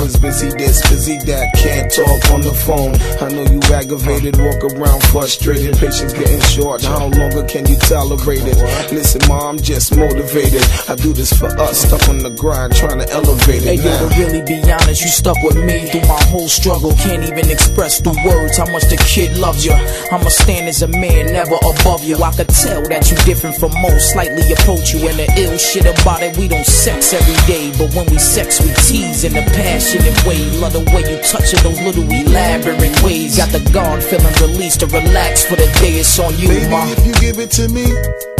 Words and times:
was 0.00 0.16
busy 0.16 0.48
this, 0.56 0.80
busy 0.88 1.18
that, 1.26 1.52
can't 1.54 1.90
talk 1.90 2.27
on 2.38 2.46
the 2.46 2.54
phone. 2.54 2.94
I 3.18 3.26
know 3.34 3.42
you 3.50 3.58
aggravated, 3.74 4.38
walk 4.38 4.62
around 4.70 5.02
frustrated, 5.10 5.74
patience 5.76 6.14
getting 6.14 6.38
short. 6.46 6.84
How 6.86 7.10
longer 7.10 7.42
can 7.50 7.66
you 7.66 7.74
tolerate 7.90 8.46
it? 8.46 8.56
Listen, 8.94 9.20
mom, 9.26 9.58
I'm 9.58 9.58
just 9.58 9.90
motivated. 9.96 10.62
I 10.86 10.94
do 10.94 11.12
this 11.12 11.32
for 11.34 11.50
us, 11.58 11.82
stuck 11.82 12.06
on 12.08 12.18
the 12.22 12.30
grind, 12.30 12.74
trying 12.78 13.00
to 13.02 13.08
elevate 13.10 13.66
it. 13.66 13.82
Hey, 13.82 13.82
yo, 13.82 13.90
to 13.90 14.06
really 14.14 14.42
be 14.46 14.58
honest, 14.70 15.02
you 15.02 15.10
stuck 15.10 15.36
with 15.42 15.58
me 15.58 15.90
through 15.90 16.06
my 16.06 16.20
whole 16.30 16.46
struggle. 16.48 16.92
Can't 17.04 17.26
even 17.26 17.50
express 17.50 18.00
through 18.00 18.16
words 18.24 18.56
how 18.56 18.70
much 18.70 18.86
the 18.86 18.98
kid 19.10 19.34
loves 19.38 19.66
you. 19.66 19.74
I'ma 20.14 20.30
stand 20.30 20.68
as 20.70 20.82
a 20.82 20.88
man, 20.88 21.34
never 21.34 21.58
above 21.74 22.04
you. 22.06 22.22
I 22.22 22.30
could 22.32 22.48
tell 22.54 22.82
that 22.88 23.10
you 23.10 23.16
different 23.26 23.58
from 23.58 23.74
most, 23.82 24.14
slightly 24.14 24.46
approach 24.54 24.94
you. 24.94 25.02
And 25.10 25.18
the 25.18 25.26
ill 25.42 25.58
shit 25.58 25.86
about 25.90 26.22
it, 26.22 26.38
we 26.38 26.46
don't 26.46 26.66
sex 26.66 27.10
every 27.12 27.34
day, 27.50 27.72
but 27.78 27.90
when 27.98 28.06
we 28.06 28.18
sex, 28.22 28.62
we 28.62 28.70
tease 28.86 29.24
in 29.26 29.34
a 29.34 29.42
passionate 29.58 30.14
way. 30.24 30.38
Love 30.62 30.74
the 30.78 30.84
way 30.94 31.02
you 31.02 31.18
touch 31.26 31.50
it, 31.50 31.60
those 31.66 31.80
little 31.82 32.06
we 32.06 32.27
elaborate 32.28 33.02
ways. 33.02 33.36
Got 33.36 33.50
the 33.50 33.60
guard 33.72 34.02
feeling 34.04 34.34
released 34.40 34.80
to 34.80 34.86
relax 34.86 35.44
for 35.44 35.56
the 35.56 35.66
day 35.80 35.98
it's 35.98 36.18
on 36.18 36.36
you, 36.38 36.48
Baby, 36.48 36.70
ma. 36.70 36.86
If 36.88 37.04
you 37.06 37.12
give 37.14 37.38
it 37.38 37.50
to 37.58 37.68
me, 37.68 37.84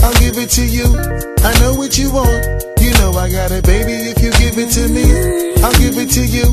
I'll 0.02 0.14
give 0.22 0.36
it 0.38 0.50
to 0.60 0.64
you. 0.64 0.86
I 1.44 1.52
know 1.60 1.74
what 1.74 1.98
you 1.98 2.12
want. 2.12 2.64
You 2.80 2.92
know 3.00 3.12
I 3.12 3.30
got 3.30 3.50
it, 3.50 3.64
baby. 3.64 3.92
If 4.12 4.22
you 4.22 4.30
give 4.32 4.58
it 4.58 4.70
to 4.76 4.88
me, 4.88 5.04
I'll 5.64 5.74
give 5.74 5.96
it 5.98 6.10
to 6.14 6.24
you. 6.24 6.46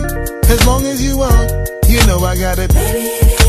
As 0.50 0.66
long 0.66 0.86
as 0.86 1.02
you 1.04 1.18
want, 1.18 1.52
you 1.88 2.00
know 2.08 2.20
I 2.20 2.38
got 2.38 2.60
it. 2.60 2.72
Baby, 2.74 3.45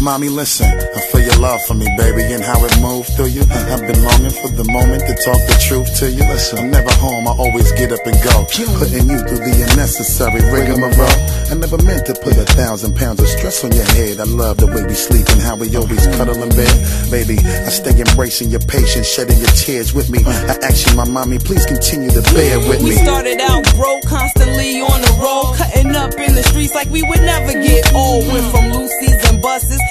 Mommy, 0.00 0.30
listen, 0.30 0.64
I 0.64 1.00
feel 1.12 1.20
your 1.20 1.36
love 1.44 1.60
for 1.68 1.74
me, 1.74 1.84
baby, 1.98 2.24
and 2.32 2.42
how 2.42 2.56
it 2.64 2.72
moved 2.80 3.12
through 3.20 3.36
you. 3.36 3.44
I've 3.52 3.84
been 3.84 4.00
longing 4.00 4.32
for 4.32 4.48
the 4.48 4.64
moment 4.72 5.04
to 5.04 5.12
talk 5.12 5.36
the 5.44 5.60
truth 5.68 5.92
to 6.00 6.08
you. 6.08 6.24
Listen, 6.24 6.56
I'm 6.56 6.70
never 6.72 6.88
home, 7.04 7.28
I 7.28 7.36
always 7.36 7.68
get 7.76 7.92
up 7.92 8.00
and 8.08 8.16
go. 8.24 8.48
Putting 8.80 9.12
you 9.12 9.20
through 9.28 9.44
the 9.44 9.52
unnecessary 9.68 10.40
rigmarole. 10.48 11.04
I 11.52 11.52
never 11.52 11.76
meant 11.84 12.08
to 12.08 12.16
put 12.24 12.32
a 12.40 12.48
thousand 12.56 12.96
pounds 12.96 13.20
of 13.20 13.28
stress 13.28 13.60
on 13.60 13.76
your 13.76 13.84
head. 13.92 14.24
I 14.24 14.24
love 14.24 14.56
the 14.56 14.72
way 14.72 14.80
we 14.88 14.96
sleep 14.96 15.28
and 15.36 15.40
how 15.44 15.60
we 15.60 15.68
always 15.76 16.08
cuddle 16.16 16.40
in 16.40 16.48
bed. 16.56 16.72
Baby, 17.12 17.36
I 17.36 17.68
stay 17.68 17.92
embracing 18.00 18.48
your 18.48 18.64
patience, 18.64 19.04
shedding 19.04 19.36
your 19.36 19.52
tears 19.52 19.92
with 19.92 20.08
me. 20.08 20.24
I 20.24 20.56
ask 20.64 20.88
you, 20.88 20.96
my 20.96 21.04
mommy, 21.04 21.36
please 21.36 21.68
continue 21.68 22.08
to 22.08 22.24
bear 22.32 22.56
with 22.64 22.80
me. 22.80 22.96
We 22.96 22.96
started 23.04 23.36
out 23.44 23.68
broke, 23.76 24.08
constantly 24.08 24.80
on 24.80 24.96
the 25.04 25.12
road, 25.20 25.60
cutting 25.60 25.92
up 25.92 26.16
in 26.16 26.32
the 26.40 26.44
streets 26.48 26.72
like 26.72 26.88
we 26.88 27.04
would 27.04 27.20
never 27.20 27.52
get 27.60 27.92
old. 27.92 28.24
Went 28.32 28.46
from 28.48 28.64
Lucy's 28.72 29.20
and 29.28 29.42
buses 29.44 29.76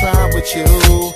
try 0.00 0.30
with 0.32 0.48
you 0.56 0.64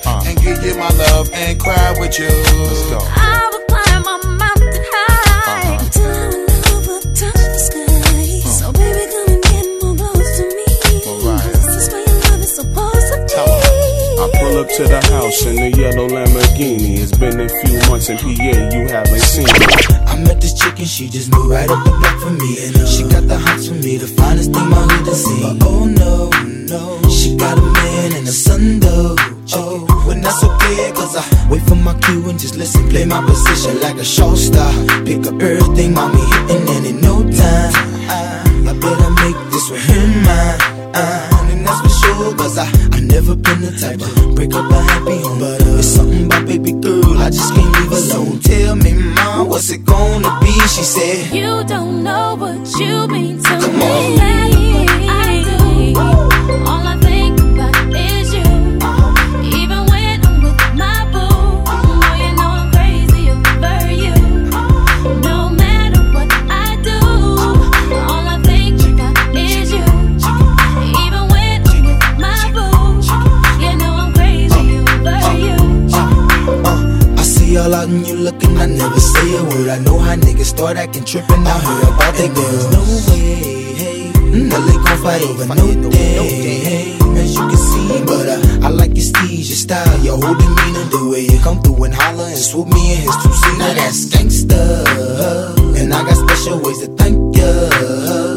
uh. 0.05 0.23
and 0.27 0.37
give 0.43 0.63
you 0.63 0.77
my 0.77 0.91
love 1.05 1.31
and 1.33 1.59
cry 1.59 1.95
with 1.99 2.19
you. 2.19 2.29
Let's 2.29 2.85
go. 2.93 2.99
I 3.01 3.49
will 3.51 3.65
climb 3.65 4.05
a 4.05 4.29
mountain 4.37 4.85
high 4.93 5.75
uh-huh. 5.75 5.85
until 5.85 7.01
touch 7.17 7.41
the 7.41 7.61
sky. 7.67 8.39
Hmm. 8.45 8.55
So 8.61 8.67
baby, 8.77 9.05
come 9.11 9.29
and 9.33 9.43
get 9.43 9.67
more 9.81 9.97
close 9.97 10.31
to 10.37 10.45
me. 10.45 10.67
This 10.85 11.77
is 11.81 11.89
where 11.93 12.05
your 12.05 12.21
love 12.29 12.41
is 12.45 12.55
supposed 12.55 13.09
to 13.09 13.17
be. 13.25 14.21
I 14.21 14.25
pull 14.39 14.57
up 14.61 14.69
to 14.77 14.83
the 14.93 15.01
house 15.15 15.47
in 15.47 15.57
the 15.65 15.71
yellow 15.79 16.07
Lamborghini. 16.09 17.01
It's 17.01 17.17
been 17.17 17.41
a 17.41 17.49
few 17.49 17.91
months 17.91 18.11
in 18.11 18.19
PA, 18.19 18.77
you 18.77 18.87
haven't 18.89 19.23
seen 19.23 19.45
me. 19.45 19.97
I 20.13 20.17
met 20.29 20.41
this 20.43 20.54
and 20.79 20.89
she 20.89 21.09
just 21.09 21.31
moved 21.33 21.51
right 21.51 21.69
up 21.71 21.85
the 21.85 21.91
block 21.91 22.19
for 22.21 22.31
me. 22.31 22.65
And 22.67 22.77
uh, 22.77 22.87
she 22.87 23.03
got 23.05 23.27
the 23.29 23.39
hots 23.39 23.69
for 23.69 23.75
me, 23.75 23.97
the 23.97 24.07
finest 24.07 24.53
thing 24.53 24.69
my 24.71 24.81
hood 24.83 25.07
has 25.07 25.25
seen. 25.25 25.59
But 25.59 25.69
oh 25.69 25.85
no, 25.85 26.31
no, 26.33 27.09
she 27.09 27.37
got 27.37 27.59
a 27.59 27.63
man 27.63 28.13
and 28.13 28.27
a 28.27 28.33
son 28.33 28.81
though. 28.81 29.17
Oh, 29.55 29.87
when 30.07 30.21
that's 30.21 30.43
okay, 30.43 30.93
cause 30.93 31.17
I 31.17 31.25
wait 31.51 31.63
for 31.63 31.77
my 31.77 31.99
cue 32.01 32.29
and 32.29 32.39
just 32.39 32.57
listen, 32.57 32.89
play 32.89 33.05
my 33.05 33.23
position 33.25 33.81
like 33.81 33.97
a 33.97 34.05
show 34.05 34.35
star. 34.35 34.73
Pick 35.05 35.27
up 35.27 35.41
everything, 35.41 35.95
mommy, 35.95 36.21
hitting, 36.33 36.69
and 36.69 36.87
in 36.87 37.01
no 37.01 37.23
time, 37.23 37.73
I, 38.09 38.43
I 38.71 38.73
better 38.81 39.11
make 39.23 39.39
this 39.53 39.71
with 39.71 39.85
him 39.89 40.25
mine. 40.25 40.74
Uh, 40.97 41.49
and 41.51 41.67
that's 41.67 41.81
for 41.81 41.89
sure, 41.89 42.37
cause 42.37 42.57
I, 42.57 42.67
I 42.93 43.01
never 43.01 43.35
been 43.35 43.61
the 43.63 43.73
type 43.77 43.99
to 43.99 44.33
break 44.33 44.55
up 44.55 44.71
a 44.71 44.75
happy 44.81 45.19
home. 45.23 45.41
But 45.41 45.61
uh, 45.63 45.79
it's 45.79 45.89
something 45.89 46.27
about 46.27 46.47
baby 46.47 46.71
girl, 46.71 47.19
I 47.19 47.31
just 47.31 47.53
can't 47.53 47.73
leave 47.79 47.91
alone. 47.91 48.41
So 48.41 48.49
tell 48.49 48.77
me, 48.77 48.93
mom, 48.93 49.49
what's 49.49 49.71
it 49.71 49.85
gonna 49.85 50.39
be? 50.41 50.53
She 50.69 50.85
said, 50.85 51.35
You 51.35 51.65
don't 51.65 52.05
know 52.05 52.37
what 52.37 52.63
you 52.79 53.09
mean 53.09 53.43
to 53.43 53.49
Come 53.59 53.77
me. 53.77 53.83
On. 53.83 54.19
I 55.11 56.21
do. 56.21 56.24
I 78.57 78.67
never 78.67 79.01
say 79.01 79.37
a 79.37 79.43
word. 79.45 79.69
I 79.69 79.79
know 79.81 79.99
how 79.99 80.15
niggas 80.15 80.47
start 80.55 80.77
acting 80.77 81.05
trippin'. 81.05 81.47
I 81.47 81.59
heard 81.59 81.83
about 81.85 82.15
that 82.15 82.31
girl. 82.35 82.45
There's 82.51 82.71
no 82.73 83.13
way, 83.13 83.73
hey. 83.75 84.11
Mm, 84.15 84.51
the 84.51 84.59
lake 84.61 84.83
gon' 84.85 85.03
fight 85.03 85.23
over 85.23 85.47
no 85.55 85.91
day, 85.91 86.29
hey. 86.63 86.97
As 87.21 87.35
you 87.35 87.41
can 87.41 87.57
see, 87.57 88.05
but 88.05 88.29
uh, 88.29 88.67
I 88.67 88.71
like 88.71 88.91
your 88.95 89.05
steeze, 89.05 89.49
your 89.51 89.57
style, 89.59 90.01
your 90.05 90.17
whole 90.23 90.35
demeanor, 90.35 90.85
the 90.95 91.09
way 91.11 91.21
you 91.21 91.39
come 91.43 91.61
through 91.63 91.83
and 91.85 91.95
holler 91.95 92.25
and 92.27 92.37
swoop 92.39 92.69
me 92.69 92.95
in 92.95 93.01
his 93.01 93.17
two 93.23 93.33
seater. 93.33 93.59
Now 93.59 93.75
that's 93.75 94.05
gangsta, 94.07 94.57
uh, 94.57 95.77
and 95.79 95.93
I 95.93 96.03
got 96.05 96.17
special 96.17 96.61
ways 96.61 96.79
to 96.87 96.89
thank 96.95 97.15
ya. 97.37 97.51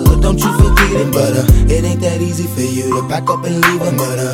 but 0.06 0.20
Don't 0.22 0.40
you 0.40 0.52
forget 0.58 1.02
it, 1.08 1.14
but 1.14 1.36
uh, 1.46 1.72
it 1.74 1.84
ain't 1.86 2.02
that 2.02 2.22
easy 2.22 2.48
for 2.50 2.62
you 2.62 3.02
to 3.02 3.08
back 3.08 3.30
up 3.30 3.46
and 3.46 3.56
leave 3.62 3.82
a 3.82 3.92
murder 3.92 4.34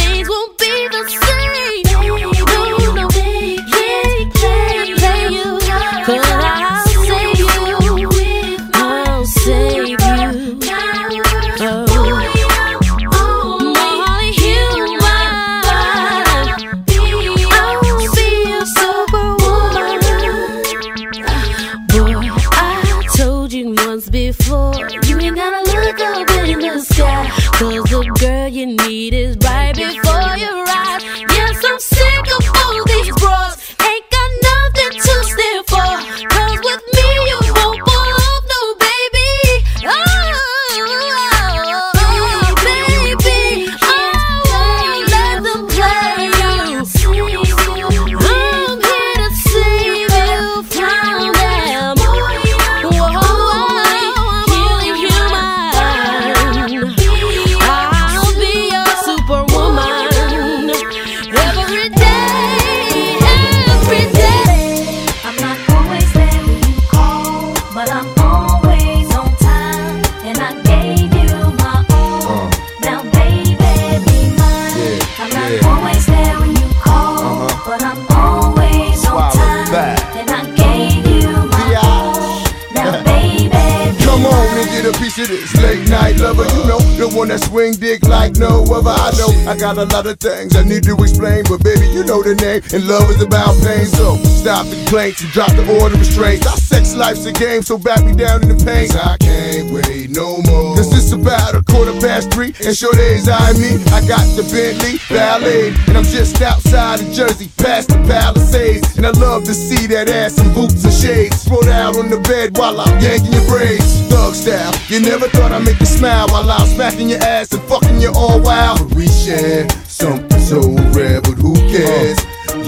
swing 87.51 87.73
dick 87.75 88.01
like 88.05 88.37
no 88.37 88.60
However, 88.71 88.95
I 88.95 89.11
know 89.19 89.35
I 89.51 89.57
got 89.57 89.79
a 89.79 89.85
lot 89.87 90.07
of 90.07 90.21
things 90.21 90.55
I 90.55 90.63
need 90.63 90.85
to 90.85 90.95
explain, 91.03 91.43
but 91.51 91.59
baby, 91.67 91.91
you 91.91 92.07
know 92.07 92.23
the 92.23 92.39
name, 92.39 92.63
and 92.73 92.87
love 92.87 93.11
is 93.11 93.21
about 93.21 93.59
pain. 93.67 93.83
So 93.91 94.15
stop 94.23 94.63
the 94.71 94.79
complaints 94.87 95.21
and 95.27 95.31
drop 95.35 95.51
the 95.59 95.67
order 95.75 95.99
of 95.99 95.99
restraints. 96.01 96.47
Our 96.47 96.55
sex 96.55 96.95
life's 96.95 97.25
a 97.27 97.33
game, 97.33 97.63
so 97.63 97.79
back 97.79 98.07
me 98.07 98.15
down 98.15 98.47
in 98.47 98.49
the 98.55 98.59
pain. 98.63 98.87
I 98.95 99.19
can't 99.19 99.75
wait 99.75 100.15
no 100.15 100.39
more. 100.47 100.79
Cause 100.79 100.87
it's 100.95 101.11
about 101.11 101.59
a 101.59 101.67
quarter 101.67 101.99
past 101.99 102.31
three, 102.31 102.55
and 102.63 102.71
sure 102.71 102.95
days 102.95 103.27
I 103.27 103.51
mean, 103.59 103.83
I 103.91 104.07
got 104.07 104.23
the 104.39 104.47
Bentley 104.55 105.03
Ballet, 105.11 105.75
and 105.91 105.99
I'm 105.99 106.07
just 106.07 106.39
outside 106.41 107.03
of 107.03 107.11
Jersey, 107.11 107.51
past 107.59 107.89
the 107.91 107.99
Palisades. 108.07 108.95
And 108.97 109.03
I 109.05 109.11
love 109.19 109.43
to 109.51 109.55
see 109.55 109.89
that 109.91 110.07
ass 110.09 110.39
in 110.39 110.47
boots 110.55 110.79
and 110.87 110.95
shades. 110.95 111.43
Throw 111.43 111.59
out 111.75 111.99
on 111.99 112.07
the 112.09 112.23
bed 112.23 112.55
while 112.57 112.79
I'm 112.81 113.03
yanking 113.03 113.35
your 113.35 113.47
braids. 113.51 113.99
Thug 114.07 114.35
style, 114.39 114.71
you 114.87 115.03
never 115.03 115.27
thought 115.35 115.51
I'd 115.51 115.65
make 115.67 115.81
you 115.83 115.87
smile 115.91 116.29
while 116.31 116.47
I'm 116.49 116.69
smacking 116.71 117.11
your 117.11 117.19
ass 117.19 117.51
and 117.51 117.63
fucking 117.67 117.99
you 118.01 118.15
all 118.15 118.39
wild 118.39 118.60
we 118.95 119.07
share 119.09 119.69
something 119.85 120.39
so 120.41 120.61
rare, 120.93 121.21
but 121.23 121.35
who 121.39 121.55
cares? 121.73 122.19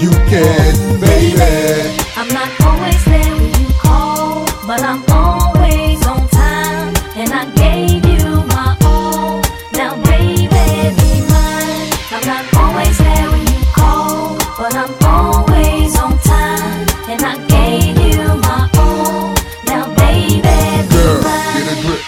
You 0.01 0.09
can, 0.31 0.99
baby. 0.99 2.03
I'm 2.15 2.27
not 2.29 2.49
always 2.61 3.05
there 3.05 3.35
when 3.35 3.53
you 3.61 3.73
call, 3.81 4.43
but 4.65 4.81
I'm 4.81 5.02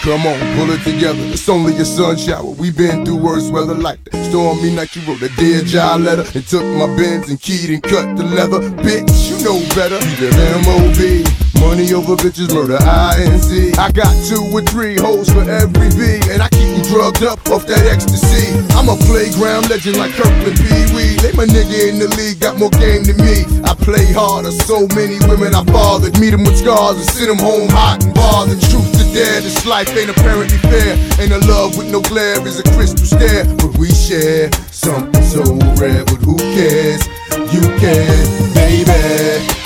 Come 0.06 0.24
on, 0.24 0.38
pull 0.56 0.70
it 0.70 0.82
together. 0.84 1.18
It's 1.32 1.48
only 1.48 1.74
a 1.78 1.84
sun 1.84 2.16
shower. 2.16 2.44
We 2.44 2.70
been 2.70 3.04
through 3.04 3.16
worse 3.16 3.50
weather 3.50 3.74
like 3.74 4.04
that. 4.04 4.24
Stormy 4.26 4.70
night, 4.72 4.94
you 4.94 5.02
wrote 5.02 5.20
a 5.20 5.28
dead 5.30 5.66
child 5.66 6.02
letter 6.02 6.22
and 6.32 6.46
took 6.46 6.64
my 6.78 6.86
bins 6.96 7.28
and 7.28 7.40
keyed 7.40 7.70
and 7.70 7.82
cut 7.82 8.16
the 8.16 8.22
leather. 8.22 8.60
Bitch, 8.84 9.28
you 9.28 9.42
know 9.44 9.58
better. 9.74 9.96
Either 9.96 10.30
MOB. 10.64 11.26
Money 11.66 11.92
over 11.98 12.14
bitches, 12.14 12.54
murder, 12.54 12.78
INC. 13.18 13.74
I 13.74 13.90
got 13.90 14.14
two 14.30 14.38
or 14.54 14.62
three 14.70 14.94
hoes 15.02 15.26
for 15.34 15.42
every 15.50 15.90
V, 15.98 16.22
and 16.30 16.38
I 16.38 16.48
keep 16.54 16.70
you 16.78 16.82
drugged 16.94 17.26
up 17.26 17.42
off 17.50 17.66
that 17.66 17.82
ecstasy. 17.90 18.54
I'm 18.78 18.86
a 18.86 18.94
playground 19.10 19.66
legend 19.68 19.98
like 19.98 20.14
Kirkland 20.14 20.54
Pee 20.62 20.86
Wee. 20.94 21.18
They 21.18 21.34
my 21.34 21.42
nigga 21.42 21.90
in 21.90 21.98
the 21.98 22.06
league, 22.14 22.38
got 22.38 22.54
more 22.62 22.70
game 22.78 23.02
than 23.02 23.18
me. 23.18 23.42
I 23.66 23.74
play 23.82 24.06
harder, 24.14 24.54
so 24.62 24.86
many 24.94 25.18
women 25.26 25.58
I 25.58 25.64
bothered. 25.66 26.14
Meet 26.22 26.38
them 26.38 26.46
with 26.46 26.54
scars 26.54 27.02
and 27.02 27.08
send 27.10 27.30
them 27.34 27.42
home 27.42 27.66
hot 27.74 27.98
and 28.04 28.14
bothered. 28.14 28.62
Truth 28.70 28.86
to 29.02 29.04
dare, 29.10 29.42
this 29.42 29.66
life 29.66 29.90
ain't 29.98 30.14
apparently 30.14 30.62
fair. 30.70 30.94
Ain't 31.18 31.34
a 31.34 31.42
love 31.50 31.74
with 31.76 31.90
no 31.90 31.98
glare 31.98 32.38
is 32.46 32.60
a 32.62 32.66
crystal 32.78 33.10
stare. 33.18 33.42
But 33.58 33.74
we 33.74 33.90
share 33.90 34.54
something 34.70 35.18
so 35.34 35.42
rare, 35.82 36.06
but 36.06 36.22
who 36.22 36.38
cares? 36.54 37.02
You 37.50 37.66
can, 37.82 38.14
baby. 38.54 39.65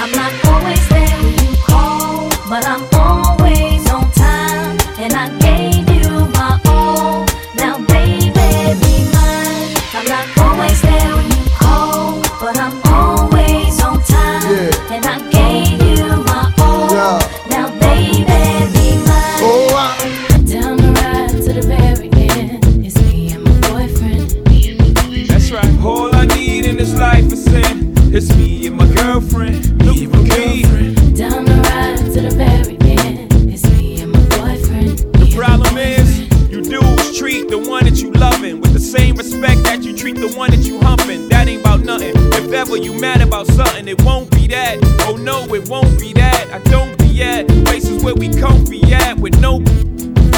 same 39.00 39.14
respect 39.16 39.62
that 39.62 39.83
you 39.83 39.97
treat 39.97 40.16
the 40.16 40.28
one 40.37 40.50
that 40.50 40.62
you 40.69 40.78
humping. 40.80 41.28
That 41.30 41.49
ain't 41.49 41.62
about 41.62 41.80
nothing. 41.80 42.12
If 42.40 42.52
ever 42.52 42.76
you 42.76 42.92
mad 42.99 43.21
about 43.23 43.47
something, 43.47 43.88
it 43.88 43.99
won't 44.02 44.28
be 44.30 44.47
that. 44.49 44.75
Oh 45.09 45.16
no, 45.16 45.37
it 45.59 45.66
won't 45.69 45.95
be 45.99 46.12
that. 46.14 46.42
I 46.57 46.59
don't 46.75 46.92
be 47.02 47.23
at 47.23 47.49
places 47.71 48.04
where 48.04 48.14
we 48.23 48.28
comfy 48.28 48.80
at 48.92 49.14
with 49.19 49.37
no. 49.40 49.52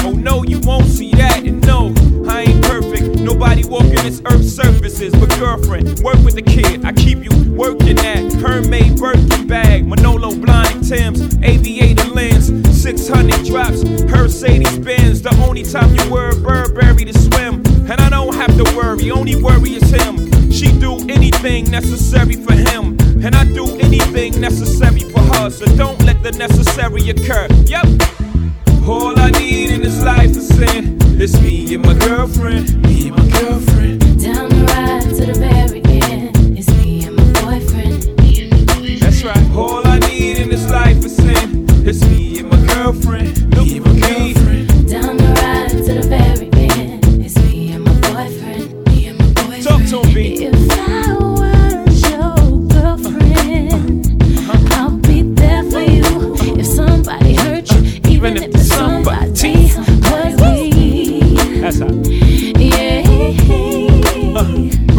Oh 0.07 0.13
no, 0.29 0.35
you 0.51 0.59
won't 0.61 0.89
see 0.99 1.11
that. 1.21 1.32
Nobody 3.23 3.63
walking 3.63 3.95
this 3.95 4.21
earth 4.25 4.43
surfaces 4.43 5.13
but 5.13 5.29
girlfriend. 5.39 5.99
Work 5.99 6.17
with 6.25 6.35
the 6.35 6.41
kid, 6.41 6.83
I 6.83 6.91
keep 6.91 7.23
you 7.23 7.31
working 7.53 7.97
at 7.99 8.23
Hermès 8.43 8.99
Birkin 8.99 9.47
bag, 9.47 9.87
Manolo 9.87 10.35
blind 10.37 10.85
Tim's, 10.85 11.33
aviator 11.41 12.09
lens, 12.09 12.47
600 12.81 13.45
drops, 13.45 13.81
Mercedes 14.11 14.77
Benz. 14.79 15.21
The 15.21 15.33
only 15.47 15.63
time 15.63 15.95
you 15.95 16.11
wear 16.11 16.31
a 16.31 16.35
Burberry 16.43 17.05
to 17.05 17.17
swim, 17.17 17.63
and 17.89 18.01
I 18.01 18.09
don't 18.09 18.35
have 18.35 18.55
to 18.57 18.63
worry. 18.75 19.09
Only 19.09 19.41
worry 19.41 19.71
is 19.75 19.89
him. 19.89 20.51
She 20.51 20.77
do 20.79 20.95
anything 21.07 21.71
necessary 21.71 22.33
for 22.35 22.53
him, 22.53 22.97
and 23.23 23.35
I 23.35 23.45
do 23.45 23.65
anything 23.79 24.41
necessary 24.41 24.99
for 24.99 25.21
her. 25.35 25.49
So 25.49 25.65
don't 25.77 25.97
let 26.03 26.21
the 26.23 26.33
necessary 26.33 27.09
occur. 27.09 27.47
Yep. 27.67 27.87
All 28.87 29.17
I 29.17 29.29
need 29.31 29.69
in 29.69 29.81
this 29.81 30.03
life 30.03 30.31
is 30.35 30.45
sin. 30.49 30.97
It's 31.21 31.39
me 31.41 31.73
and 31.75 31.85
my 31.85 31.93
girlfriend. 31.93 32.83
Me 32.85 33.07
and 33.07 33.15
my 33.15 33.29
girlfriend. 33.39 34.01
Down 34.21 34.49
the 34.49 34.65
ride 34.75 35.15
to 35.15 35.25
the 35.25 35.39
very 35.39 35.81
end. 36.03 36.57
It's 36.59 36.67
Me 36.83 37.05
and 37.05 37.15
my 37.15 37.23
boyfriend. 37.41 38.99
That's 38.99 39.23
right. 39.23 39.51
All 39.55 39.87
I 39.87 39.99
need 39.99 40.37
in 40.39 40.49
this 40.49 40.69
life 40.69 40.97
is 40.97 41.15
sin. 41.15 41.65
It's 41.87 42.01
me 42.09 42.39
and 42.39 42.49
my 42.49 42.73
girlfriend. 42.73 43.42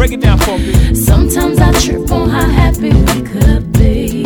Break 0.05 0.19
it 0.19 0.21
down 0.21 0.37
for 0.37 0.59
me. 0.59 0.93
Sometimes 0.93 1.59
I 1.59 1.71
trip 1.81 2.11
on 2.11 2.29
how 2.29 2.47
happy 2.47 2.91
we 2.91 3.21
could 3.27 3.73
be. 3.73 4.23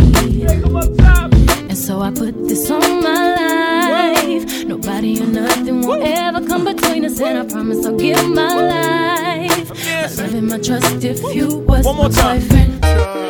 And 1.70 1.78
so 1.78 2.02
I 2.02 2.12
put 2.12 2.36
this 2.50 2.70
on 2.70 2.82
my 3.02 4.18
life. 4.18 4.66
Nobody 4.66 5.22
or 5.22 5.28
nothing 5.28 5.88
will 5.88 6.04
ever 6.04 6.46
come 6.46 6.66
between 6.66 7.06
us, 7.06 7.18
and 7.22 7.40
I 7.40 7.46
promise 7.54 7.86
I'll 7.86 7.96
give 7.98 8.28
my 8.28 8.50
life. 8.50 9.70
My 9.70 10.02
love 10.22 10.34
and 10.36 10.48
my 10.50 10.60
trust 10.60 11.02
if 11.06 11.22
you 11.34 11.60
was 11.60 11.86
One 11.86 11.96
more 11.96 12.10
my 12.10 12.12
time. 12.14 12.40
boyfriend. 12.42 13.29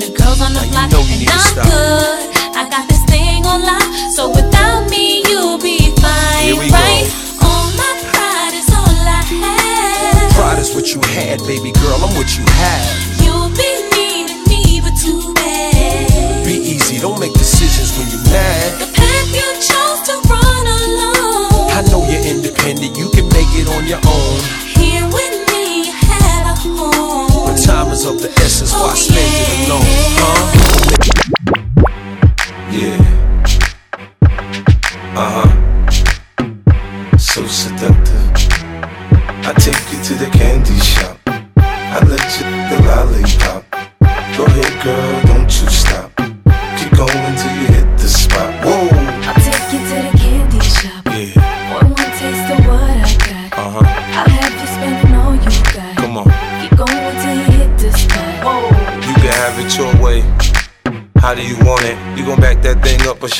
and 0.00 0.08
the 0.12 0.16
girls 0.22 0.40
on 0.40 0.52
the 0.56 0.64
now 0.72 0.88
block. 0.88 1.04
You 1.10 1.26
know 1.26 1.26
you 1.28 1.28
and 1.28 1.40
I'm 1.40 1.66
good. 1.68 2.20
I 2.56 2.62
got 2.72 2.84
this 2.88 3.02
thing 3.04 3.44
on 3.44 3.60
lock. 3.60 3.84
So 4.16 4.28
without 4.32 4.88
me, 4.88 5.20
you'll 5.28 5.60
be 5.60 5.92
fine. 6.00 6.56
Right? 6.72 7.04
Go. 7.36 7.44
All 7.48 7.68
my 7.76 7.92
pride 8.08 8.54
is 8.56 8.68
all 8.72 8.96
I 8.96 9.20
have. 9.44 10.30
Pride 10.32 10.58
is 10.58 10.72
what 10.74 10.92
you 10.96 11.00
had, 11.12 11.40
baby 11.44 11.70
girl. 11.84 12.00
I'm 12.00 12.14
what 12.16 12.32
you 12.38 12.44
have. 12.60 12.88
You'll 13.24 13.52
be 13.52 13.70
needing 13.92 14.40
me, 14.48 14.80
but 14.80 14.96
too 14.96 15.34
bad. 15.36 16.44
Be 16.48 16.56
easy. 16.56 16.96
Don't 17.00 17.20
make 17.20 17.32
decisions 17.36 17.92
when 18.00 18.08
you're 18.08 18.24
mad. 18.32 18.70
The 18.80 18.88
path 18.96 19.28
you 19.36 19.46
chose 19.60 20.00
to 20.08 20.14
run 20.32 20.64
alone. 20.64 21.72
I 21.76 21.84
know 21.92 22.06
you're 22.08 22.24
independent. 22.24 22.96
You 22.96 23.10
can 23.12 23.28
make 23.36 23.50
it 23.60 23.68
on 23.68 23.84
your 23.86 24.00
own. 24.08 24.40
Here 24.80 25.04
with 25.12 25.34
me, 25.52 25.92
you 25.92 25.92
had 25.92 26.46
a 26.48 26.56
home. 26.64 27.28
But 27.52 27.56
time 27.60 27.92
is 27.92 28.06
of 28.08 28.20
the 28.24 28.30
essence. 28.40 28.72
Why 28.72 28.92
oh, 28.96 29.06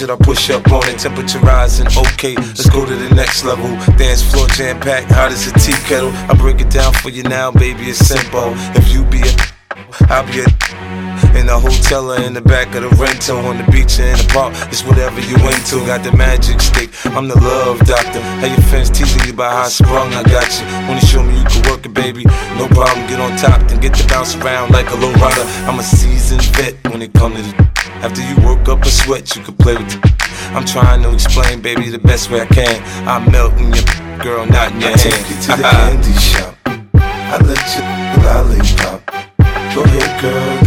Should 0.00 0.08
I 0.08 0.16
push 0.16 0.48
up 0.48 0.66
on 0.72 0.80
it? 0.88 0.98
Temperature 0.98 1.40
rising. 1.40 1.86
Okay, 1.88 2.34
let's 2.34 2.70
go 2.70 2.86
to 2.86 2.96
the 2.96 3.14
next 3.14 3.44
level. 3.44 3.68
Dance 3.98 4.22
floor 4.22 4.48
jam 4.48 4.80
packed, 4.80 5.10
hot 5.10 5.30
as 5.30 5.46
a 5.48 5.52
tea 5.60 5.76
kettle. 5.84 6.08
I 6.24 6.32
break 6.32 6.58
it 6.62 6.70
down 6.70 6.94
for 6.94 7.10
you 7.10 7.22
now, 7.22 7.50
baby. 7.50 7.84
It's 7.90 7.98
simple. 7.98 8.54
If 8.80 8.88
you 8.90 9.04
be 9.04 9.20
a, 9.20 9.32
I'll 10.08 10.24
be 10.32 10.40
a. 10.40 10.46
In 11.38 11.50
a 11.50 11.58
hotel 11.60 12.12
or 12.14 12.20
in 12.22 12.32
the 12.32 12.40
back 12.40 12.74
of 12.74 12.80
the 12.80 12.88
rental, 12.96 13.36
on 13.44 13.58
the 13.58 13.64
beach 13.70 14.00
or 14.00 14.04
in 14.08 14.16
the 14.16 14.24
park, 14.32 14.54
it's 14.72 14.80
whatever 14.86 15.20
you 15.20 15.36
into. 15.36 15.84
Got 15.84 16.02
the 16.02 16.12
magic 16.16 16.62
stick, 16.62 16.88
I'm 17.14 17.28
the 17.28 17.38
love 17.38 17.80
doctor. 17.80 18.22
How 18.40 18.46
your 18.46 18.64
fans 18.72 18.88
teasing 18.88 19.22
you 19.28 19.34
about 19.34 19.52
how 19.52 19.68
sprung, 19.68 20.08
I 20.14 20.22
got 20.24 20.48
you. 20.48 20.64
When 20.88 20.96
you 20.96 21.04
show 21.06 21.22
me 21.22 21.36
you 21.36 21.44
can 21.44 21.60
work 21.70 21.84
it, 21.84 21.92
baby, 21.92 22.24
no 22.56 22.66
problem. 22.72 23.04
Get 23.06 23.20
on 23.20 23.36
top, 23.36 23.60
then 23.68 23.80
get 23.80 23.92
to 24.00 24.06
bounce 24.08 24.34
around 24.36 24.70
like 24.72 24.88
a 24.90 24.94
low 24.96 25.12
rider. 25.20 25.44
I'm 25.68 25.78
a 25.78 25.82
seasoned 25.82 26.42
vet 26.56 26.74
when 26.88 27.02
it 27.02 27.12
comes 27.12 27.36
to 27.36 27.42
the. 27.52 27.79
After 28.02 28.22
you 28.22 28.34
woke 28.38 28.66
up 28.70 28.80
a 28.82 28.88
sweat, 28.88 29.36
you 29.36 29.42
could 29.42 29.58
play 29.58 29.76
with 29.76 29.92
it. 29.92 30.30
I'm 30.54 30.64
trying 30.64 31.02
to 31.02 31.12
explain, 31.12 31.60
baby, 31.60 31.90
the 31.90 31.98
best 31.98 32.30
way 32.30 32.40
I 32.40 32.46
can. 32.46 32.82
I'm 33.06 33.30
melting 33.30 33.74
your 33.74 33.84
girl, 34.22 34.46
not 34.46 34.72
in 34.72 34.80
your 34.80 34.88
I 34.88 34.96
hand. 34.96 35.00
Take 35.00 35.28
you 35.28 35.42
to 35.42 35.48
the 35.48 35.68
candy 35.70 36.12
shop. 36.14 36.56
I 36.94 37.38
let 37.44 37.66
you 37.76 38.24
lollipop. 38.24 39.06
Go 39.74 39.82
ahead, 39.84 40.20
girl. 40.22 40.59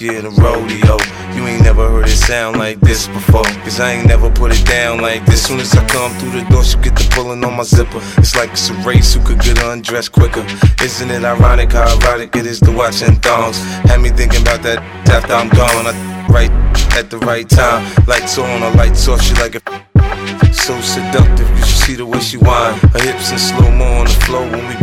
you 0.00 0.12
in 0.12 0.26
a 0.26 0.30
rodeo. 0.30 0.96
You 1.36 1.46
ain't 1.46 1.62
never 1.62 1.88
heard 1.90 2.06
it 2.08 2.16
sound 2.16 2.56
like 2.58 2.80
this 2.80 3.06
before. 3.08 3.44
Cause 3.64 3.80
I 3.80 3.92
ain't 3.92 4.08
never 4.08 4.30
put 4.30 4.50
it 4.58 4.64
down 4.66 5.00
like 5.00 5.24
this. 5.26 5.46
Soon 5.46 5.60
as 5.60 5.74
I 5.74 5.86
come 5.88 6.12
through 6.18 6.40
the 6.40 6.48
door, 6.50 6.64
she 6.64 6.76
get 6.78 6.94
the 6.96 7.06
pulling 7.12 7.44
on 7.44 7.56
my 7.56 7.62
zipper. 7.62 7.98
It's 8.16 8.34
like 8.34 8.50
it's 8.50 8.70
a 8.70 8.74
race 8.86 9.14
who 9.14 9.22
could 9.24 9.40
get 9.40 9.62
undressed 9.62 10.12
quicker. 10.12 10.46
Isn't 10.82 11.10
it 11.10 11.24
ironic 11.24 11.72
how 11.72 11.94
erotic 11.98 12.34
it 12.36 12.46
is 12.46 12.60
to 12.60 12.72
watch 12.72 13.02
in 13.02 13.16
thongs? 13.16 13.58
Had 13.88 14.00
me 14.00 14.08
thinking 14.10 14.42
about 14.42 14.62
that 14.62 14.78
after 15.08 15.34
I'm 15.34 15.48
gone. 15.50 15.86
I 15.86 16.26
right 16.32 16.50
at 16.96 17.10
the 17.10 17.18
right 17.18 17.48
time. 17.48 17.84
Lights 18.06 18.38
on, 18.38 18.62
a 18.62 18.70
lights 18.76 19.06
off, 19.08 19.20
she 19.20 19.34
like 19.34 19.54
a 19.56 19.60
so 20.52 20.80
seductive, 20.80 21.48
you 21.50 21.62
should 21.64 21.76
see 21.78 21.94
the 21.94 22.04
way 22.06 22.18
she 22.20 22.36
whine. 22.36 22.76
Her 22.92 23.00
hips 23.02 23.30
in 23.32 23.38
slow 23.38 23.70
mo 23.70 23.84
on 24.00 24.04
the 24.04 24.22
flow 24.26 24.42
when 24.50 24.66
we. 24.66 24.74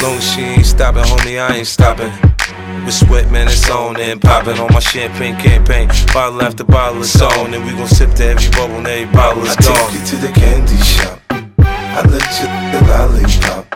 Long 0.00 0.18
she 0.20 0.40
ain't 0.40 0.66
stopping, 0.66 1.04
homie, 1.04 1.38
I 1.40 1.56
ain't 1.56 1.66
stopping. 1.66 2.10
With 2.84 2.94
sweat, 2.94 3.30
man, 3.30 3.46
it's 3.48 3.68
on 3.70 3.98
and 4.00 4.20
popping 4.20 4.58
on 4.58 4.72
my 4.72 4.78
champagne 4.80 5.36
campaign. 5.36 5.88
Bottle 6.12 6.42
after 6.42 6.64
bottle 6.64 7.02
is 7.02 7.20
on, 7.20 7.54
and 7.54 7.64
we 7.64 7.72
gon' 7.72 7.88
sip 7.88 8.12
to 8.14 8.24
every 8.24 8.48
bubble 8.50 8.76
and 8.76 8.86
every 8.86 9.12
bottle 9.12 9.42
is 9.44 9.56
gone. 9.56 9.76
I 9.76 9.86
take 9.86 10.00
you 10.00 10.06
to 10.06 10.16
the 10.26 10.32
candy 10.32 10.76
shop. 10.76 11.20
I 11.28 12.02
let 12.08 12.28
you 12.38 12.48
the 12.72 12.86
lollipop. 12.88 13.68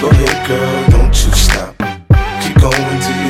Go 0.00 0.08
ahead, 0.10 0.46
girl, 0.48 0.84
don't 0.90 1.12
you 1.12 1.32
stop. 1.32 1.76
Keep 2.42 2.60
going 2.60 3.00
till 3.04 3.23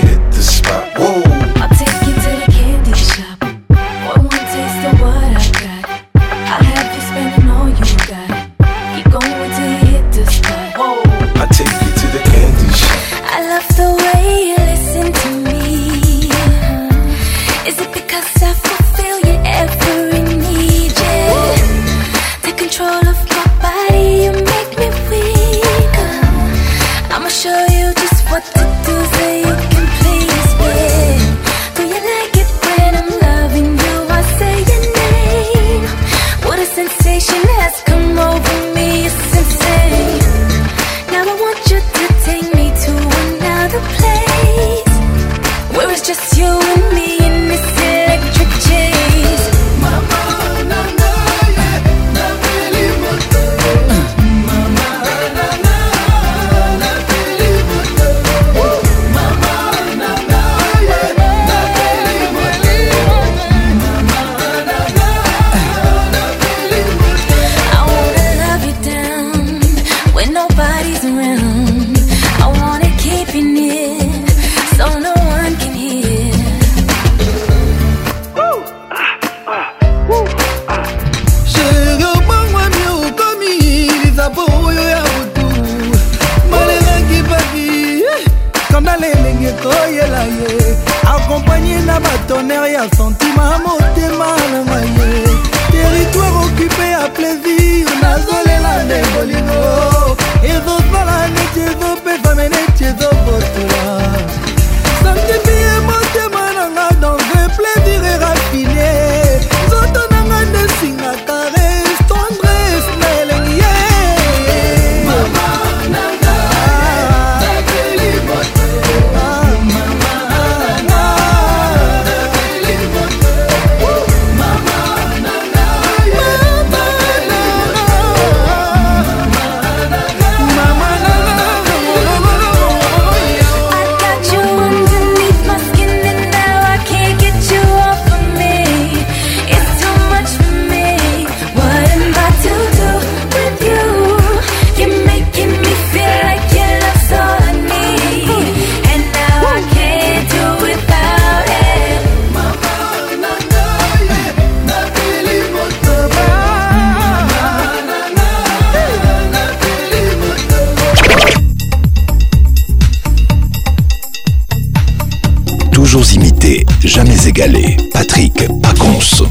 jamais 166.88 167.28
égalé. 167.28 167.76
Patrick 167.92 168.34
pas 168.62 168.68
Pacons. 168.72 169.28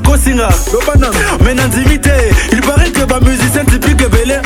bakosinga 0.00 0.48
mena 1.44 1.66
ndimi 1.66 1.98
te 1.98 2.10
il 2.52 2.60
paraît 2.60 2.90
que 2.90 3.04
bamusicien 3.04 3.64
typique 3.64 4.00
ebele 4.02 4.40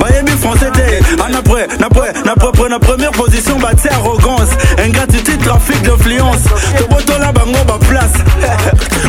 bayemi 0.00 0.30
français 0.40 0.70
te 0.72 1.22
anapre 1.22 1.66
napre 1.80 2.06
napre 2.24 2.68
na 2.68 2.78
première 2.78 3.10
position 3.12 3.58
batie 3.58 3.88
arrogance 3.90 4.50
ingratitude 4.84 5.38
trafic 5.44 5.82
d'influence 5.82 6.44
tobotola 6.78 7.32
bango 7.32 7.58
baplace 7.66 8.18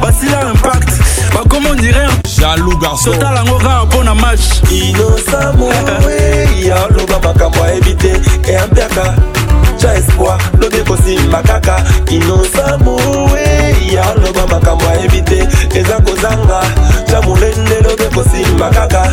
basila 0.02 0.48
impact 0.52 0.90
bakoma 1.34 1.70
ondire 1.72 2.08
jaloux 2.40 2.78
garçon 2.80 3.12
totala 3.12 3.44
yango 3.46 3.58
kaka 3.60 3.86
mpo 3.86 4.04
na 4.04 4.16
match 4.16 4.64
inosamoe 4.72 5.72
ya 6.68 6.76
loba 6.90 7.20
makambo 7.28 7.64
ayebi 7.66 7.96
te 7.96 8.14
eyampiaka 8.50 9.16
ja 9.80 9.96
espoir 9.96 10.38
lobi 10.62 10.78
kosimba 10.78 11.42
kaka 11.44 11.84
inosamo 12.10 12.98
loba 14.34 14.48
makambo 14.48 14.88
ayebi 14.90 15.22
te 15.22 15.40
eza 15.80 16.00
kozanga 16.00 16.60
ta 17.08 17.22
molende 17.22 17.76
lobe 17.84 18.08
kosimba 18.16 18.70
kaka 18.70 19.04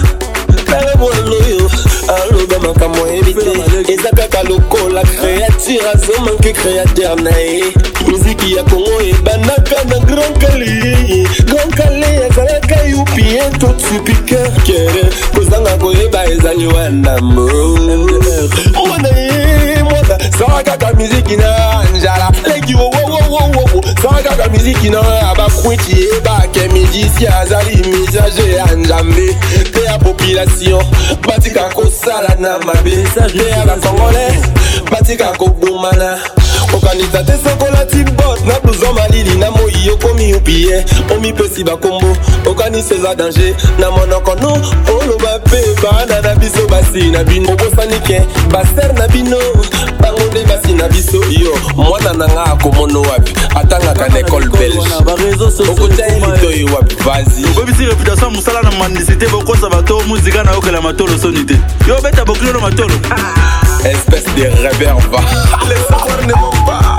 tala 0.67 0.93
mwana 0.97 1.21
oyo 1.41 1.71
aloba 2.17 2.59
makambo 2.59 3.05
ayebi 3.05 3.35
te 3.35 3.93
eza 3.93 4.11
kaka 4.17 4.43
lokola 4.49 5.03
créature 5.03 5.89
azomanke 5.95 6.53
créateur 6.53 7.21
na 7.23 7.31
ye 7.31 7.65
miziki 8.09 8.55
ya 8.57 8.65
kongo 8.65 9.01
ebandaka 9.01 9.79
na 9.89 9.99
grand 9.99 10.37
kali 10.39 11.29
grand 11.49 11.73
kali 11.75 12.05
azalaka 12.05 12.85
yupien 12.89 13.53
tot 13.59 13.81
supikerkere 13.89 15.05
kozanga 15.35 15.71
koyeba 15.77 16.25
ezali 16.27 16.67
wana 16.67 17.17
mbongwana 17.21 19.09
ye 19.19 19.83
mwana 19.83 20.17
sara 20.39 20.63
kaka 20.65 20.93
miziki 20.93 21.37
na 21.37 21.49
njala 21.95 22.33
leki 22.47 22.75
wowo 22.75 23.10
wowowowo 23.31 23.81
soki 24.03 24.23
kaka 24.25 24.49
miziki 24.49 24.91
na 24.91 25.01
oyo 25.01 25.31
abakwiti 25.31 25.97
ebake 26.19 26.69
midisi 26.69 27.27
azali 27.29 27.77
message 27.77 28.53
ya 28.57 28.65
nzambe 28.77 29.35
te 29.73 29.83
ya 29.85 29.99
population 29.99 30.85
batika 31.29 31.71
kosala 31.75 32.37
na 32.41 32.59
mabe 32.59 32.91
te 32.91 33.51
ya 33.51 33.65
bakongole 33.67 34.41
batika 34.91 35.25
kobomana 35.33 36.21
okanisa 36.75 37.23
te 37.25 37.33
sokola 37.33 37.85
tibot 37.87 38.41
na 38.47 38.59
blouson 38.63 38.95
malili 38.95 39.37
na 39.37 39.51
moi 39.51 39.91
okomi 39.93 40.35
opie 40.35 40.85
omipesi 41.17 41.65
bakombo 41.65 42.17
okanisa 42.47 42.95
eza 42.95 43.15
danger 43.15 43.55
na 43.79 43.91
monoko 43.91 44.35
no 44.35 44.49
oloba 44.95 45.39
mpe 45.47 45.61
bana 45.83 46.21
na 46.21 46.35
biso 46.35 46.67
basi 46.69 47.11
na 47.11 47.25
bino 47.25 47.53
obosani 47.53 47.99
ke 48.01 48.21
baser 48.51 48.95
na 48.99 49.09
bino 49.09 49.39
bango 50.01 50.21
nde 50.31 50.45
basi 50.45 50.73
na 50.73 50.89
biso 50.89 51.19
yo 51.31 51.55
mwana 51.77 52.13
na 52.13 52.29
nga 52.29 52.45
akomono 52.45 53.01
wapi 53.03 53.33
atangaka 53.55 54.09
na 54.09 54.19
ekole 54.19 54.47
belgeokotya 54.47 56.07
elito 56.07 56.49
oyo 56.49 56.67
wapi 56.75 56.95
vazi 56.95 57.45
obebisi 57.59 57.87
reputation 57.87 58.35
mosala 58.35 58.63
na 58.63 58.71
mandisi 58.71 59.17
te 59.17 59.27
bokosa 59.27 59.69
bato 59.71 60.03
muzika 60.07 60.43
na 60.43 60.53
yokelama 60.53 60.93
tolo 60.93 61.19
soni 61.19 61.45
te 61.45 61.55
yo 61.89 62.01
beta 62.03 62.25
bokilino 62.25 62.61
matolo 62.61 62.95
espèce 63.87 64.25
de 64.35 64.43
réverbe. 64.63 65.17
Les 65.69 65.77
saveurs 65.77 66.27
ne 66.27 66.33
vont 66.33 66.65
pas. 66.65 66.90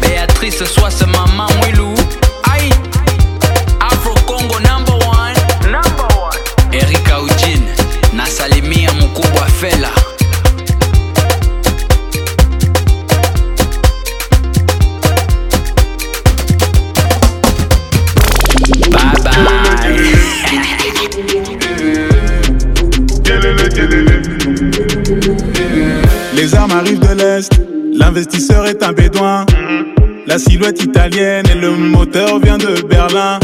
Béatrice, 0.00 0.62
soit 0.64 0.90
ce 0.90 1.04
maman, 1.04 1.46
oui, 1.62 1.93
L'investisseur 28.14 28.64
est 28.68 28.80
un 28.84 28.92
bédouin. 28.92 29.44
La 30.28 30.38
silhouette 30.38 30.80
italienne 30.84 31.46
et 31.52 31.56
le 31.58 31.72
moteur 31.72 32.38
vient 32.38 32.58
de 32.58 32.80
Berlin. 32.86 33.40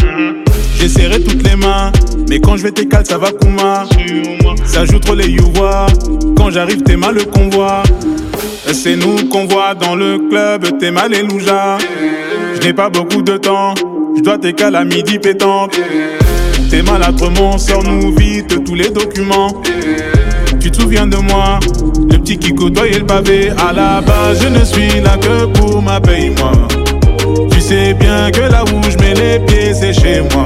J'ai 0.77 0.89
serré 0.89 1.21
toutes 1.25 1.43
les 1.45 1.57
mains, 1.57 1.91
mais 2.29 2.39
quand 2.39 2.55
je 2.57 2.63
vais 2.63 2.71
t'écaler, 2.71 3.05
ça 3.05 3.19
va 3.19 3.33
Kuma. 3.33 3.87
Ça 4.65 4.85
joue 4.85 5.01
trop 5.01 5.17
les 5.17 5.27
youvois, 5.29 5.87
quand 6.37 6.51
j'arrive, 6.53 6.83
t'es 6.83 6.97
mal 6.97 7.17
le 7.17 7.25
convoi. 7.25 7.83
C'est 8.73 8.95
nous 8.95 9.17
qu'on 9.29 9.47
voit 9.47 9.75
dans 9.75 9.97
le 9.97 10.21
club, 10.31 10.79
t'es 10.79 10.93
mal 10.93 11.13
et 11.15 11.25
louja. 11.25 11.77
Je 12.61 12.65
n'ai 12.65 12.73
pas 12.73 12.91
beaucoup 12.91 13.23
de 13.23 13.39
temps, 13.39 13.75
je 14.17 14.23
dois 14.23 14.39
t'écaler 14.39 14.77
à 14.77 14.85
midi 14.85 15.19
pétante. 15.19 15.77
T'es 16.71 16.83
mon 17.35 17.59
sors-nous 17.59 18.15
vite 18.15 18.65
tous 18.65 18.77
les 18.77 18.91
documents 18.91 19.51
tu 20.71 20.71
te 20.71 20.83
souviens 20.83 21.07
de 21.07 21.17
moi 21.17 21.59
Le 22.11 22.19
petit 22.19 22.39
qui 22.39 22.55
côtoyait 22.55 22.99
le 22.99 23.07
pavé 23.07 23.51
À 23.69 23.73
la 23.73 24.01
base 24.01 24.41
je 24.43 24.49
ne 24.49 24.65
suis 24.65 25.01
là 25.01 25.17
que 25.21 25.47
pour 25.59 25.83
ma 25.83 26.01
paye 26.01 26.31
moi 26.39 26.53
Tu 27.51 27.61
sais 27.61 27.95
bien 27.95 28.31
que 28.31 28.41
là 28.51 28.65
où 28.65 28.91
je 28.91 28.97
mets 28.99 29.15
les 29.15 29.39
pieds 29.45 29.75
c'est 29.75 29.93
chez 29.93 30.23
moi 30.33 30.45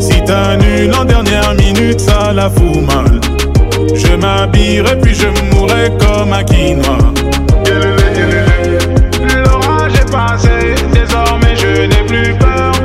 Si 0.00 0.22
t'annules 0.24 0.92
en 0.94 1.04
dernière 1.04 1.54
minute 1.54 2.00
ça 2.00 2.32
la 2.32 2.48
fout 2.50 2.82
mal 2.86 3.20
Je 3.94 4.14
m'habillerai 4.16 4.98
puis 5.00 5.14
je 5.14 5.28
mourrai 5.54 5.92
comme 6.00 6.32
un 6.32 6.42
quinoa 6.42 6.98
L'orage 9.44 9.94
est 10.00 10.10
passé, 10.12 10.74
désormais 10.92 11.54
je 11.56 11.82
n'ai 11.82 12.06
plus 12.06 12.34
peur 12.38 12.75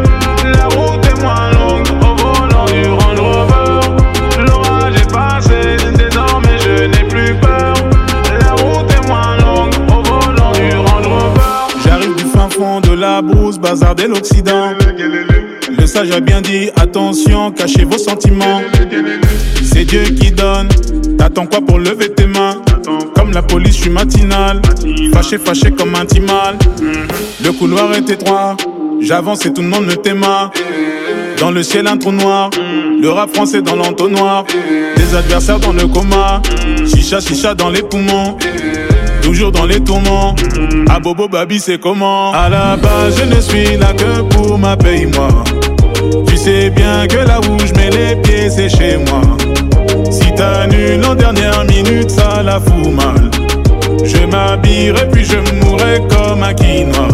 de 13.96 14.08
l'Occident. 14.08 14.74
Le 15.78 15.86
sage 15.86 16.12
a 16.12 16.20
bien 16.20 16.42
dit, 16.42 16.70
attention, 16.76 17.52
cachez 17.52 17.84
vos 17.84 17.98
sentiments. 17.98 18.62
C'est 19.64 19.86
Dieu 19.86 20.04
qui 20.04 20.32
donne, 20.32 20.68
t'attends 21.18 21.46
quoi 21.46 21.62
pour 21.62 21.78
lever 21.80 22.10
tes 22.14 22.26
mains 22.26 22.56
Comme 23.16 23.32
la 23.32 23.42
police, 23.42 23.76
je 23.78 23.82
suis 23.84 23.90
matinal, 23.90 24.62
fâché, 25.14 25.38
fâché 25.38 25.72
comme 25.72 25.96
un 25.96 26.06
timal. 26.06 26.58
Le 27.44 27.52
couloir 27.52 27.94
est 27.94 28.10
étroit, 28.10 28.58
j'avance 29.00 29.46
et 29.46 29.54
tout 29.54 29.62
le 29.62 29.70
monde 29.70 29.86
me 29.86 29.96
téma. 29.96 30.52
Dans 31.40 31.52
le 31.52 31.64
ciel, 31.64 31.88
un 31.88 31.98
trou 31.98 32.12
noir, 32.12 32.50
le 33.02 33.10
rap 33.10 33.34
français 33.34 33.62
dans 33.62 33.76
l'entonnoir. 33.76 34.46
Des 34.96 35.16
adversaires 35.16 35.60
dans 35.60 35.74
le 35.74 35.88
coma, 35.88 36.42
chicha, 36.86 37.20
chicha 37.20 37.54
dans 37.56 37.70
les 37.70 37.82
poumons 37.82 38.38
toujours 39.22 39.52
dans 39.52 39.66
les 39.66 39.80
tourments. 39.80 40.36
À 40.90 40.96
ah, 40.96 41.00
Bobo 41.00 41.28
Babi, 41.28 41.60
c'est 41.60 41.80
comment 41.80 42.34
À 42.34 42.50
la 42.50 42.76
base, 42.76 43.16
je 43.18 43.34
ne 43.36 43.40
suis 43.40 43.78
là 43.78 43.94
que 43.94 44.22
pour 44.36 44.58
ma 44.58 44.76
paye, 44.76 45.06
moi. 45.06 45.28
Tu 46.28 46.36
sais 46.36 46.70
bien 46.70 47.08
que 47.08 47.18
là 47.26 47.40
où 47.40 47.58
je 47.60 47.74
mets 47.74 47.90
les 47.90 48.16
pieds, 48.22 48.50
c'est 48.50 48.70
chez 48.70 48.98
moi. 49.10 49.22
Si 50.12 50.34
t'annules 50.36 51.04
en 51.06 51.16
dernière 51.16 51.64
minute, 51.66 52.10
ça 52.10 52.42
la 52.44 52.60
fout 52.60 52.92
mal. 52.92 53.30
Je 54.04 54.26
m'habillerai 54.26 55.08
puis 55.12 55.24
je 55.26 55.38
mourrai 55.64 56.02
comme 56.10 56.44
un 56.44 56.54
quinoa. 56.54 57.08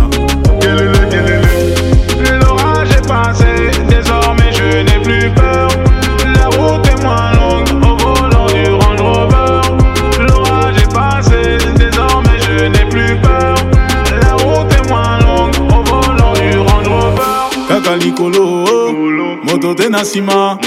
L'orage 2.42 2.90
est 2.92 3.08
passé, 3.08 3.46
désormais 3.90 4.52
je 4.52 4.82
n'ai 4.82 5.02
plus 5.04 5.30
peur. 5.32 5.47
te 19.88 19.92
na 19.92 20.02
nsima 20.02 20.58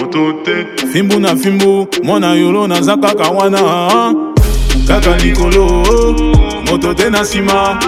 fimbu 0.92 1.20
na 1.20 1.36
fimbu 1.36 1.86
mwana 2.04 2.34
yolo 2.34 2.66
naza 2.68 2.96
kaka 2.96 3.24
wana 3.30 3.58
kaka 4.88 5.16
likolo 5.18 5.64
moto 6.66 6.94
te 6.94 7.10
na 7.10 7.20
nsima 7.22 7.78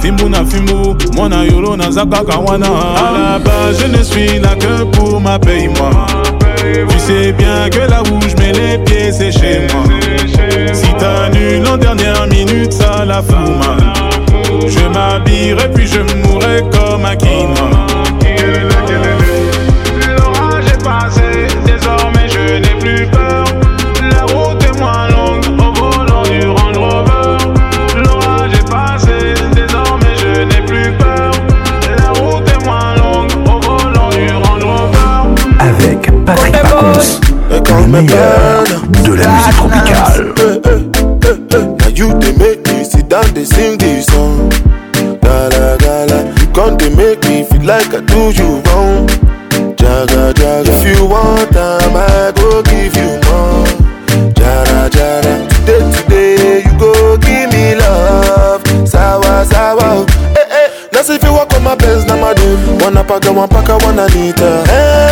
fimbu 0.00 0.28
na 0.28 0.44
fimbu 0.44 0.96
mwana 1.12 1.42
yolo 1.44 1.76
naza 1.76 2.06
kaka 2.06 2.38
wana 2.38 2.66
alaba 2.66 3.72
je 3.78 3.86
ne 3.88 4.02
suis 4.04 4.40
là 4.40 4.56
que 4.60 4.84
pour 4.96 5.20
ma 5.20 5.38
paye 5.38 5.68
moi 5.68 6.06
Tu 6.60 6.98
sais 6.98 7.32
bien 7.32 7.68
que 7.70 7.90
là 7.90 8.02
où 8.02 8.18
je 8.20 8.34
mets 8.42 8.52
les 8.52 8.78
pieds 8.84 9.12
c'est 9.12 9.30
chez 9.32 9.60
moi 9.72 9.84
Si 10.72 10.88
t'annules 10.98 11.66
en 11.66 11.76
dernière 11.76 12.26
minute 12.26 12.72
ça 12.72 13.04
la 13.04 13.22
fout 13.22 13.52
mal 13.60 13.92
Je 14.66 14.88
m'habillerai 14.92 15.70
puis 15.72 15.86
je 15.86 16.00
mourrai 16.00 16.62
comme 16.72 17.04
un 17.04 17.16
king 17.16 17.41
meilleur 37.92 38.64
de 39.04 39.12
la 39.12 39.26
musique 39.28 39.56
tropicale. 39.56 40.34
Now 41.78 41.88
you 41.98 42.08
they 42.18 42.32
make 42.44 42.66
me 42.68 42.84
sit 42.84 43.08
down, 43.08 43.26
they 43.34 43.44
sing 43.44 43.76
this 43.78 44.06
song. 44.06 44.48
La 45.22 45.40
la 45.52 45.76
la 45.82 46.06
la, 46.10 46.20
you 46.40 46.46
come 46.56 46.76
they 46.78 46.88
make 46.96 47.22
me 47.28 47.44
feel 47.44 47.62
like 47.64 47.90
I 47.92 48.00
do 48.12 48.24
you 48.38 48.50
wrong. 48.66 49.06
Jaga 49.80 50.32
jaga, 50.32 50.72
if 50.72 50.80
you 50.88 51.04
want 51.06 51.52
time, 51.52 51.94
I 51.94 52.32
go 52.34 52.62
give 52.62 52.96
you. 52.96 53.11
Yes, 61.04 61.10
if 61.10 61.22
you 61.24 61.32
Sasa 61.32 61.32
hivi 61.32 61.38
wako 61.38 61.60
mapenzi 61.60 62.06
na 62.06 62.16
mademu 62.16 62.78
wanapaka 62.84 63.32
mapaka 63.32 63.74
wananiita 63.76 64.62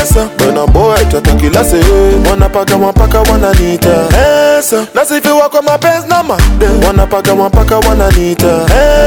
Esa, 0.03 0.28
bwana 0.38 0.66
boy 0.66 0.99
tata 1.05 1.34
kila 1.34 1.64
sehemu 1.64 2.30
wanapaka 2.30 2.78
mapaka 2.78 3.20
wananiita 3.20 3.91
Esa, 4.59 4.76
na 4.76 4.86
sasa 5.01 5.14
hivi 5.14 5.28
wako 5.28 5.62
mapenzi 5.62 6.09
na 6.09 6.22
mademu 6.22 6.86
wanapaka 6.86 7.34
mapaka 7.34 7.78
wananiita 7.78 8.47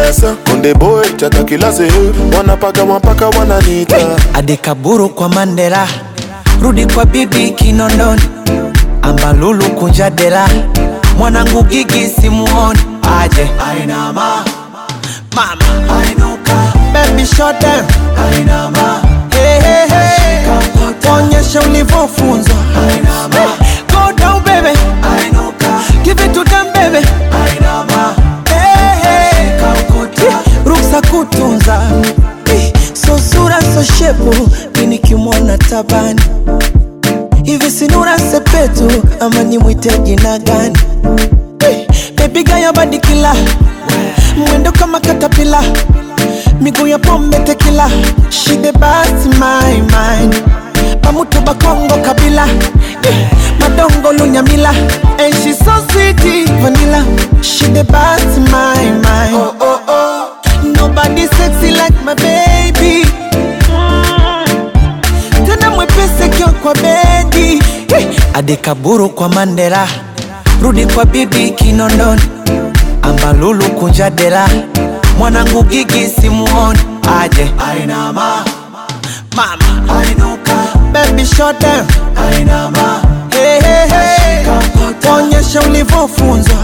Esa, 0.10 0.36
konde 0.50 0.74
boy 0.74 1.10
tata 1.10 1.44
kila 1.44 1.74
sehemu 1.74 2.36
wanapaka 2.38 2.86
mapaka 2.86 3.30
wananiita 3.30 3.98
Adekaburu 4.34 5.10
kwa 5.10 5.30
Mandela, 5.30 5.88
rudi 6.62 6.86
kwa 6.86 7.06
bibi 7.06 7.52
Kinondoni, 7.52 8.22
ambalulu 9.02 9.66
kunja 9.70 10.10
dela, 10.10 10.48
mwanangu 11.18 11.64
gigi 11.64 12.08
simuoni 12.22 12.80
aje 13.24 13.50
ma 13.88 14.46
mama 15.36 15.66
Ainu 16.00 16.33
me 17.24 17.30
shut 17.36 17.58
down 17.62 17.84
Hainama 18.20 18.88
hey, 19.34 19.88
hey, 19.94 20.46
Onyesha 21.12 21.62
ulivyofunzwa 21.62 22.56
Hainama 22.56 23.36
hey. 23.36 23.84
Go 23.92 24.14
down 24.18 24.44
baby 24.44 24.78
Give 26.04 26.26
it 26.26 26.34
to 26.34 26.44
them 26.44 26.66
baby 26.74 27.08
Hainama 27.32 28.16
hey, 28.50 28.96
hey. 29.02 29.60
Ruksa 30.66 31.02
kutunza 31.12 31.82
So 32.94 33.18
sura 33.20 33.62
so 33.62 33.84
shepu 33.98 34.50
Mini 34.76 35.00
kimwona 35.00 35.58
tabani 35.58 36.22
Hivi 37.44 37.72
sinura 37.72 38.20
sepetu 38.20 39.04
Ama 39.20 39.44
ni 39.44 39.58
mwite 39.58 39.98
jina 39.98 40.40
gani 40.40 40.78
hey. 41.60 41.86
Baby 42.16 42.44
gayo 42.44 42.74
badi 42.74 43.00
kila 43.00 43.36
Mwendo 44.38 44.72
kama 44.72 45.00
katapila 45.00 45.64
miguu 46.62 46.88
ya 46.88 46.99
pombe 46.99 47.38
tekila 47.39 47.89
she 48.30 48.56
the 48.58 48.72
best 48.72 49.28
my 49.39 49.74
mind 49.82 50.36
bamutuba 51.01 51.54
kongo 51.54 51.95
kabila 52.06 52.45
yeah. 52.45 53.32
madongo 53.60 54.14
lunyamila 54.14 54.70
and 55.20 55.34
she 55.43 55.54
so 55.54 55.72
sweet 55.91 56.16
vanilla 56.62 57.06
she 57.43 57.66
the 57.68 57.84
best 57.84 58.38
in 58.38 58.43
my 58.43 58.86
mind 58.91 59.34
oh, 59.36 59.56
oh, 59.60 59.80
oh. 59.88 60.28
nobody 60.66 61.28
sexy 61.28 61.72
like 61.72 61.95
my 62.06 62.16
baby 62.16 63.04
mm. 63.34 64.70
tena 65.45 65.70
mwepese 65.72 66.30
kio 66.38 66.47
kwa 66.47 66.74
bedi 66.76 67.62
yeah. 67.89 68.04
adekaburu 68.34 69.10
kwa 69.10 69.30
mandela 69.30 69.88
rudi 70.62 70.86
kwa 70.86 71.06
bibi 71.06 71.49
kinondoni 71.49 72.22
ambalulu 73.01 73.64
kunja 73.66 74.10
dela 74.10 74.47
mwanangu 75.18 75.64
gigi 75.64 76.07
simuoni 76.22 76.80
aje 77.20 77.51
Ainama. 77.72 78.45
mama 79.36 79.97
Ainuka. 79.97 80.55
baby 80.93 81.26
shot 81.26 81.38
shote 81.38 81.84
Ainama. 82.16 83.01
Hey, 83.30 83.59
hey, 83.61 83.88
hey. 83.88 85.14
onyesha 85.14 85.61
ulivyofunzwa 85.61 86.55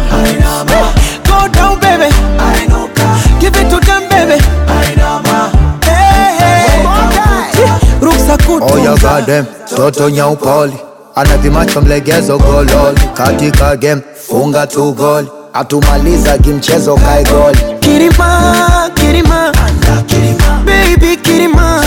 go 1.27 1.47
down 1.49 1.79
baby 1.79 2.13
Ainuka. 2.57 3.15
give 3.39 3.61
it 3.61 3.69
to 3.69 3.79
them 3.79 4.09
baby 4.09 4.43
Ainama. 4.79 5.51
Hey, 5.85 6.37
hey. 6.37 7.71
ruksa 8.01 8.37
kutunza 8.37 9.45
toto 9.75 10.09
nyaupoli 10.09 10.73
anapimacho 11.15 11.81
mlegezo 11.81 12.37
gololi 12.37 13.01
katika 13.13 13.75
game 13.75 14.01
funga 14.27 14.67
tu 14.67 14.93
goli 14.93 15.27
atumaliza 15.53 16.37
kimchezo 16.37 16.95
kae 16.95 17.23
goli 17.23 17.78
Kirima, 17.99 18.89
Kirima, 18.95 20.65
baby 20.65 21.17
Kirima, 21.17 21.81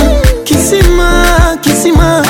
Kisima, 0.44 1.56
Kisima, 1.62 2.22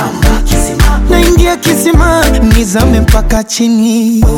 naingia 1.11 1.57
Kisima, 1.57 2.25
nizame 2.57 3.01
mpaka 3.01 3.45
chini. 3.45 4.25
Oh, 4.25 4.29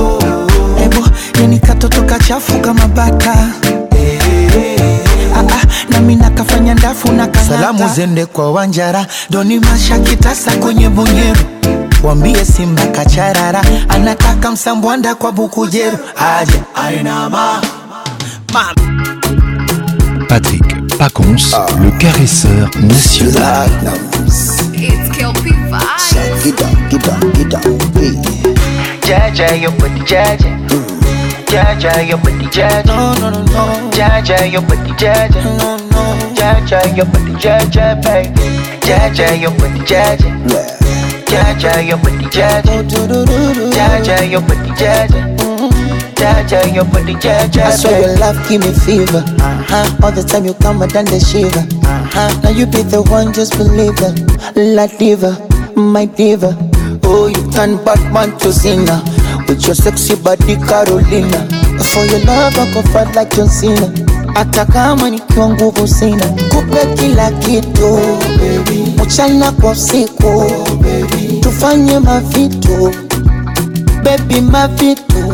oh, 0.00 0.18
oh. 0.18 0.80
Ebo, 0.84 1.08
yani 1.40 1.58
katoto 1.58 2.02
kachafu 2.02 2.60
kama 2.60 2.86
bata 2.88 3.32
ah, 5.34 5.38
ah, 5.38 6.00
nakafanya 6.16 6.74
ndafu 6.74 7.12
na 7.12 7.26
kanata. 7.26 7.48
Salamu 7.48 7.88
zende 7.88 8.26
kwa 8.26 8.52
Wanjara, 8.52 9.06
Doni 9.30 9.58
Masha 9.58 9.98
kitasa 9.98 10.50
kwenye 10.56 10.88
bunyeru 10.88 11.40
wambie 12.04 12.44
Simba 12.44 12.86
kacharara, 12.86 13.64
anataka 13.88 14.50
msambwanda 14.50 15.14
kwa 15.14 15.32
Bukujeru, 15.32 15.98
aje 16.16 16.60
ma 17.04 17.62
Patrick 20.28 20.62
Pacons, 20.96 21.50
ah. 21.54 21.66
le 21.80 21.90
caresseur 21.98 22.70
national. 22.82 23.66
Jaja, 29.02 29.56
yo 29.56 29.70
jaja. 30.06 30.36
Jaja, 31.50 32.02
yo 32.04 32.16
jaja. 32.52 32.82
No, 32.86 33.12
no, 33.16 33.30
no, 33.30 33.90
Jaja, 33.90 34.46
yo 34.46 34.62
jaja. 34.98 35.42
No, 35.42 35.76
no. 35.90 36.16
Jaja, 36.36 36.80
yo 36.94 37.04
jaja, 37.40 37.96
baby. 37.96 38.40
Jaja, 38.86 39.34
yo 39.34 39.50
jaja. 39.84 40.28
Jaja, 41.26 41.82
yo 41.82 41.98
jaja. 42.30 42.84
Jaja, 43.66 44.24
yo 44.24 44.40
jaja. 44.78 45.33
cha-cha, 46.24 46.60
your 46.72 46.86
body 46.88 47.14
cha-cha 47.20 47.68
I 47.68 47.76
swear 47.76 48.00
your 48.00 48.16
love 48.16 48.36
give 48.48 48.62
me 48.64 48.72
fever 48.72 49.20
uh-huh. 49.42 50.00
All 50.04 50.12
the 50.12 50.22
time 50.22 50.44
you 50.48 50.54
come, 50.54 50.80
I 50.80 50.86
done 50.86 51.04
the 51.04 51.20
shiver 51.20 51.60
uh-huh. 51.60 52.32
Now 52.40 52.50
you 52.50 52.64
be 52.64 52.80
the 52.80 53.02
one, 53.12 53.32
just 53.36 53.52
believe 53.60 54.00
it 54.00 54.16
La 54.56 54.86
diva, 54.88 55.36
my 55.76 56.06
diva 56.06 56.56
Oh, 57.04 57.28
you 57.28 57.42
turn 57.52 57.76
Batman 57.84 58.32
to 58.40 58.52
sinner 58.52 59.00
With 59.46 59.60
your 59.68 59.74
sexy 59.76 60.16
body 60.16 60.56
Carolina 60.64 61.44
For 61.92 62.04
your 62.08 62.24
love, 62.24 62.56
I 62.56 62.72
go 62.72 62.80
fight 62.88 63.12
like 63.16 63.30
John 63.36 63.48
Cena 63.48 63.90
hata 64.34 64.64
kama 64.66 65.10
nikiwa 65.10 65.48
nguvu 65.48 65.88
sina, 65.88 66.26
kupe 66.26 66.86
kila 66.98 67.30
kitu 67.30 67.98
baby, 68.38 68.94
mchana 69.02 69.52
kwa 69.52 69.70
usiku, 69.70 70.26
oh, 70.28 70.66
tufanye 71.40 71.98
mavitu 71.98 72.92
baby, 74.04 74.40
mavitu 74.40 75.33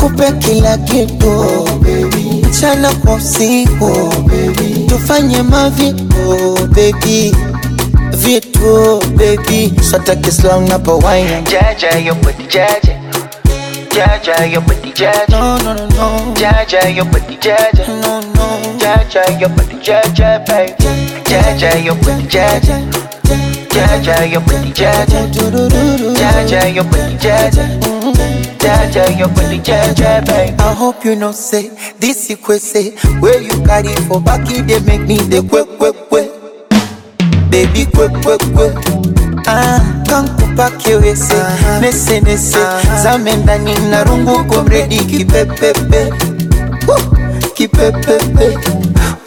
nikupe 0.00 0.32
kila 0.32 0.76
kitu 0.78 1.30
oh, 1.40 1.64
baby. 1.78 2.46
mchana 2.48 2.92
kwa 2.94 3.14
usiku 3.14 3.84
oh, 3.84 4.14
baby. 4.20 4.86
tufanye 4.88 5.42
mavi 5.42 5.94
oh, 6.28 6.66
baby 6.66 7.36
vitu 8.10 9.00
baby 9.16 9.72
swata 9.90 10.16
kislong 10.16 10.68
napowine 10.68 11.42
jaja 11.42 11.98
yo 11.98 12.14
body 12.14 12.46
jaja 12.50 13.00
jaja 13.96 14.44
yo 14.44 14.60
body 14.60 14.92
jaja 14.92 15.26
no 15.38 15.58
no 15.58 15.74
no 15.74 15.86
no 15.96 16.32
jaja 16.40 16.88
yo 16.88 17.04
body 17.04 17.38
jaja 17.40 17.86
no 17.88 18.20
no 18.20 18.60
jaja 18.78 19.38
yo 19.40 19.48
body 19.48 19.76
jaja 19.82 20.38
baby 20.38 20.72
jaja 21.30 21.78
yo 21.84 21.94
body 21.94 22.22
jaja 22.28 22.82
jaja 23.74 24.24
yo 24.24 24.40
body 24.40 24.72
jaja 24.72 25.26
jaja 26.46 26.64
yo 26.74 26.84
body 26.84 27.14
jaja 27.18 27.90
jeje, 28.92 29.18
your 29.18 29.28
body 29.28 29.58
jeje, 29.58 30.22
babe. 30.26 30.54
I 30.60 30.72
hope 30.74 31.04
you 31.04 31.14
know 31.16 31.32
say 31.32 31.68
this 31.98 32.30
you 32.30 32.36
say 32.58 32.92
where 33.20 33.40
you 33.40 33.56
carry 33.64 33.94
for 34.06 34.20
back 34.20 34.46
they 34.48 34.80
make 34.88 35.02
me 35.02 35.16
the 35.18 35.42
quick 35.48 35.66
quick 35.78 35.96
quick. 36.08 36.30
Baby 37.50 37.84
quick 37.94 38.12
quick 38.22 38.42
quick. 38.54 38.74
Ah, 39.46 39.80
kankupa 40.06 40.70
kiwese 40.70 41.34
uh-huh. 41.34 41.80
nese 41.80 42.20
nese 42.20 42.56
uh-huh. 42.58 43.02
zame 43.02 43.36
ndani 43.36 43.74
na 43.90 44.04
rungu 44.04 44.32
uko 44.32 44.62
mredi 44.62 44.98
kipepepe 44.98 46.12
kipepepe 47.54 48.58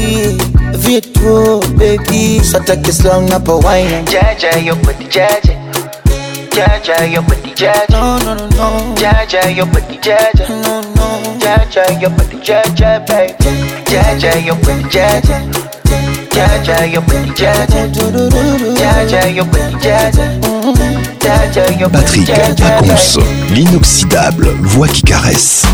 vito 0.79 1.63
beki 1.79 2.41
sata 2.45 2.73
wine 2.73 3.27
unapowaina 3.27 4.03
jaja 4.03 4.57
yo 4.65 4.77
pati 4.77 5.05
jaja 5.05 5.57
jaja 6.57 7.05
yo 7.05 7.23
pati 7.23 7.51
jaja 7.63 7.85
no 7.91 8.19
no 8.19 8.35
no 8.35 8.49
no 8.57 8.95
jaja 9.01 9.49
yo 9.51 9.67
pati 9.67 9.99
jaja 10.05 10.49
no 10.49 10.83
no 10.97 11.07
jaja 11.45 12.01
yo 12.03 12.11
pati 12.11 12.37
jaja 12.47 13.01
baby 13.07 13.45
jaja 13.91 14.35
yo 14.47 14.55
pati 14.57 14.89
jaja 14.97 15.43
jaja 16.35 16.85
yo 16.87 17.03
pati 17.03 17.31
jaja 17.43 17.87
jaja 19.11 19.27
yo 19.27 19.47
pati 19.49 19.79
jaja 19.79 20.25
Patrick 21.93 22.27
Pacons, 22.59 23.19
l'inoxydable 23.51 24.49
voix 24.75 24.89
qui 24.91 25.03
caresse. 25.03 25.65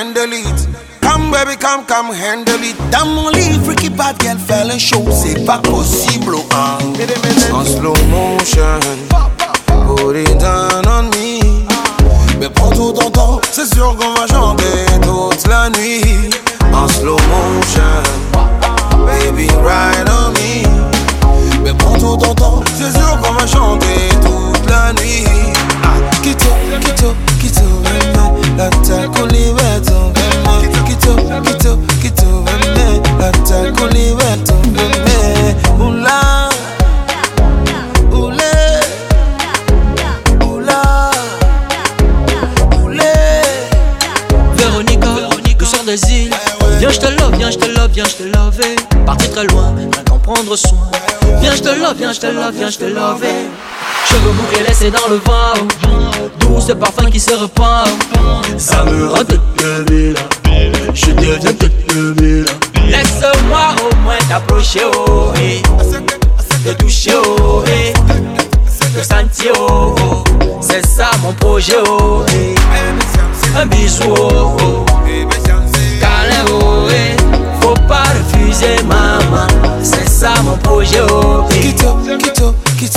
handle 0.00 0.32
it. 0.32 0.58
Come 1.02 1.30
baby, 1.30 1.56
come, 1.66 1.84
come 1.84 2.08
handle 2.14 2.62
it. 2.70 2.76
Dans 2.90 3.06
mon 3.06 3.28
lit, 3.30 3.52
freaky 3.64 3.90
bad 3.90 4.16
girl 4.20 4.38
fait 4.38 4.64
le 4.64 4.78
show, 4.78 5.04
c'est 5.12 5.44
pas 5.44 5.58
possible, 5.58 6.36
hein. 6.52 6.78
En 7.52 7.64
slow 7.64 7.92
motion, 8.08 8.80
put 9.86 10.16
it 10.16 10.38
down 10.38 10.82
on 10.88 11.02
me. 11.14 11.64
Mais 12.38 12.48
prends 12.48 12.70
tout 12.70 12.92
ton 12.92 13.10
temps, 13.10 13.40
c'est 13.52 13.66
sûr 13.74 13.94
qu'on 13.96 14.14
va 14.18 14.26
chanter 14.26 14.86
toute 15.02 15.46
la 15.46 15.68
nuit. 15.68 16.30
En 16.72 16.88
slow 16.88 17.16
motion, 17.32 18.02
baby 19.06 19.48
ride 19.62 20.08
on 20.08 20.30
me. 20.36 21.62
Mais 21.62 21.74
prends 21.74 21.98
tout 21.98 22.16
ton 22.16 22.34
temps, 22.34 22.62
c'est 22.78 22.96
sûr 22.98 23.20
qu'on 23.20 23.34
va 23.34 23.46
chanter 23.46 24.08
toute 24.22 24.66
la 24.70 24.94
nuit. 24.94 25.24
Ah, 25.84 25.88
quitte, 26.22 26.38
quitte, 26.80 27.14
quitte, 27.54 27.62
hata 28.60 29.08
kuliwa 29.08 29.80
tumbeme 29.86 30.68
kito 30.88 31.14
kito 31.42 31.78
kituveme 32.02 33.00
boula 33.18 33.82
Oula 33.82 34.36
tumbeme 34.44 35.54
Oula 35.78 36.50
oulé 38.12 38.80
ula 40.46 40.80
ule 42.84 43.12
Véronica, 44.56 45.08
Véronica. 45.14 45.66
sans 45.66 45.84
désir 45.84 46.30
Viens, 46.78 46.90
je 46.90 47.00
te 47.00 47.06
love, 47.06 47.34
viens, 47.36 47.50
je 47.50 47.58
te 47.58 47.66
love, 47.66 47.90
viens, 47.94 48.04
je 48.08 48.16
te 48.16 48.22
love. 48.22 48.60
Parti 49.06 49.30
très 49.30 49.44
loin, 49.46 49.74
rien 49.76 49.90
qu'en 50.08 50.18
prendre 50.18 50.56
soin. 50.56 50.90
Viens, 51.40 51.54
je 51.54 51.62
te 51.62 51.68
love, 51.68 51.96
viens, 51.98 52.12
je 52.12 52.20
te 52.20 52.26
love, 52.26 52.54
viens, 52.54 52.70
je 52.70 52.78
te 52.78 52.84
love. 52.86 53.20
Cheveux 54.10 54.32
bouclés 54.32 54.64
laissés 54.66 54.90
dans 54.90 55.08
le 55.08 55.20
vent 55.20 56.30
Douce 56.40 56.72
parfum 56.80 57.08
qui 57.10 57.20
se 57.20 57.32
repend 57.32 57.84
Ça 58.58 58.82
me 58.84 59.06
rend 59.08 59.18
toute 59.18 59.62
là 59.62 60.56
Je 60.92 61.10
deviens 61.12 61.52
toute 61.52 62.18
Laisse-moi 62.88 63.68
au 63.78 63.94
moins 64.02 64.16
t'approcher 64.28 64.80
oh, 64.98 65.28
Te 66.64 66.72
toucher 66.82 67.12
oh, 67.16 67.62
Te 68.96 69.02
sentir 69.04 69.52
oh, 69.60 70.24
C'est 70.60 70.84
ça 70.84 71.10
mon 71.22 71.32
projet 71.34 71.76
Un 73.56 73.66
bisou 73.66 74.14
Faut 77.60 77.74
pas 77.86 78.02
refuser 78.02 78.82
maman 78.88 79.46
C'est 79.84 80.08
ça 80.08 80.32
mon 80.42 80.56
projet 80.58 80.98
Quito, 81.62 82.56
quito, 82.76 82.96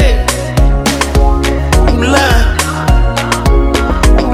Où 4.28 4.34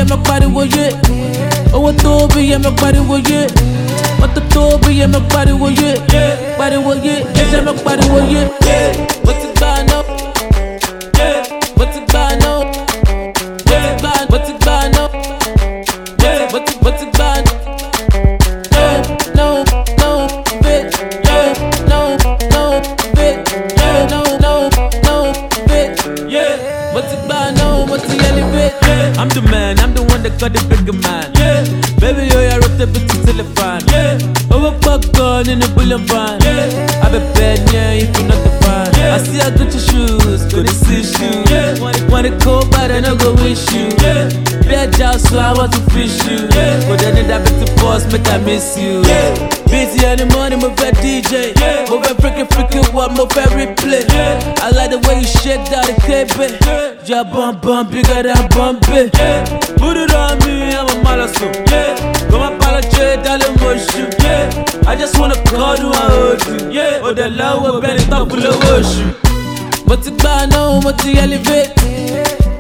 yẹ 0.03 0.09
mẹ 0.11 0.17
pariwo 0.27 0.63
yé 0.75 0.87
owó 1.75 1.93
tó 2.03 2.27
bí 2.35 2.53
am 2.53 2.63
mẹ 2.63 2.71
pariwo 2.81 3.17
yé 3.31 3.47
mọ́tò 4.21 4.41
tó 4.55 4.77
bí 4.87 4.93
yẹ 5.01 5.07
mẹ 5.07 5.19
pariwo 5.35 5.69
yé 5.81 5.91
pariwo 6.59 6.91
yé 7.05 7.15
ẹsẹ̀ 7.41 7.61
mẹ 7.67 7.73
pariwo 7.85 8.19
yé. 8.33 8.43
but 48.13 48.29
I 48.29 48.37
miss 48.45 48.77
you. 48.79 49.01
Yeah. 49.09 49.33
Busy 49.73 50.05
in 50.05 50.19
the 50.21 50.27
morning, 50.37 50.59
move 50.61 50.77
that 50.77 50.93
DJ. 51.01 51.57
Yeah. 51.59 51.89
Move 51.89 52.03
that 52.05 52.19
freaking 52.21 52.45
freaking 52.45 52.85
one, 52.93 53.17
my 53.17 53.25
favorite 53.33 53.73
play. 53.81 54.05
Yeah. 54.13 54.37
I 54.61 54.69
like 54.71 54.91
the 54.93 55.01
way 55.09 55.25
you 55.25 55.27
shake 55.27 55.65
down 55.73 55.89
the 55.89 55.97
table. 56.05 56.53
Yeah. 57.09 57.23
bump 57.25 57.63
bum 57.65 57.87
bum 57.89 57.91
bigger 57.91 58.21
than 58.23 58.37
it. 58.37 59.17
Yeah. 59.17 59.49
Put 59.81 59.97
it 59.97 60.13
on 60.13 60.37
me, 60.45 60.77
I'm 60.77 60.93
a 60.93 60.95
malasso. 61.01 61.49
Yeah. 61.73 61.97
Come 62.29 62.53
apologize, 62.53 63.25
darling, 63.25 63.57
motion. 63.65 64.13
Yeah. 64.21 64.61
I 64.91 64.93
just 64.95 65.19
wanna 65.19 65.41
call 65.49 65.81
you, 65.81 65.89
I 65.89 66.05
hold 66.13 66.41
you. 66.53 66.69
Yeah. 66.71 67.01
Oh, 67.01 67.15
the 67.17 67.31
love 67.31 67.63
will 67.65 67.81
be 67.81 67.97
the 67.97 68.05
top 68.13 68.29
of 68.29 68.37
the 68.37 68.53
you. 69.01 69.09
mo 69.89 69.97
ti 69.97 70.11
gbà 70.11 70.47
náà 70.49 70.61
mo 70.83 70.93
ti 71.01 71.19
elevate 71.21 71.75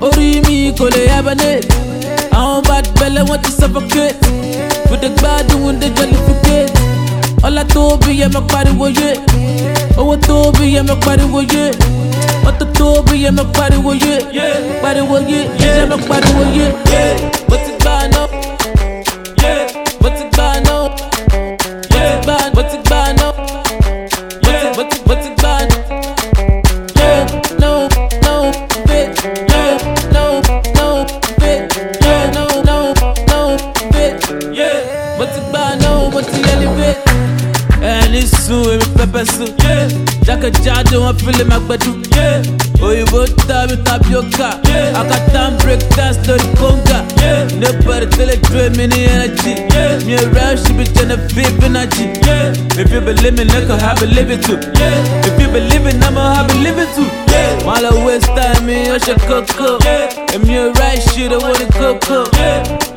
orí 0.04 0.40
mi 0.48 0.72
kò 0.78 0.88
I 0.92 2.34
don't 2.34 2.64
bad 2.66 2.88
belle 2.98 3.22
wọn 3.28 3.40
ti 3.42 3.50
suffocate 3.52 4.41
dé 5.02 5.08
gbádùn 5.18 5.74
ń 5.74 5.80
dé 5.80 5.88
jollificate 5.96 6.66
ọlá 7.42 7.64
tó 7.74 7.82
bí 8.06 8.20
yẹ 8.20 8.28
mọ 8.34 8.40
wo 8.78 8.86
yé 9.00 9.14
owó 9.96 10.16
tó 10.28 10.52
bí 10.60 10.74
yẹ 10.74 10.82
mọ 10.82 10.94
pariwo 11.06 11.40
yé 11.54 11.70
mọ́tò 12.44 12.66
tó 12.78 13.02
bí 13.10 13.24
yẹ 13.24 13.30
mọ 13.30 13.42
wo 13.42 13.92
yé 13.92 14.18
wo 14.32 15.18
yé 15.28 15.42
yẹ 15.60 15.86
mọ 15.86 15.96
wo 16.08 17.56
yé. 17.58 17.71
ma 41.12 41.18
feel 41.32 41.46
ma 41.46 41.58
gbedu. 41.58 41.92
Oyinbo 42.80 43.24
tàbí 43.46 43.76
tapioca. 43.84 44.58
time 45.32 45.56
break 45.58 45.80
dance 45.96 46.18
lórí 46.26 46.46
conga. 46.56 47.04
Nobody 47.60 48.06
tell 48.06 48.28
it 48.30 48.42
to 48.44 48.70
me 48.76 48.86
ní 48.86 49.04
energy. 49.04 49.54
Mi 50.06 50.14
rap 50.34 50.58
ṣe 50.58 50.72
bí 50.74 50.84
Genevieve 50.94 51.64
energy. 51.64 52.08
If 52.78 52.90
you 52.92 53.00
believe 53.00 53.34
me, 53.34 53.44
nigga, 53.44 53.78
I 53.80 53.94
believe 54.00 54.30
it 54.30 54.42
too. 54.44 54.58
If 54.58 55.40
you 55.40 55.48
believe 55.50 55.86
it, 55.86 56.02
I'ma 56.02 56.42
I 56.44 56.46
believe 56.46 56.78
it 56.78 56.88
too. 56.94 57.08
Wọ́n 57.62 57.82
lọ 57.82 58.04
waste 58.04 58.30
time 58.36 58.66
mi, 58.66 58.86
cook 58.86 59.02
ṣe 59.02 59.14
kókó. 59.28 59.78
Èmi 60.34 60.54
ò 60.54 60.74
right 60.78 61.02
shit, 61.10 61.30
cook, 61.74 62.00
cook 62.00 62.28
yeah. 62.34 62.71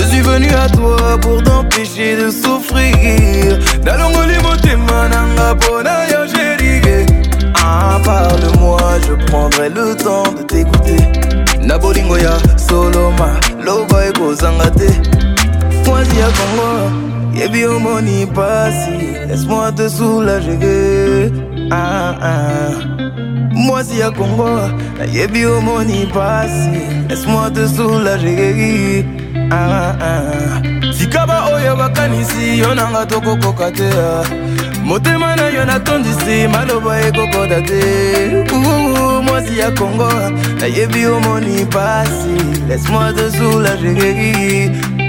Je 0.00 0.04
suis 0.04 0.20
venu 0.20 0.46
à 0.50 0.68
toi 0.68 0.96
pour 1.20 1.42
t'empêcher 1.42 2.14
de 2.14 2.30
souffrir. 2.30 2.94
N'allons 3.84 4.12
les 4.28 4.76
mananga 4.76 5.54
bonaya 5.54 6.20
Ah, 7.64 7.98
parle-moi, 8.04 8.78
je 9.08 9.14
prendrai 9.26 9.68
le 9.70 9.96
temps 9.96 10.22
de 10.38 10.42
t'écouter. 10.44 10.98
Nabolingoya, 11.60 12.36
Soloma, 12.56 13.32
Loba 13.60 14.06
et 14.08 14.12
Kozangate. 14.12 14.88
Moi, 15.84 15.98
à 15.98 16.30
Congo, 16.38 17.34
Yebi 17.34 17.64
Omoni 17.64 18.24
Passi. 18.26 19.16
Laisse-moi 19.28 19.72
te 19.72 19.88
soulager. 19.88 21.32
Ah, 21.72 22.14
ah. 22.22 23.04
mwasi 23.50 23.98
ya 23.98 24.10
kongo 24.10 24.58
nayebi 24.98 25.46
omoni 25.46 26.06
pasi 26.14 26.78
laisse 27.08 27.26
moi 27.26 27.50
te 27.50 27.66
soulager 27.66 29.02
likaba 29.50 31.34
ah, 31.38 31.48
ah. 31.50 31.54
oyo 31.54 31.76
bakanisi 31.76 32.58
yo 32.58 32.74
nanga 32.74 33.06
tokokoka 33.06 33.70
te 33.72 33.88
ah. 33.88 34.24
motema 34.84 35.36
na 35.36 35.48
yo 35.48 35.64
natondisi 35.64 36.36
maloba 36.52 37.00
ekokota 37.06 37.60
te 37.68 37.80
mwasi 39.22 39.58
ya 39.58 39.70
kongo 39.70 40.10
nayebi 40.60 41.06
omoni 41.06 41.66
pasi 41.72 42.36
lesmoi 42.68 43.12
te 43.16 43.26
soulagegeki 43.38 45.08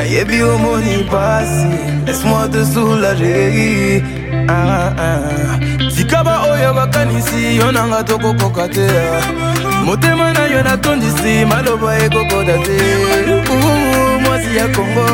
nayebi 0.00 0.42
omoni 0.42 0.96
pasi 1.12 1.68
laisse-moi 2.06 2.48
te 2.52 2.62
soulager 2.72 4.02
ah, 4.48 4.92
ah. 5.06 5.60
sikaba 5.96 6.34
oyo 6.50 6.72
bakanisi 6.74 7.56
yo 7.58 7.72
nanga 7.72 8.00
tokokoka 8.08 8.68
te 8.68 8.86
motema 9.84 10.32
na 10.32 10.44
yo 10.54 10.62
natondisi 10.62 11.44
maloba 11.50 11.98
ekokoda 12.04 12.56
te 12.66 12.78
mwasi 14.22 14.56
ya 14.56 14.68
kongo 14.76 15.06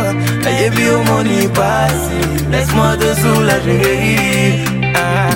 nayebi 0.45 0.85
omoni 0.91 1.49
pasi 1.49 2.19
laisse-moi 2.51 2.97
te 3.01 3.11
soulager 3.23 3.83
ah, 5.01 5.36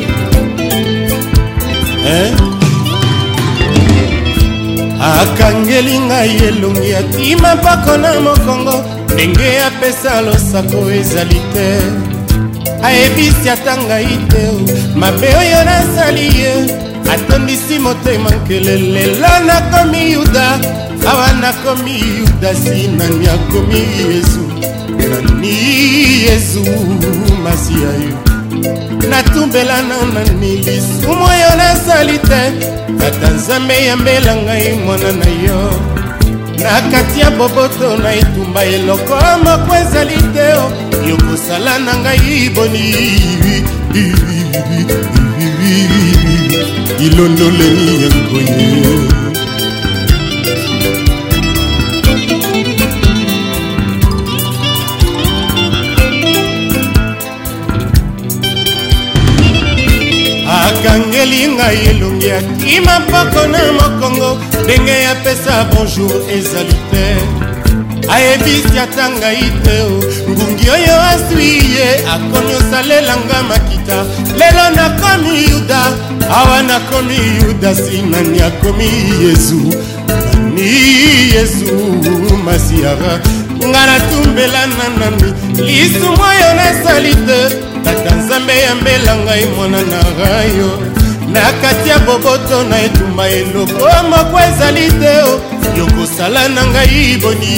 akangeli 5.01 5.99
ngai 5.99 6.37
elongi 6.47 6.95
atima 6.95 7.55
mpako 7.55 7.97
na 7.97 8.19
mokongo 8.19 8.83
ndenge 9.13 9.59
apesa 9.65 10.21
losako 10.21 10.91
ezali 10.91 11.39
te 11.53 12.04
ayebisi 12.83 13.49
ata 13.53 13.75
ngai 13.87 14.09
te 14.31 14.43
mabe 14.99 15.27
oyo 15.41 15.59
nasali 15.69 16.27
ye 16.39 16.51
atondisi 17.13 17.75
motema 17.79 18.29
nkele 18.41 18.75
lelo 18.93 19.31
nakomi 19.47 20.01
yuda 20.13 20.47
awa 21.09 21.27
nakomi 21.41 21.93
yuda 22.19 22.49
si 22.61 22.87
nani 22.97 23.27
akomi 23.35 23.79
yezu 24.07 24.43
nani 25.09 25.53
yezu 26.25 26.63
masiya 27.43 27.91
yo 28.03 28.13
natumbelana 29.09 29.95
nani 30.13 30.51
lisumu 30.65 31.25
oyo 31.33 31.49
nasali 31.61 32.17
te 32.29 32.41
tata 32.99 33.27
nzambe 33.35 33.85
yambela 33.85 34.35
ngai 34.35 34.69
mwana 34.85 35.11
na 35.11 35.29
yo 35.47 35.59
na 36.63 36.81
kati 36.91 37.19
ya 37.19 37.29
boboto 37.31 37.97
na 37.97 38.13
etumba 38.15 38.65
eloko 38.65 39.13
moko 39.43 39.71
ezali 39.81 40.19
te 40.35 40.47
o 40.63 40.84
yokosala 41.09 41.73
na 41.85 41.93
ngai 42.03 42.39
boni 42.55 42.87
ilondoleli 47.05 47.93
ya 48.03 48.09
ngoye 48.17 48.63
akangeli 60.57 61.47
ngai 61.55 61.77
elongi 61.91 62.29
akima 62.39 62.93
mpoko 63.03 63.43
na 63.53 63.61
mokongo 63.77 64.29
ndenge 64.63 64.95
yapesa 65.07 65.53
bonjour 65.71 66.13
ezali 66.37 66.77
te 66.91 67.05
ayebisi 68.13 68.77
ata 68.79 69.05
ngai 69.19 69.43
te 69.65 69.77
ngungi 70.31 70.67
oyo 70.75 70.95
azwi 71.11 71.49
ye 71.75 71.87
akomi 72.13 72.51
osalelanga 72.59 73.37
makita 73.49 73.97
lelo 74.39 74.65
nakomi 74.77 75.33
yuda 75.49 75.81
awa 76.39 76.57
nakomi 76.69 77.17
yuda 77.41 77.69
sinani 77.83 78.39
akomi 78.47 78.87
yezu 79.23 79.61
nani 80.07 80.71
yezu 81.33 81.73
masiara 82.45 83.13
nga 83.69 83.81
natumbelana 83.89 84.85
nani 84.99 85.29
lisumu 85.65 86.21
oyo 86.31 86.49
nasali 86.59 87.13
te 87.27 87.39
tata 87.85 88.11
nzambe 88.19 88.53
yambela 88.65 89.13
ngai 89.23 89.45
mwana 89.55 89.79
na 89.89 89.99
rayo 90.19 90.94
na 91.35 91.51
kati 91.61 91.89
ya 91.89 91.99
boboto 91.99 92.63
na 92.69 92.81
etumba 92.81 93.29
eloko 93.29 93.87
moko 94.09 94.35
ezali 94.47 94.85
te 94.99 95.13
yokosala 95.77 96.43
na 96.55 96.61
ngai 96.71 97.03
boni 97.21 97.55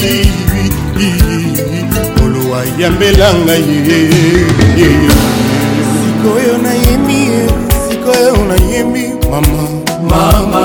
kolowa 2.16 2.62
yambela 2.82 3.28
ngai 3.46 3.66
sikoyo 5.96 6.54
nayemi 6.64 7.22
sikoyo 7.90 8.34
nayemi 8.50 9.04
mama 9.32 9.64
mama 10.10 10.64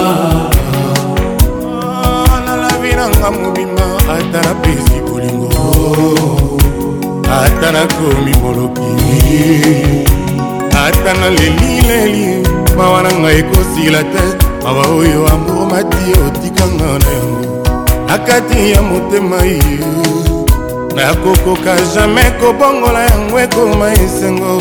ah, 1.67 2.41
nalavi 2.47 2.91
nanga 2.99 3.29
mobima 3.39 3.87
ata 4.15 4.41
napesi 4.49 4.97
bolingo 5.07 5.67
ata 7.43 7.69
nakomi 7.75 8.33
moloki 8.43 8.95
ata 10.85 11.11
naleli 11.21 11.73
leli 11.89 12.62
mawa 12.77 13.03
na 13.03 13.11
ngai 13.21 13.37
ekosila 13.41 14.01
te 14.13 14.23
mawa 14.65 14.85
oyo 14.99 15.21
amour 15.33 15.65
mati 15.71 16.11
otikanga 16.27 16.85
oh, 16.93 16.99
na 17.03 17.11
yango 17.17 17.55
na 18.09 18.17
kati 18.27 18.61
ya 18.73 18.81
motema 18.83 19.39
ye 19.43 19.59
nakokoka 20.97 21.75
jamai 21.95 22.31
kobongola 22.41 23.01
yango 23.11 23.37
ekoma 23.45 23.89
esengo 24.05 24.53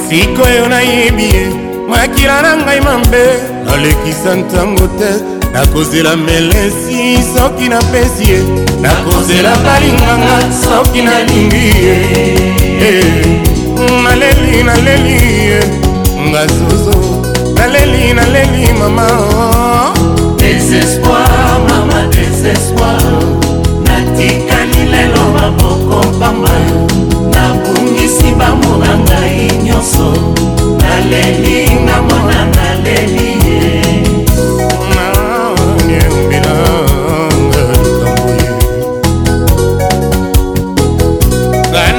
sikoyo 0.08 0.68
nayebi 0.68 1.24
ye 1.34 1.65
makila 1.90 2.42
na 2.42 2.52
ngai 2.64 2.80
mabe 2.86 3.24
nalekisa 3.66 4.30
ntango 4.42 4.86
te 4.98 5.10
nakozela 5.54 6.12
melesi 6.26 7.02
soki 7.34 7.66
napesi 7.72 8.24
ye 8.30 8.40
nakozela 8.84 9.52
balinganga 9.64 10.36
soki 10.64 11.00
nalingi 11.06 11.68
ye 11.86 11.96
eh, 12.88 13.38
naleli 14.04 14.56
naleli 14.68 15.18
ye 15.48 15.60
nga 16.28 16.42
zozo 16.56 16.96
naleli 17.56 18.04
naleli 18.18 18.64
mama 18.80 19.06
desespoir 20.40 21.56
mama 21.68 22.00
desespoir 22.16 23.06
natikali 23.86 24.82
lelo 24.92 25.24
maboko 25.36 25.96
pamba 26.20 26.56
malamu 28.56 28.76
na 28.84 28.88
ngai 29.06 29.40
nyonso 29.64 30.08
naleli 30.80 31.56
namona 31.86 32.38
naleli 32.56 33.28
ye 35.90 36.00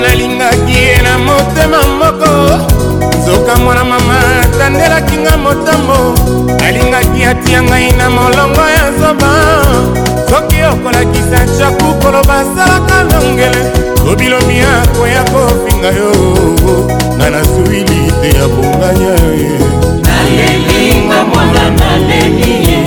nalingaki 0.02 0.76
ye 0.86 0.96
na 1.06 1.14
motema 1.26 1.80
moko 2.00 2.32
nzoka 3.18 3.54
mwana 3.64 3.84
mama 3.92 4.17
apelaki 4.88 5.18
nga 5.24 5.34
motambo 5.44 5.98
alingaki 6.66 7.24
atia 7.28 7.64
ngai 7.64 7.92
na 8.00 8.08
molongo 8.10 8.64
ya 8.78 8.86
zoba 9.00 9.32
soki 10.30 10.60
okolakisa 10.72 11.40
jaku 11.60 11.88
koloba 12.02 12.36
asalaka 12.40 12.96
longele 13.12 13.62
lobilobi 14.06 14.58
akoya 14.78 15.24
kofinga 15.34 15.92
yo 16.00 16.12
nga 17.20 17.28
nasuwili 17.36 18.02
te 18.20 18.28
ya 18.38 18.46
bonganya 18.54 19.14
ye 19.42 19.52
nalelinga 20.08 21.20
mwana 21.32 21.64
naleli 21.80 22.52
ye 22.68 22.80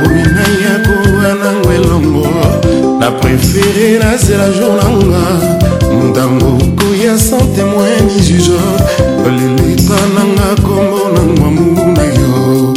nakomi 0.04 0.22
nai 0.36 0.58
akowa 0.74 1.30
nango 1.42 1.70
elongo 1.78 2.26
na 3.00 3.08
prefere 3.20 3.86
nasela 4.02 4.46
jour 4.56 4.74
nanga 4.80 5.24
ntango 6.06 6.50
koya 6.78 7.14
sans 7.26 7.44
témoin 7.54 8.02
ni 8.06 8.18
juge 8.26 8.58
leleka 9.24 9.98
nanga 10.14 10.48
kombo 10.66 11.00
na 11.14 11.22
ngwamu 11.30 11.70
na 11.96 12.04
yo 12.18 12.72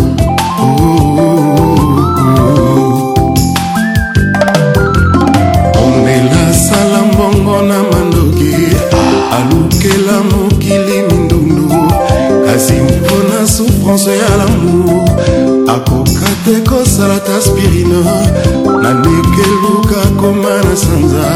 omela 5.86 6.44
sala 6.66 7.00
mbongo 7.14 7.56
na 7.70 7.78
mandoki 7.90 8.54
alukela 9.38 10.16
mokili 10.30 10.98
mindundu 11.08 11.64
kasi 12.46 12.74
mpona 12.74 13.40
souffrance 13.54 14.10
ya 14.22 14.30
lamour 14.40 15.04
akoka 15.76 16.17
tekosala 16.48 17.20
ta 17.20 17.42
spirino 17.44 18.00
nanekeluka 18.84 20.00
koma 20.20 20.54
na 20.68 20.76
sanza 20.84 21.28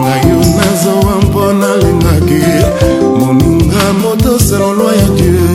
ngai 0.00 0.22
yo 0.30 0.40
nazowa 0.56 1.14
mpo 1.24 1.42
nalingaki 1.60 2.40
moninga 3.18 3.82
moto 4.02 4.32
selolwa 4.46 4.92
ya 5.00 5.08
dieu 5.16 5.48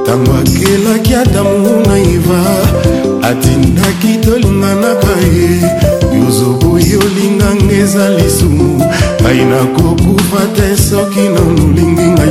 ntango 0.00 0.32
akelaki 0.40 1.12
adamu 1.22 1.70
na 1.86 1.94
iva 2.14 2.40
atindaki 3.28 4.10
tolinganaka 4.24 5.12
ye 5.36 5.50
yozobo 6.18 6.70
yolinganga 6.92 7.72
eza 7.82 8.04
lisumu 8.16 8.68
ngai 9.22 9.40
nakokufa 9.50 10.40
te 10.56 10.66
soki 10.88 11.24
na 11.34 11.40
molingi 11.56 12.06
ngai 12.16 12.30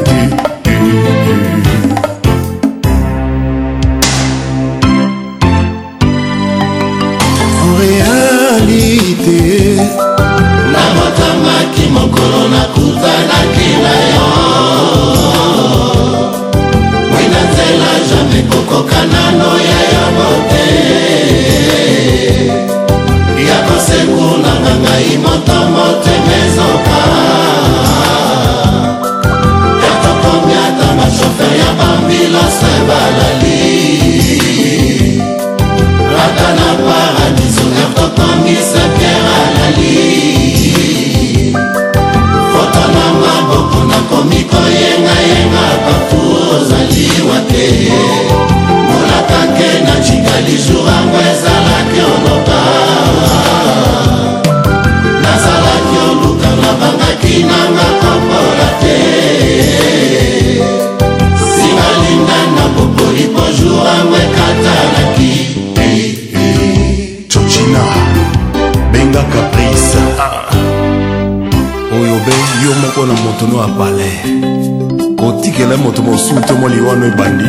wana 76.87 77.05
ebandi 77.05 77.43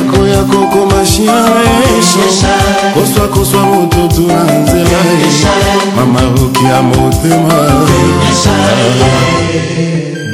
akoya 0.00 0.42
kokoma 0.42 1.06
shiaeso 1.06 2.46
koswa 2.94 3.28
koswa 3.28 3.62
mototu 3.66 4.20
na 4.20 4.42
nzela 4.42 5.76
mama 5.96 6.20
oki 6.20 6.64
ya 6.64 6.82
motema 6.82 7.55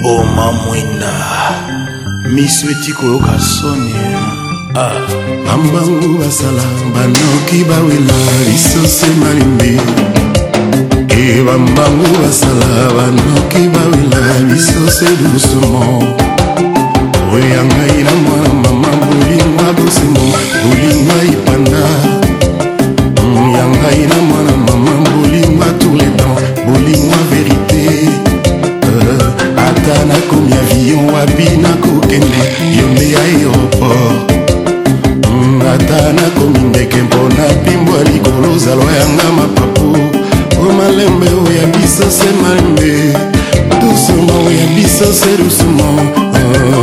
boma 0.02 0.52
mwina 0.52 1.10
miso 2.34 2.66
eti 2.70 2.92
koyoka 2.92 3.38
soni 3.40 3.94
ah. 4.74 4.90
bambangu 5.46 6.18
basala 6.18 6.62
banoki 6.94 7.58
bawela 7.68 8.16
lisosi 8.50 9.06
malimbi 9.20 9.80
e 11.18 11.42
bambangu 11.46 12.06
basala 12.22 12.70
banoki 12.96 13.62
bawela 13.74 14.22
lisosi 14.50 15.06
lusumo 15.22 15.80
oya 17.34 17.60
ngai 17.68 17.98
na 18.06 18.12
mwana 18.24 18.50
mama 18.62 18.88
bolinga 19.00 19.68
bosengo 19.76 20.28
bolinga 20.66 21.16
ipanda 21.32 21.84
mm, 23.22 23.54
ya 23.54 23.64
ngai 23.74 24.02
na 24.10 24.16
mwana 24.28 24.54
mama 24.66 24.92
bolinga 25.10 25.68
tule 25.80 26.11
ata 29.92 30.04
nakomi 30.06 30.52
avion 30.64 31.04
wapi 31.12 31.44
nakokende 31.62 32.42
yo 32.78 32.86
nde 32.88 33.12
ya 33.12 33.20
aéroport 33.20 34.32
mm, 35.30 35.60
ata 35.74 36.12
nakomi 36.12 36.58
ndeke 36.58 36.96
mpona 37.02 37.44
pimbwa 37.64 38.02
likolo 38.04 38.52
ozalwa 38.54 38.92
yanga 38.92 39.24
mapapu 39.36 39.92
o 39.92 40.62
oh, 40.68 40.72
malembe 40.72 41.26
oya 41.26 41.66
biso 41.74 42.06
se 42.10 42.28
malembe 42.42 43.18
dusuma 43.80 44.32
oya 44.46 44.66
biso 44.76 45.12
se 45.12 45.36
dusuma 45.44 45.84
oh. 45.84 46.78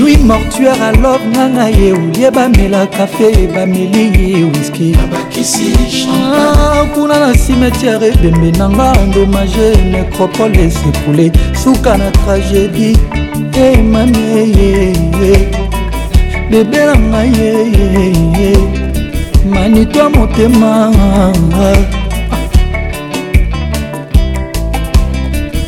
lui 0.00 0.16
mortuare 0.16 0.80
alor 0.88 1.20
nanga 1.36 1.68
ye 1.68 1.92
olie 1.92 2.30
bamela 2.30 2.82
kafe 2.96 3.30
bameli 3.54 4.44
wiski 4.52 4.96
ah, 6.34 6.86
kuna 6.94 7.18
na 7.26 7.32
cimetiare 7.34 8.06
ebembe 8.12 8.50
nanga 8.58 8.92
endommage 9.02 9.76
necropole 9.92 10.64
esepule 10.64 11.30
suka 11.64 11.96
na 11.98 12.10
tragédie 12.10 12.96
emami 13.54 14.98
bebe 16.50 16.86
na 16.86 16.94
ngai 16.96 17.30
yeyeye 17.40 18.77
manito 19.58 19.98
ya 19.98 20.08
motema 20.08 20.92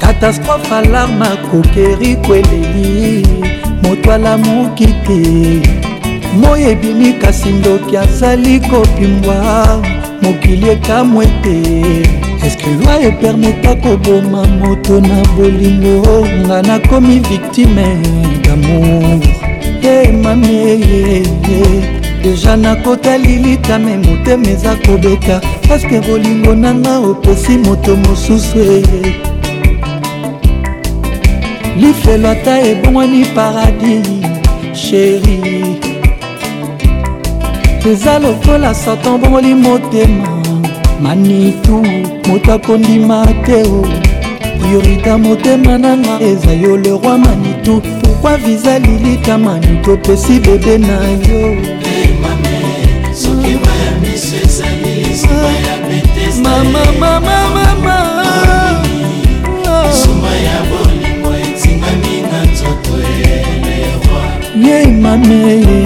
catastrophe 0.00 0.74
alarme 0.74 1.37
okeri 1.54 2.16
kweleli 2.26 3.26
moto 3.82 4.12
alamuki 4.12 4.86
te 4.86 5.62
moi 6.36 6.62
ebimi 6.64 7.12
kasi 7.12 7.48
ndoki 7.48 7.96
azali 7.96 8.60
kopimbwa 8.60 9.64
mokili 10.22 10.68
ekamwe 10.68 11.26
te 11.26 11.60
eske 12.46 12.68
lwa 12.82 13.00
epermeta 13.02 13.74
koboma 13.74 14.46
moto 14.46 15.00
na 15.00 15.24
bolingo 15.36 16.26
nga 16.46 16.62
nakomi 16.62 17.18
viktime 17.20 17.96
damour 18.44 19.20
e 19.82 20.12
mameye 20.12 21.22
deja 22.22 22.56
nakotali 22.56 23.36
litame 23.36 23.96
motema 23.96 24.48
eza 24.50 24.76
kobeta 24.86 25.40
eske 25.76 26.00
bolingo 26.00 26.54
nanga 26.54 26.98
opesi 26.98 27.58
moto 27.58 27.96
mosusu 27.96 28.58
eye 28.60 29.18
lif 31.78 32.06
lelo 32.06 32.28
ata 32.28 32.60
ebongwani 32.60 33.24
paradis 33.34 34.06
sheri 34.72 35.36
eza 37.90 38.18
lokola 38.18 38.74
satan 38.74 39.18
bongoli 39.18 39.54
motema 39.54 40.42
manitu 41.02 41.76
moto 42.28 42.52
akondima 42.52 43.26
te 43.46 43.62
o 43.62 43.82
priorité 44.58 45.16
motema 45.24 45.78
nanga 45.78 46.20
eza 46.20 46.52
yo 46.52 46.76
le 46.76 46.90
roi 46.90 47.18
manitu 47.18 47.80
pourkui 48.00 48.36
viza 48.46 48.78
lilika 48.78 49.38
manitu 49.38 49.92
opesi 49.92 50.40
bebe 50.40 50.78
na 50.78 50.96
yo 51.30 51.56
mama 56.42 56.80
mama 57.00 57.47
ye 64.68 64.84
mame 64.86 65.84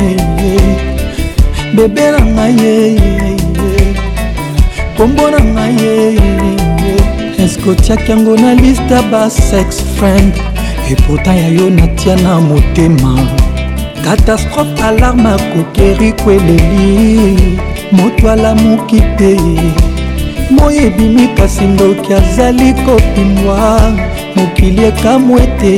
bebe 1.75 2.05
na 2.15 2.21
ngai 2.35 2.55
ye 2.65 2.77
kombo 4.97 5.25
na 5.35 5.39
ngai 5.53 5.75
ye 5.83 5.95
eske 7.45 7.67
otiaki 7.73 8.11
yango 8.13 8.35
na 8.43 8.51
liste 8.63 8.99
basex 9.13 9.67
friend 9.97 10.33
epota 10.93 11.33
ya 11.43 11.49
yo 11.59 11.67
natia 11.79 12.17
na 12.25 12.35
motema 12.49 13.13
katastrophe 14.05 14.81
alarme 14.89 15.31
akokeri 15.37 16.11
kweleli 16.13 16.89
moto 17.97 18.25
alamuki 18.35 19.01
te 19.19 19.31
moyebimi 20.57 21.27
kasi 21.37 21.65
ndoki 21.73 22.11
azali 22.21 22.69
kopimwa 22.85 23.59
mokili 24.43 24.85
ekamw 24.91 25.35
ete 25.41 25.73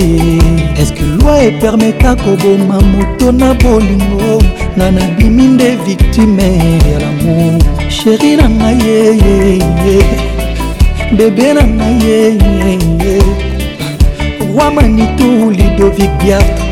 eske 0.83 1.05
lwi 1.19 1.35
epermeta 1.49 2.11
koboma 2.25 2.79
moto 2.93 3.33
na 3.33 3.49
bolingo 3.62 4.41
nga 4.77 4.87
nabimi 4.91 5.45
nde 5.55 5.69
victime 5.87 6.49
ya 6.91 6.97
lamour 7.05 7.61
sheri 7.97 8.31
na 8.41 8.47
ngai 8.57 8.79
yeyeye 8.87 9.99
bebe 11.17 11.47
na 11.57 11.62
ngai 11.77 11.97
yeyeye 12.09 13.15
roi 14.57 14.71
manitu 14.77 15.29
lidovic 15.59 16.12
biatre 16.21 16.65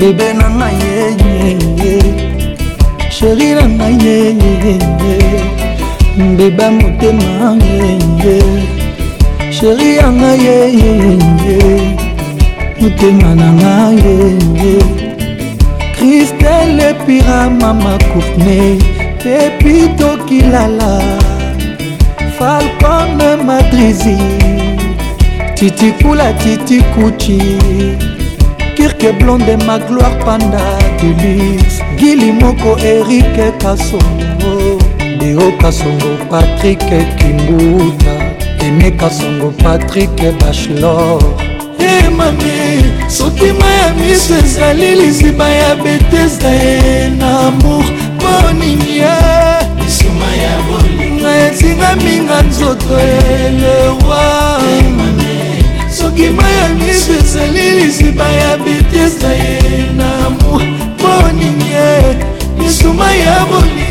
bebe 0.00 0.28
na 0.38 0.46
ngai 0.56 0.74
yeyeye 0.84 1.94
sheri 3.16 3.48
na 3.58 3.64
ngai 3.76 3.92
yeyeye 4.06 4.72
beba 6.38 6.66
motema 6.78 7.48
yeyeye 7.68 8.73
sheri 9.64 9.96
yanga 9.96 10.32
yeyeye 10.46 11.18
motema 12.80 13.30
na 13.40 13.48
nga 13.58 13.74
yeye 14.04 14.74
kristel 15.96 16.80
epira 16.90 17.40
mama 17.60 17.92
courtney 18.12 18.76
pepi 19.22 19.74
tokilala 19.98 20.90
falcone 22.38 23.30
madrizi 23.46 24.16
titikula 25.54 26.32
titikuchi 26.42 27.38
kirke 28.76 29.12
blonde 29.12 29.56
magloire 29.66 30.18
panda 30.24 30.64
delix 31.00 31.64
gili 31.98 32.32
moko 32.32 32.70
erike 32.92 33.46
kasongo 33.62 34.54
deo 35.20 35.52
kasongo 35.62 36.10
patrik 36.30 36.78
kinguta 37.18 38.13
emi 38.66 38.90
kasongo 39.00 39.48
patrik 39.62 40.08
bachelor 40.40 41.22
emami 41.88 42.62
sotima 43.16 43.66
ya 43.80 43.88
miso 43.94 44.34
ezali 44.38 44.90
liziba 45.00 45.48
ya 45.48 45.74
betesda 45.76 46.48
ye 46.62 47.08
na 47.18 47.28
amour 47.48 47.84
moninia 48.22 49.16
na 51.22 51.46
etingaminga 51.46 52.42
nzoto 52.42 52.98
elewa 53.38 54.24
sokima 55.98 56.42
ya 56.56 56.68
miso 56.68 57.12
ezali 57.20 57.70
liziba 57.70 58.28
ya 58.40 58.56
betesda 58.58 59.28
ye 59.32 59.58
na 59.96 60.06
amour 60.26 60.60
moninie 61.02 61.98
misuma 62.58 63.06
ya 63.24 63.44
boni 63.50 63.83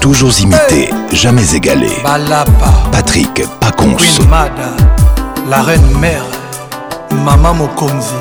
Toujours 0.00 0.32
imité, 0.40 0.88
jamais 1.12 1.54
égalé. 1.54 1.90
Balapa, 2.04 2.72
Patrick 2.92 3.42
Pacons. 3.60 3.96
Queen 3.96 4.28
Mada, 4.28 4.76
la 5.48 5.62
reine 5.62 5.80
mère, 6.00 6.24
Mama 7.24 7.52
Mokonzi, 7.54 8.14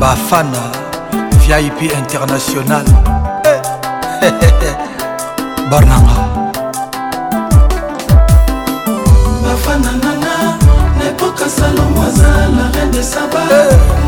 Bafana, 0.00 0.70
VIP 1.42 1.92
international. 1.96 2.84
Barnanga. 5.70 6.20
Bafana 9.42 9.92
nana, 10.02 10.34
Nepoka 10.98 11.48
Salomo 11.48 12.04
la 12.18 12.66
reine 12.78 12.90
de 12.90 13.02
Saba, 13.02 13.42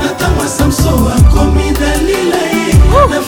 Natama 0.02 0.44
Samsoa. 0.46 1.21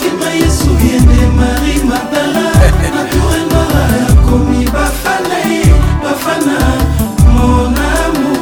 motema 0.05 0.31
yesu 0.31 0.70
yende 0.86 1.26
mari 1.36 1.76
matala 1.89 2.44
naturema 2.97 3.64
akomi 4.10 4.64
bafana 4.74 5.36
ye 5.48 5.74
bafana 6.02 6.56
monamu 7.32 8.35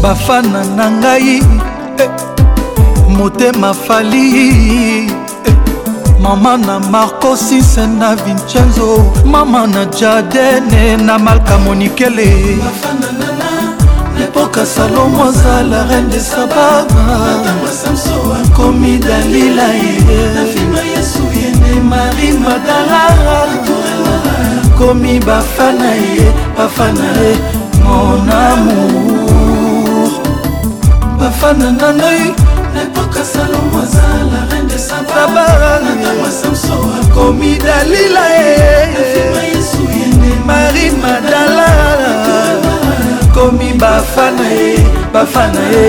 bafana 0.02 0.64
na 0.76 0.90
ngai 1.00 1.38
eh, 2.02 2.10
motema 3.08 3.74
fali 3.74 4.26
eh, 5.08 5.10
mama 6.20 6.56
na 6.56 6.78
marco 6.80 7.36
sise 7.36 7.86
na 7.86 8.14
vincenzo 8.14 9.04
mama 9.24 9.66
na 9.66 9.84
jardene 9.86 10.96
na 10.96 11.18
malka 11.18 11.58
monikele 11.58 12.28
lepoka 14.18 14.66
salomo 14.66 15.24
azala 15.24 15.80
reine 15.88 16.08
de 16.10 16.20
sababa 16.20 17.04
komi 18.56 18.98
dalila 18.98 19.68
ye 19.82 20.20
marie 21.90 22.32
madalara 22.32 23.40
komi 24.78 25.20
bafana 25.20 25.90
ye 25.94 26.28
eh, 26.28 26.34
bafana 26.56 27.08
ye 27.22 27.32
eh, 27.32 27.38
mon 27.84 28.28
amour 28.28 29.34
bafana 31.24 31.72
na 31.72 31.88
ngai 31.96 32.24
lepoka 32.76 33.24
salomo 33.24 33.78
aza 33.82 34.05
la 34.30 34.40
reine 34.51 34.68
de 34.70 34.76
sabaranatama 34.88 36.28
samso 36.40 36.76
akomi 37.01 37.51
dalila 37.64 38.24
eh, 38.36 38.92
eh. 38.92 39.48
yesu 39.52 39.80
yene 39.96 40.30
marie 40.46 40.90
madala 41.02 41.66
akomi 43.26 43.68
bafana 43.80 44.46
ye 44.51 44.84
bafana 45.14 45.62
ye 45.74 45.88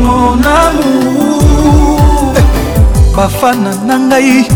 mon 0.00 0.40
amour 0.46 2.38
bafana 3.16 3.72
na 3.86 3.96
ngai 4.06 4.46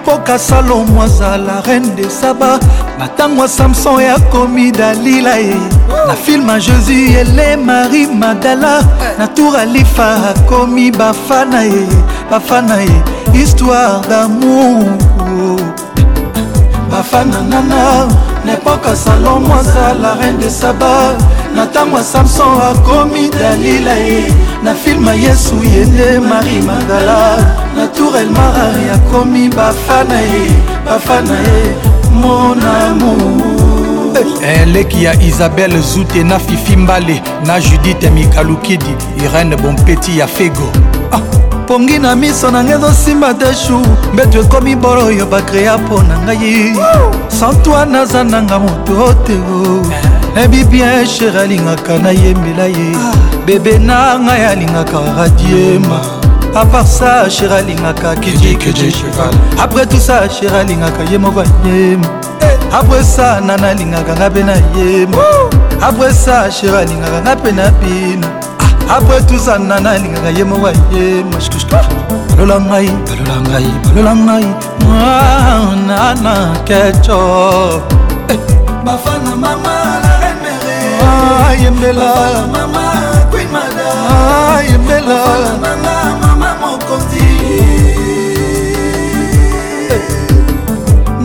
mpoka 0.00 0.38
salomo 0.38 1.02
azala 1.02 1.62
reine 1.66 1.94
de 1.96 2.10
saba 2.10 2.58
na 2.98 3.06
ntango 3.06 3.42
ya 3.42 3.48
samson 3.48 4.02
yakomi 4.02 4.70
dalila 4.72 5.34
ye 5.36 5.56
na 6.08 6.14
filme 6.14 6.60
jésus 6.60 7.16
ele 7.20 7.56
marie 7.56 8.06
magdala 8.06 8.80
na 9.18 9.26
tour 9.28 9.56
alifa 9.58 10.10
akomi 10.30 10.90
bafana 10.90 11.62
ye 11.62 11.84
bafana 12.30 12.76
ye 12.82 13.02
histoire 13.32 14.00
d'amour 14.08 14.88
bafana 16.90 17.40
nana 17.50 18.08
na 18.44 18.52
epoka 18.52 18.96
salomo 18.96 19.54
azala 19.54 20.14
reine 20.20 20.38
de 20.38 20.50
saba 20.50 21.12
na 21.56 21.64
ntango 21.64 21.96
ya 21.96 22.04
samson 22.04 22.56
akomi 22.72 23.28
dalila 23.30 23.94
ye 23.94 24.32
na 24.64 24.74
filme 24.74 25.12
yesu 25.22 25.54
ye 25.64 25.84
nde 25.84 26.20
marie 26.28 26.62
magdala 26.62 27.20
na 27.76 27.86
tour 27.88 28.16
elmar 28.16 28.54
akomi 28.94 29.48
bafana 29.48 30.20
ye 30.20 30.48
bafana 30.84 31.34
ye 31.34 31.76
mon 32.12 32.58
amour 32.80 34.18
eleki 34.42 34.96
eh, 34.98 35.02
ya 35.02 35.14
isabel 35.22 35.72
zute 35.82 36.22
na 36.24 36.38
fifi 36.38 36.76
mbale 36.76 37.22
na 37.46 37.60
judite 37.60 38.10
mikalukidi 38.10 38.94
irene 39.24 39.56
bompeti 39.56 40.18
ya 40.18 40.26
fego 40.26 40.68
ah. 41.12 41.20
pongi 41.66 41.98
na 41.98 42.16
miso 42.16 42.50
na 42.50 42.64
ngai 42.64 42.74
ezosimba 42.74 43.34
te 43.34 43.54
shu 43.54 43.80
mbeto 44.14 44.40
ekomi 44.40 44.76
bolo 44.76 45.04
oyo 45.04 45.26
bakrea 45.26 45.78
mpo 45.78 46.02
na 46.02 46.18
ngai 46.18 46.74
santoi 47.28 47.86
naza 47.86 48.24
nanga 48.24 48.58
moto 48.58 49.14
teo 49.26 49.80
eh. 49.92 50.02
nayebi 50.34 50.64
bien 50.64 51.06
sher 51.06 51.38
alingaka 51.38 51.98
nayembela 51.98 52.64
ye 52.66 52.92
ah. 52.96 53.12
bebe 53.46 53.78
na 53.78 54.18
ngai 54.18 54.44
alingaka 54.44 54.98
radiema 55.16 56.19
à 56.54 56.64
part 56.66 56.86
ça 56.86 57.28
cher 57.28 57.52
alingaka 57.52 58.14
kijikedje 58.20 58.90
cheval 58.90 59.30
après 59.62 59.86
tout 59.86 59.98
ça 59.98 60.28
cher 60.28 60.52
alingaka 60.54 61.04
ye 61.10 61.18
moko 61.18 61.40
ayema 61.42 62.06
après 62.72 63.04
ça 63.04 63.40
nana 63.40 63.68
alingaka 63.68 64.12
nga 64.14 64.30
mpe 64.30 64.38
nayema 64.44 65.16
après 65.80 66.12
ça 66.12 66.50
cher 66.50 66.74
alingaka 66.74 67.20
nga 67.22 67.36
mpe 67.36 67.52
na 67.54 67.70
bino 67.80 68.26
ah. 68.90 68.96
après 68.98 69.20
tout 69.26 69.38
ça 69.38 69.58
nana 69.58 69.90
alingaka 69.90 70.30
ye 70.36 70.44
moko 70.44 70.66
ayema 70.66 71.36
balola 72.36 72.58
ngai 72.60 72.88
balola 73.06 73.36
ngai 73.48 73.66
balola 73.94 74.14
ngai 74.14 74.46
mwanana 74.80 76.34
keco 76.64 77.20
eh. 78.28 78.38
bafana 78.84 79.32
mama 79.36 79.74
la 80.02 80.12
remere 80.22 80.76
ayembela 81.52 82.12
ah, 84.10 84.62
yembela 84.68 85.14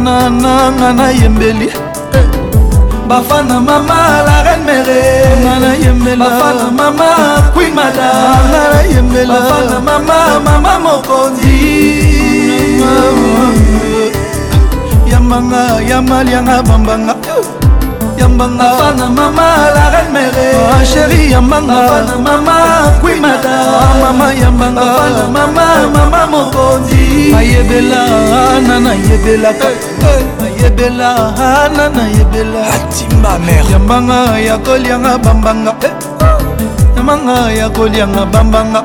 nananga 0.05 0.93
nayembeli 0.93 1.67
eh. 2.13 2.27
bafana 3.09 3.57
mama 3.59 3.97
la 4.27 4.37
reine 4.45 4.65
mere 4.69 5.01
nayembeli 5.63 6.19
bafana 6.21 6.65
mama 6.77 7.09
queen 7.57 7.73
madame 7.77 8.57
nayembeli 8.73 9.33
bafana 9.33 9.77
mama 9.87 10.19
mama 10.51 10.73
mokonzi 10.85 11.53
yambanga 15.11 15.63
yamalianga 15.89 16.57
bambanga 16.67 17.15
yambanga 18.37 18.63
afana 18.71 19.07
mama 19.17 19.45
la 19.75 19.89
reine 19.91 20.11
mere 20.11 20.51
ah, 20.73 20.83
chéri 20.91 21.31
yambanga 21.31 21.73
afana 21.83 22.15
mama 22.27 22.55
kui 23.01 23.15
madame 23.23 23.71
ah, 23.79 23.95
mama 24.03 24.25
yambanga 24.41 24.81
afana 24.91 25.23
mama 25.37 25.65
mama 25.95 26.21
mokondi 26.31 26.99
ayebela 27.39 28.01
ana 28.55 28.75
nayebelaka 28.85 29.69
nayebela 30.39 31.09
ana 31.47 31.85
nayebela 31.97 32.61
atimba 32.75 33.39
mere 33.45 33.69
yambanga 33.73 34.17
ya 34.47 34.57
kolianga 34.65 35.13
bambanga 35.25 35.71
yambanga 36.97 37.35
ya 37.59 37.67
kolianga 37.71 38.25
bambanga 38.33 38.81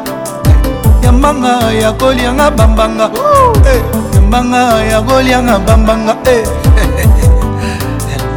yambanga 1.05 1.53
ya 1.83 1.91
kolianga 1.99 2.47
bambanga 2.51 3.07
yambanga 4.15 4.63
ya 4.93 5.01
kolianga 5.03 5.59
bambanga 5.67 6.15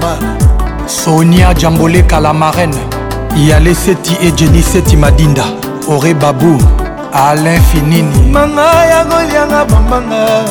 Bye. 0.04 0.43
sonia 0.88 1.54
jamboleka 1.54 2.20
la 2.20 2.34
marraine 2.34 2.76
yale 3.36 3.74
seti 3.76 4.18
e 4.28 4.32
jeni 4.32 4.62
seti 4.62 4.96
madinda 4.98 5.44
ore 5.88 6.14
babu 6.14 6.58
alain 7.14 7.62
finini 7.72 8.30
manga 8.32 8.64
ya 8.92 9.04
golianga 9.06 9.66
bambanga 9.66 10.44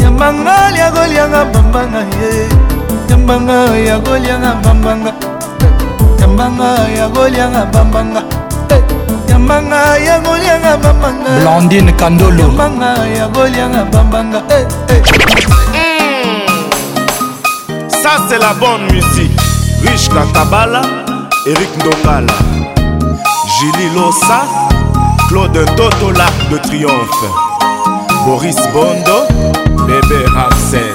yambanga 0.00 0.70
ya 0.76 0.90
golianga 0.90 1.44
bambanga 1.44 1.98
ye 2.20 2.48
yambanga 3.10 3.76
ya 3.78 3.98
golianga 3.98 4.52
bambanga 4.64 5.12
yambanga 6.20 6.78
ya 6.96 7.08
golianga 7.08 7.64
bambanga 7.72 8.22
yambanga 9.28 9.78
ya 10.06 10.18
golianga 10.20 10.76
bambanga 10.76 11.30
blandine 11.40 11.92
kandolo 11.92 12.40
yambanga 12.42 12.94
ya 13.10 13.26
golianga 13.28 13.82
bambanga 13.90 14.38
eh, 14.50 14.66
eh. 14.88 15.02
ça 18.02 18.18
c'est 18.28 18.38
la 18.38 18.54
bonne 18.54 18.82
musique 18.92 19.27
riche 19.82 20.08
katabala 20.08 20.82
erik 21.46 21.72
ndongala 21.76 22.32
julie 23.58 23.90
losa 23.94 24.40
claude 25.28 25.64
totola 25.76 26.26
de 26.50 26.58
triomphe 26.58 27.28
boris 28.26 28.56
bondo 28.74 29.18
bebe 29.86 30.24
rapsen 30.34 30.87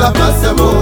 la 0.00 0.10
passe 0.10 0.44
à 0.44 0.52
mon 0.52 0.75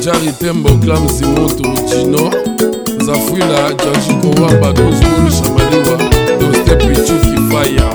jari 0.00 0.32
tembo 0.38 0.70
clam 0.82 1.08
simoto 1.08 1.62
chino 1.84 2.30
zafwila 3.04 3.72
jajikowa 3.72 4.52
badozulu 4.54 5.30
shamaliwa 5.30 5.98
dostepichukifaya 6.38 7.92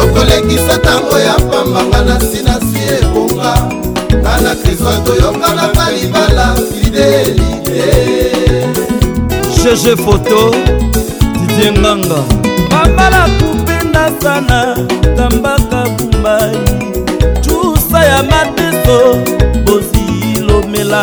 tokolekisa 0.00 0.76
ntango 0.76 1.18
ya 1.18 1.34
pambanga 1.34 2.02
na 2.04 2.18
nsi 2.18 2.42
na 2.42 2.54
si 2.60 2.94
ebonga 3.04 3.77
bana 4.28 4.54
kristo 4.62 4.90
toyokanaka 5.06 5.84
libala 5.96 6.46
fidelite 6.68 7.80
gg 9.56 10.04
foto 10.04 10.54
didie 11.38 11.72
nganga 11.72 12.20
bambala 12.72 13.28
kupendasana 13.38 14.58
tambaka 15.16 15.80
bumbai 15.96 16.58
tusa 17.44 18.04
ya 18.04 18.22
mateso 18.22 18.98
bozilomela 19.66 21.02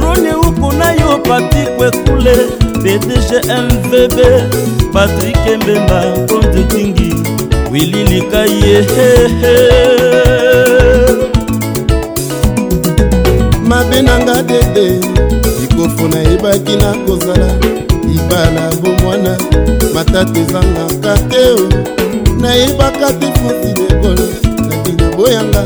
rone 0.00 0.30
ukuna 0.48 0.92
yo 1.00 1.18
patikwekule 1.28 2.36
bdg 2.82 3.30
mvb 3.66 4.18
patrik 4.92 5.40
mbemba 5.62 6.00
kontetingi 6.28 7.14
wililika 7.72 8.40
yehehe 8.66 10.37
mpe 13.98 14.06
na 14.06 14.18
nga 14.18 14.42
tete 14.42 15.00
likofu 15.60 16.08
nayebaki 16.08 16.76
na 16.76 16.92
kozala 17.06 17.48
libala 18.08 18.70
bomwana 18.82 19.34
matata 19.94 20.38
ezangaka 20.42 21.12
te 21.30 21.44
nayebaka 22.42 23.08
te 23.20 23.26
fosi 23.38 23.70
lekola 23.80 24.26
naki 24.68 24.92
naboyanga 24.92 25.64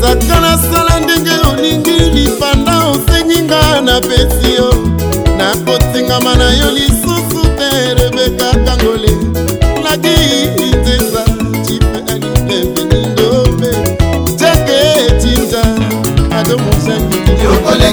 saka 0.00 0.34
nasala 0.44 0.92
ndenge 1.04 1.32
olingi 1.50 1.90
lipanda 2.14 2.76
osenginga 2.90 3.80
na 3.86 3.96
pesi 4.08 4.48
yo 4.58 4.68
nakotingama 5.38 6.34
na 6.36 6.48
yo 6.58 6.70
lisusu 6.70 7.40
te 7.58 7.70
rebeka 7.98 8.48
kangola 8.66 8.99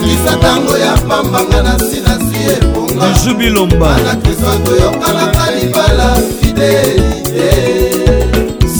kisa 0.07 0.35
ntango 0.37 0.77
ya 0.77 0.93
pambanga 1.09 1.61
na 1.63 1.75
sinasi 1.79 2.39
ebongaana 2.49 4.15
kristo 4.23 4.51
toyokanaka 4.65 5.51
libala 5.51 6.07
fidelite 6.39 7.51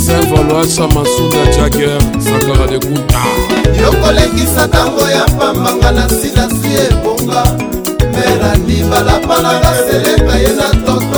saint-valoasa 0.06 0.88
masuda 0.96 1.42
jager 1.58 2.00
sakala 2.28 2.66
de 2.72 2.80
kuta 2.88 3.20
yokolekisa 3.82 4.68
ntango 4.68 5.06
ya 5.16 5.24
pambanga 5.40 5.92
na 5.98 6.06
sinasi 6.10 6.68
ebonga 6.86 7.44
merani 8.14 8.78
balapanaka 8.90 9.72
seleka 9.86 10.36
ye 10.44 10.52
na 10.60 10.68
toto 10.86 11.17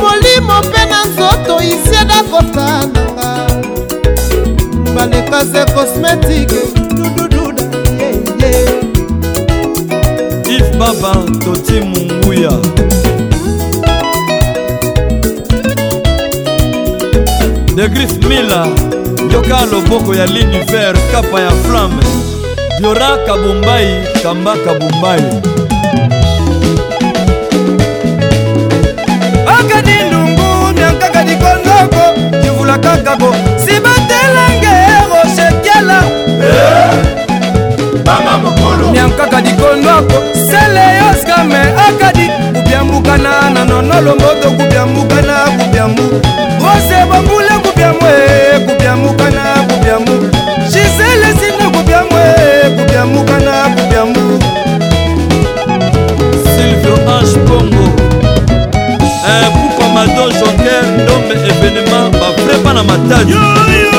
molimo 0.00 0.60
mpe 0.68 0.84
na 0.90 1.04
nzoto 1.04 1.62
isieda 1.62 2.22
kosa 2.22 2.86
nanga 2.86 3.50
balekaze 4.94 5.64
cosmétique 5.64 6.60
dudududa 6.88 7.64
yeye 8.38 8.64
if 10.56 10.76
baba 10.78 11.14
toti 11.44 11.72
munguya 11.72 12.93
de 17.76 17.88
grif 17.88 18.12
mila 18.28 18.66
yoka 19.32 19.58
loboko 19.70 20.14
ya 20.14 20.26
l'univers 20.26 21.00
kapa 21.12 21.40
ya 21.42 21.50
flame 21.66 22.04
diora 22.78 23.18
kabumbai 23.26 23.88
kamba 24.22 24.54
kabumbai 24.64 25.22
akadi 29.56 29.96
ndungu 30.08 30.46
miankaka 30.76 31.20
likoloko 31.24 32.02
kivula 32.42 32.78
kakako 32.78 33.34
sibatelenge 33.64 34.74
roshetiela 35.10 35.98
eh, 36.46 36.98
miankaka 38.92 39.40
likondwako 39.40 40.14
sele 40.50 40.84
yoskame 40.98 41.60
akadi 41.88 42.30
kubyambukana 42.54 43.50
na 43.50 43.64
nonolomboto 43.64 44.50
kubyambukana 44.50 45.34
kubyambu 45.58 46.02
rose 46.64 46.98
bambula 47.10 47.43
kubyamwe 47.84 48.16
kubyamukana 48.66 49.44
kubyamu 49.70 50.14
gisele 50.72 51.28
sina 51.38 51.66
kubyamwe 51.74 52.22
kubyamukana 52.76 53.52
kubyamu 53.76 54.22
silvio 56.52 56.94
h 57.08 57.38
pongo 57.46 57.84
kukomado 59.54 60.22
eh, 60.30 60.36
joker 60.40 60.82
ndombe 61.00 61.34
evenema 61.50 61.98
bafrepa 62.20 62.70
na 62.74 62.82
matadi 62.88 63.92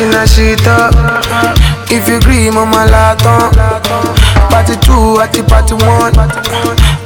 she 0.00 0.08
na 0.08 0.24
shit 0.24 0.66
up. 0.66 0.92
If 1.92 2.08
you 2.08 2.16
agree, 2.16 2.48
mama 2.48 2.88
laton. 2.88 3.52
Party 4.48 4.76
two 4.80 5.20
at 5.20 5.28
the 5.32 5.44
party 5.46 5.76
one. 5.84 6.14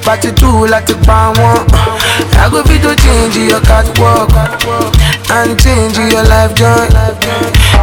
Party 0.07 0.31
two 0.31 0.67
like 0.71 0.87
the 0.87 0.95
pan 1.03 1.35
one. 1.43 1.67
I 2.39 2.47
go 2.51 2.63
be 2.63 2.79
to 2.87 2.95
change 2.95 3.35
your 3.51 3.61
catwalk 3.67 4.31
and 5.31 5.59
change 5.59 5.99
your 5.99 6.23
life 6.31 6.55
joy. 6.55 6.87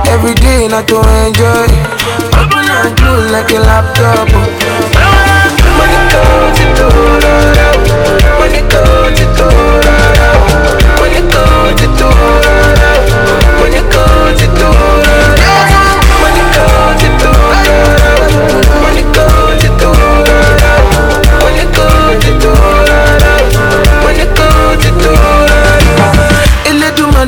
Every 0.08 0.36
day 0.36 0.68
not 0.70 0.88
to 0.88 0.98
enjoy. 1.28 1.68
Open 2.40 2.72
and 2.72 2.96
close 2.98 3.30
like 3.32 3.52
a 3.52 3.60
laptop. 3.60 5.01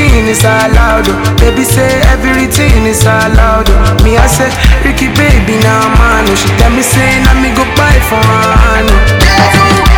everything 0.00 0.26
is 0.28 0.42
allowed. 0.44 1.06
Baby 1.38 1.64
say 1.64 1.90
everything 2.14 2.86
is 2.86 3.02
allowed. 3.04 3.68
Me 4.02 4.16
I 4.16 4.26
say 4.26 4.48
Ricky 4.84 5.08
baby 5.20 5.56
now 5.62 5.84
nah, 5.88 6.00
man. 6.00 6.26
She 6.36 6.48
tell 6.58 6.70
me 6.70 6.82
say 6.82 7.10
now 7.24 7.36
me 7.42 7.50
go 7.54 7.64
buy 7.76 7.94
for 8.08 8.22
her. 8.30 9.89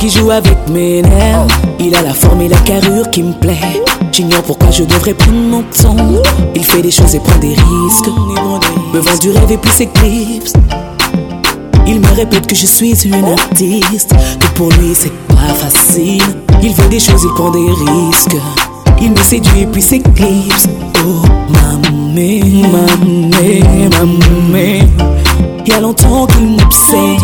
qui 0.00 0.08
joue 0.08 0.30
avec 0.30 0.56
mes 0.72 1.02
nerfs. 1.02 1.46
Il 1.78 1.94
a 1.94 2.00
la 2.00 2.14
forme 2.14 2.40
et 2.40 2.48
la 2.48 2.56
carrure 2.58 3.10
qui 3.10 3.22
me 3.22 3.34
plaît. 3.34 3.82
J'ignore 4.10 4.42
pourquoi 4.42 4.70
je 4.70 4.84
devrais 4.84 5.12
prendre 5.12 5.36
mon 5.36 5.62
temps. 5.64 5.96
Il 6.56 6.64
fait 6.64 6.80
des 6.80 6.90
choses 6.90 7.14
et 7.14 7.20
prend 7.20 7.38
des 7.38 7.48
risques. 7.52 8.10
Me 8.94 8.98
vend 8.98 9.18
du 9.20 9.30
rêve 9.30 9.52
et 9.52 9.58
puis 9.58 9.70
s'éclipse. 9.70 10.54
Il 11.86 12.00
me 12.00 12.08
répète 12.16 12.46
que 12.46 12.54
je 12.56 12.64
suis 12.66 13.06
une 13.06 13.26
artiste. 13.26 14.12
Que 14.40 14.46
pour 14.54 14.70
lui 14.70 14.94
c'est 14.94 15.12
pas 15.28 15.36
facile. 15.70 16.22
Il 16.62 16.74
fait 16.74 16.88
des 16.88 17.00
choses, 17.00 17.24
et 17.26 17.34
prend 17.34 17.50
des 17.50 17.66
risques. 17.68 18.38
Il 19.02 19.10
me 19.12 19.16
séduit 19.16 19.60
et 19.62 19.66
puis 19.66 19.82
s'éclipse. 19.82 20.66
Oh, 21.06 21.22
mamé, 21.52 22.42
mamé, 22.62 23.62
mamé. 23.90 24.82
Il 25.66 25.72
y 25.72 25.76
a 25.76 25.80
longtemps 25.80 26.26
qu'il 26.26 26.46
m'observe. 26.48 27.20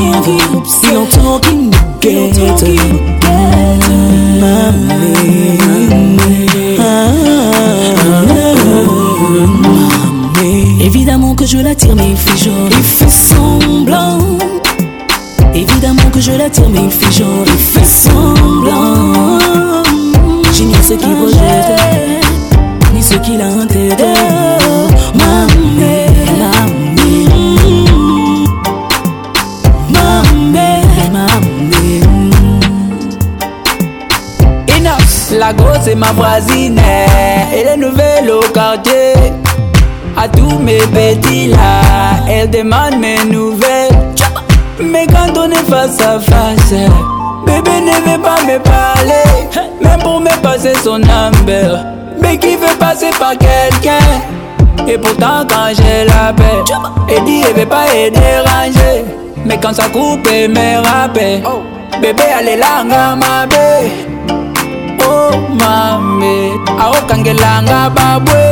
Il 0.88 0.94
longtemps 0.94 1.38
qu'il 1.40 1.70
Évidemment 10.80 11.34
que 11.34 11.44
je 11.46 11.58
l'attire, 11.58 11.96
mais 11.96 12.04
il 12.10 12.16
ma 35.96 36.12
voisine 36.12 36.80
Elle 37.52 37.66
est 37.68 37.76
nouvelle 37.76 38.30
au 38.30 38.40
quartier 38.52 39.14
À 40.16 40.28
tous 40.28 40.58
mes 40.58 40.78
petits 40.78 41.48
là 41.48 41.80
Elle 42.28 42.50
demande 42.50 42.98
mes 43.00 43.24
nouvelles 43.30 43.96
Mais 44.82 45.06
quand 45.06 45.36
on 45.38 45.50
est 45.50 45.68
face 45.70 45.98
à 46.00 46.20
face 46.20 46.72
Bébé 47.46 47.70
ne 47.80 48.10
veut 48.10 48.20
pas 48.20 48.42
me 48.44 48.58
parler 48.58 49.68
Même 49.82 50.00
pour 50.00 50.20
me 50.20 50.34
passer 50.42 50.74
son 50.84 50.98
number 50.98 51.80
Mais 52.20 52.36
qui 52.36 52.56
veut 52.56 52.76
passer 52.78 53.10
par 53.18 53.32
quelqu'un 53.38 54.04
Et 54.86 54.98
pourtant 54.98 55.44
quand 55.48 55.72
je 55.74 56.06
l'appelle 56.06 56.64
Elle 57.08 57.24
dit 57.24 57.42
elle 57.48 57.54
veut 57.60 57.66
pas 57.66 57.86
être 57.94 58.12
dérangée 58.14 59.04
Mais 59.44 59.58
quand 59.58 59.74
ça 59.74 59.88
coupe 59.88 60.28
elle 60.32 60.50
me 60.50 60.78
rappelle 60.86 61.42
Bébé 62.02 62.22
allez 62.38 62.56
là 62.56 62.84
mabe 62.84 63.52
oh 65.36 65.48
mame 65.60 66.50
aokangelanga 66.80 67.80
babwe 67.96 68.44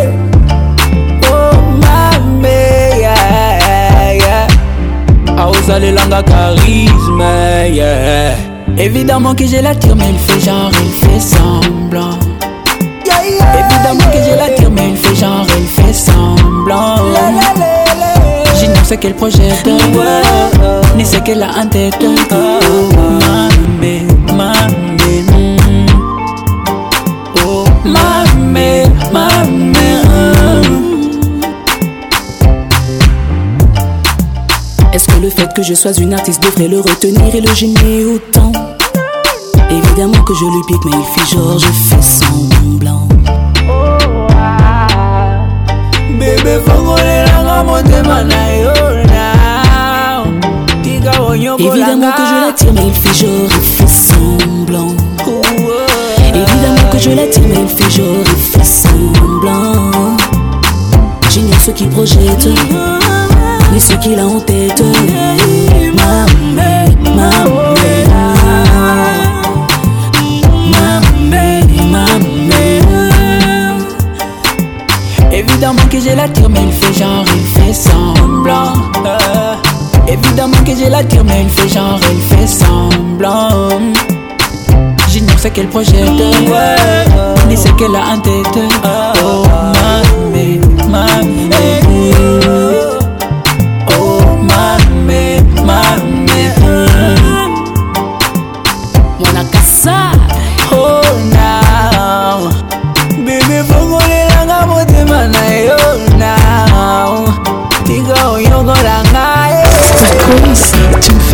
oh 1.33 1.55
mame 1.83 2.59
yeah, 3.05 4.17
yeah. 4.17 5.39
aozalelanga 5.43 6.21
charisme 6.23 7.33
yeah. 7.81 8.35
évidemment 8.79 9.35
que 9.35 9.47
je 9.47 9.61
l'attire 9.63 9.97
mais 9.97 10.11
il 10.11 10.19
fait 10.19 10.41
genre 10.47 10.71
il 10.87 10.91
fait 11.03 11.21
semblant 11.21 12.17
yeah, 13.07 13.25
yeah, 13.25 13.61
évidemment 13.67 14.11
yeah, 14.11 14.25
que 14.25 14.31
je 14.31 14.35
l'attire 14.37 14.71
mais 14.71 14.91
il 14.91 14.97
fait 14.97 15.17
genre 15.17 15.47
il 15.61 15.67
fait 15.69 15.93
semblant 15.93 16.97
la, 17.15 17.27
la, 17.39 17.51
la, 17.59 18.45
je 18.61 18.67
ne 18.71 18.85
sais 18.85 18.97
quel 18.97 19.15
projet 19.15 19.49
de 19.65 20.97
ni 20.97 21.05
ce 21.05 21.17
qu'elle 21.17 21.43
a 21.43 21.49
en 21.59 21.67
tête. 21.67 21.97
Oh, 22.01 22.15
oh, 22.31 22.95
oh. 22.95 22.95
Mame, 23.81 24.07
mame. 24.37 24.84
le 35.25 35.31
fait 35.31 35.51
que 35.57 35.63
je 35.63 35.73
sois 35.73 35.97
une 36.03 36.13
artiste 36.13 36.43
devrait 36.43 36.69
le 36.69 36.81
retenir 36.81 37.35
et 37.35 37.41
le 37.41 37.55
gêner 37.55 38.05
autant. 38.05 38.53
Évidemment 39.71 40.23
que 40.25 40.35
je 40.35 40.45
lui 40.45 40.63
pique, 40.69 40.85
mais 40.85 40.91
il 40.99 41.05
fait 41.19 41.35
genre, 41.35 41.59
je 41.59 41.65
fais 41.65 42.03
semblant. 42.03 43.09
Bébé, 46.11 46.59
Évidemment 51.59 52.13
que 52.13 52.23
je 52.27 52.47
l'attire, 52.47 52.73
mais 52.75 52.87
il 52.89 52.95
fait 52.95 53.15
genre, 53.15 53.49
il 53.49 53.63
fait 53.63 53.89
semblant. 53.89 54.89
Évidemment 56.35 56.89
que 56.93 56.99
je 56.99 57.11
l'attire, 57.11 57.43
mais 57.49 57.63
il 57.63 57.69
fait 57.69 57.91
genre, 57.91 58.07
il 58.27 58.59
fait 58.59 58.65
semblant. 58.65 60.17
J'ignore 61.31 61.61
ceux 61.63 61.73
qui 61.73 61.87
projettent. 61.87 62.47
Mm-hmm. 62.49 63.04
Mais 63.73 63.81
ce 63.81 63.95
qu'il 63.95 64.19
a 64.19 64.27
en 64.27 64.41
tête. 64.41 64.83
Évidemment 75.33 75.89
que 75.91 75.99
j'ai 75.99 76.15
la 76.15 76.29
tire, 76.29 76.49
mais 76.51 76.63
il 76.63 76.73
fait 76.73 76.93
genre, 77.01 77.25
il 77.35 77.41
fait 77.63 77.73
semblant. 77.73 78.73
Euh. 79.07 79.55
Évidemment 80.07 80.57
que 80.65 80.91
la 80.91 81.03
tire, 81.05 81.25
mais 81.25 81.43
il 81.45 81.49
fait 81.51 81.69
genre, 81.69 81.99
il 82.13 82.21
fait 82.37 82.47
semblant. 82.47 83.59
J'ignore 85.09 85.39
ce 85.39 85.49
qu'elle 85.49 85.69
projette, 85.69 85.95
ni 87.49 87.57
ce 87.57 87.69
qu'elle 87.75 87.97
a 87.97 88.15
en 88.15 88.19
tête. 88.19 88.59
Oh, 88.85 89.47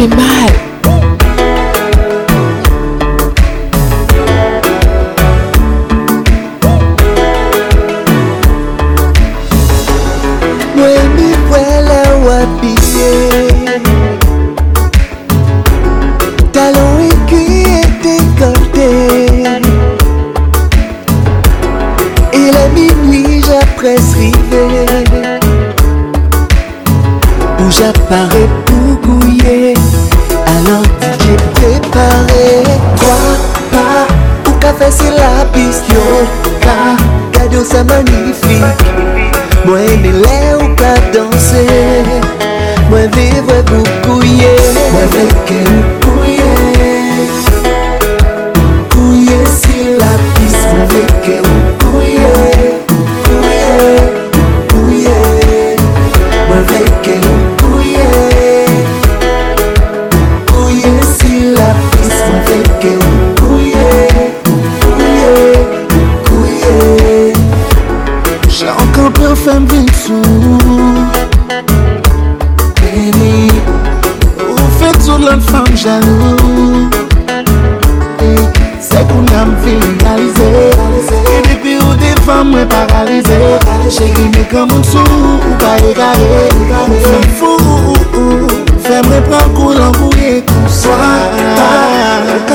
fait 0.01 0.17
mal. 0.17 0.70
zamani 37.89 38.11
nilifika 38.13 38.77
mwaendelea 39.65 40.30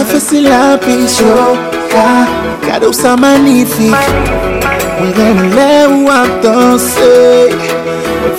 nafasi 0.06 0.41
la 0.41 0.77
pisho 0.77 1.57
kada 2.68 2.90
usa 2.90 3.18
magnifique 3.18 3.98
wele 5.02 6.03
wap 6.06 6.41
danse 6.44 7.49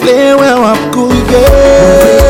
wele 0.05 0.35
wap 0.63 0.79
kuye 0.95 2.26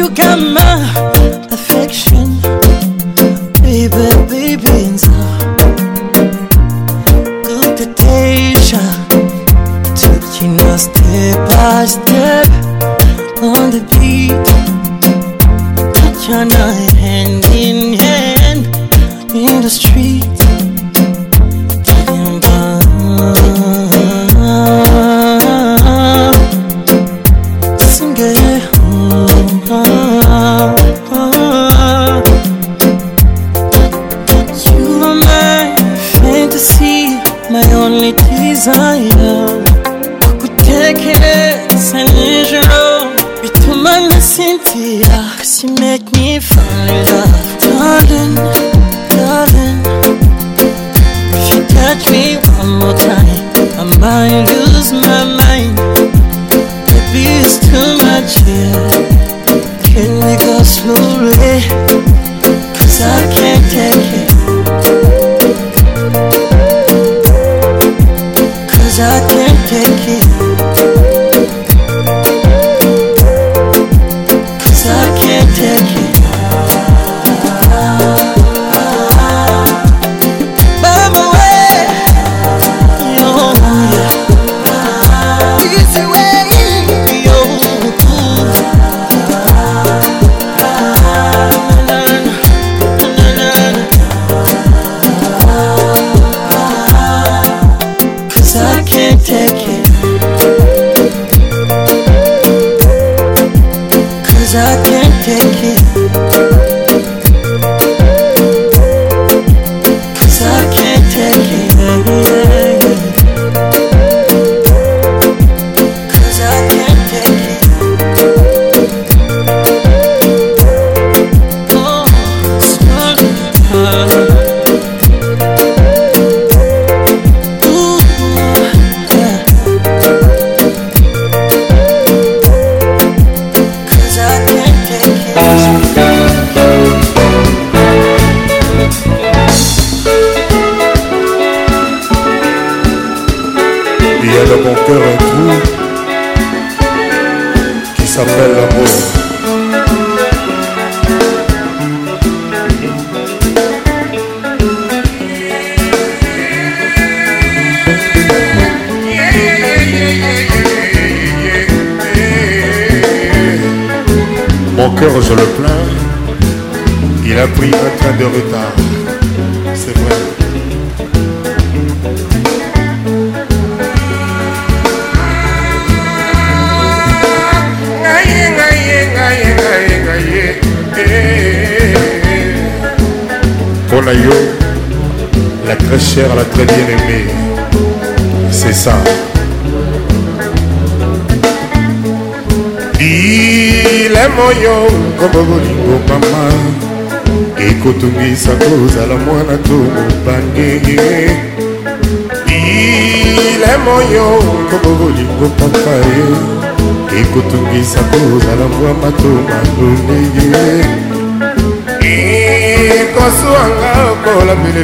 you 0.00 0.08
come 0.14 0.56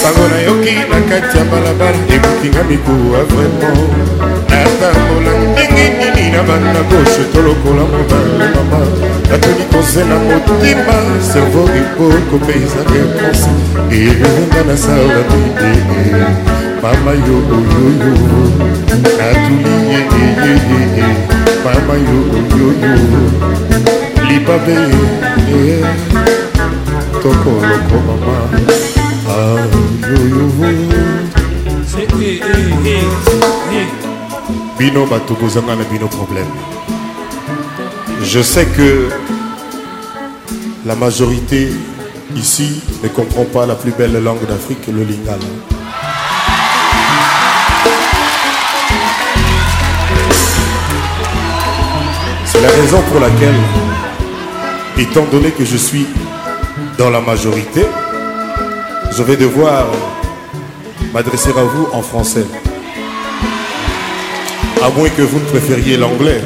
sango 0.00 0.24
nayoki 0.32 0.74
na 0.90 0.98
kati 1.08 1.38
ya 1.38 1.44
balabala 1.52 1.98
ekokinga 2.14 2.62
mikuwa 2.70 3.18
ah, 3.20 3.24
vraimen 3.28 3.88
natambola 4.50 5.32
ndenge 5.52 5.86
nini 5.98 6.30
na 6.32 6.42
banda 6.42 6.80
boshe 6.90 7.24
tolokola 7.32 7.82
mobale 7.92 8.44
mama 8.54 8.80
natoli 9.30 9.64
kozela 9.72 10.16
motima 10.26 10.96
servo 11.32 11.62
ekoko 11.80 12.34
mpe 12.42 12.52
ezanga 12.64 12.94
ekonse 13.06 13.50
elenga 14.00 14.60
na 14.68 14.76
sala 14.76 15.20
bibie 15.28 16.26
mama 16.92 17.14
yo 17.14 17.36
yo 17.50 17.58
yo 17.98 18.12
atulie 19.26 19.78
ye 19.90 20.00
ye 20.06 20.30
ye 20.46 20.80
ye 20.94 21.08
mama 21.66 21.94
yo 22.06 22.18
yo 22.58 22.68
yo 22.82 22.94
libabe 24.28 24.76
ye 25.50 25.82
toko 27.22 27.52
loko 27.68 27.96
mama 28.08 28.36
ah 29.34 29.66
yo 30.14 30.20
yo 30.30 30.46
eh, 32.22 32.40
eh, 32.54 33.06
eh. 33.78 33.88
bino 34.78 35.06
bato 35.10 35.34
kozanga 35.34 35.74
na 35.76 35.84
bino 35.90 36.06
problème 36.06 36.52
je 38.22 38.42
sais 38.42 38.66
que 38.76 39.08
la 40.86 40.94
majorité 40.94 41.66
ici 42.36 42.80
ne 43.02 43.08
comprend 43.08 43.46
pas 43.46 43.66
la 43.66 43.74
plus 43.74 43.92
belle 43.92 44.22
langue 44.22 44.46
d'Afrique, 44.46 44.86
le 44.88 45.02
lingala. 45.02 45.50
La 52.66 52.72
raison 52.72 53.00
pour 53.02 53.20
laquelle, 53.20 53.54
étant 54.98 55.24
donné 55.30 55.52
que 55.52 55.64
je 55.64 55.76
suis 55.76 56.04
dans 56.98 57.10
la 57.10 57.20
majorité, 57.20 57.86
je 59.16 59.22
vais 59.22 59.36
devoir 59.36 59.84
m'adresser 61.14 61.50
à 61.50 61.62
vous 61.62 61.86
en 61.92 62.02
français. 62.02 62.44
À 64.84 64.88
moins 64.90 65.08
que 65.10 65.22
vous 65.22 65.38
ne 65.38 65.44
préfériez 65.44 65.96
l'anglais. 65.96 66.40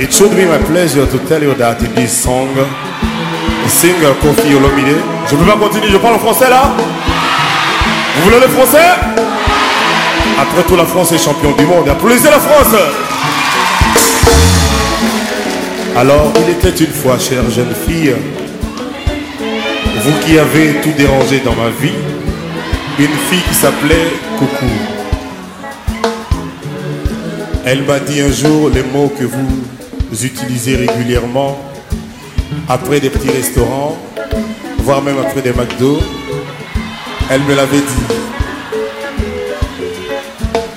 It 0.00 0.12
should 0.12 0.32
be 0.32 0.44
my 0.50 0.58
pleasure 0.66 1.06
to 1.08 1.18
tell 1.28 1.44
you 1.44 1.54
that 1.54 1.76
this 1.94 2.22
song, 2.24 2.48
singer 3.68 4.12
Je 4.20 5.34
ne 5.36 5.44
peux 5.44 5.44
pas 5.46 5.56
continuer, 5.56 5.90
je 5.92 5.96
parle 5.96 6.16
en 6.16 6.18
français 6.18 6.50
là 6.50 6.72
Vous 8.16 8.24
voulez 8.24 8.40
le 8.40 8.48
français 8.48 9.46
après 10.40 10.62
tout, 10.62 10.76
la 10.76 10.86
France 10.86 11.10
est 11.12 11.18
champion 11.18 11.50
du 11.52 11.66
monde. 11.66 11.88
Applaudissez 11.88 12.26
la 12.30 12.38
France 12.38 12.74
Alors, 15.96 16.32
il 16.36 16.50
était 16.52 16.84
une 16.84 16.92
fois, 16.92 17.18
chère 17.18 17.42
jeune 17.50 17.74
fille, 17.74 18.14
vous 20.00 20.12
qui 20.24 20.38
avez 20.38 20.74
tout 20.80 20.92
dérangé 20.96 21.40
dans 21.44 21.56
ma 21.56 21.70
vie, 21.70 21.92
une 23.00 23.16
fille 23.28 23.42
qui 23.48 23.54
s'appelait 23.54 24.10
Coucou. 24.38 24.66
Elle 27.66 27.82
m'a 27.82 27.98
dit 27.98 28.20
un 28.20 28.30
jour 28.30 28.70
les 28.72 28.84
mots 28.84 29.12
que 29.18 29.24
vous 29.24 30.24
utilisez 30.24 30.76
régulièrement 30.76 31.58
après 32.68 33.00
des 33.00 33.10
petits 33.10 33.30
restaurants, 33.30 33.98
voire 34.84 35.02
même 35.02 35.16
après 35.20 35.40
des 35.42 35.52
McDo. 35.52 35.98
Elle 37.28 37.40
me 37.42 37.54
l'avait 37.56 37.78
dit. 37.78 38.17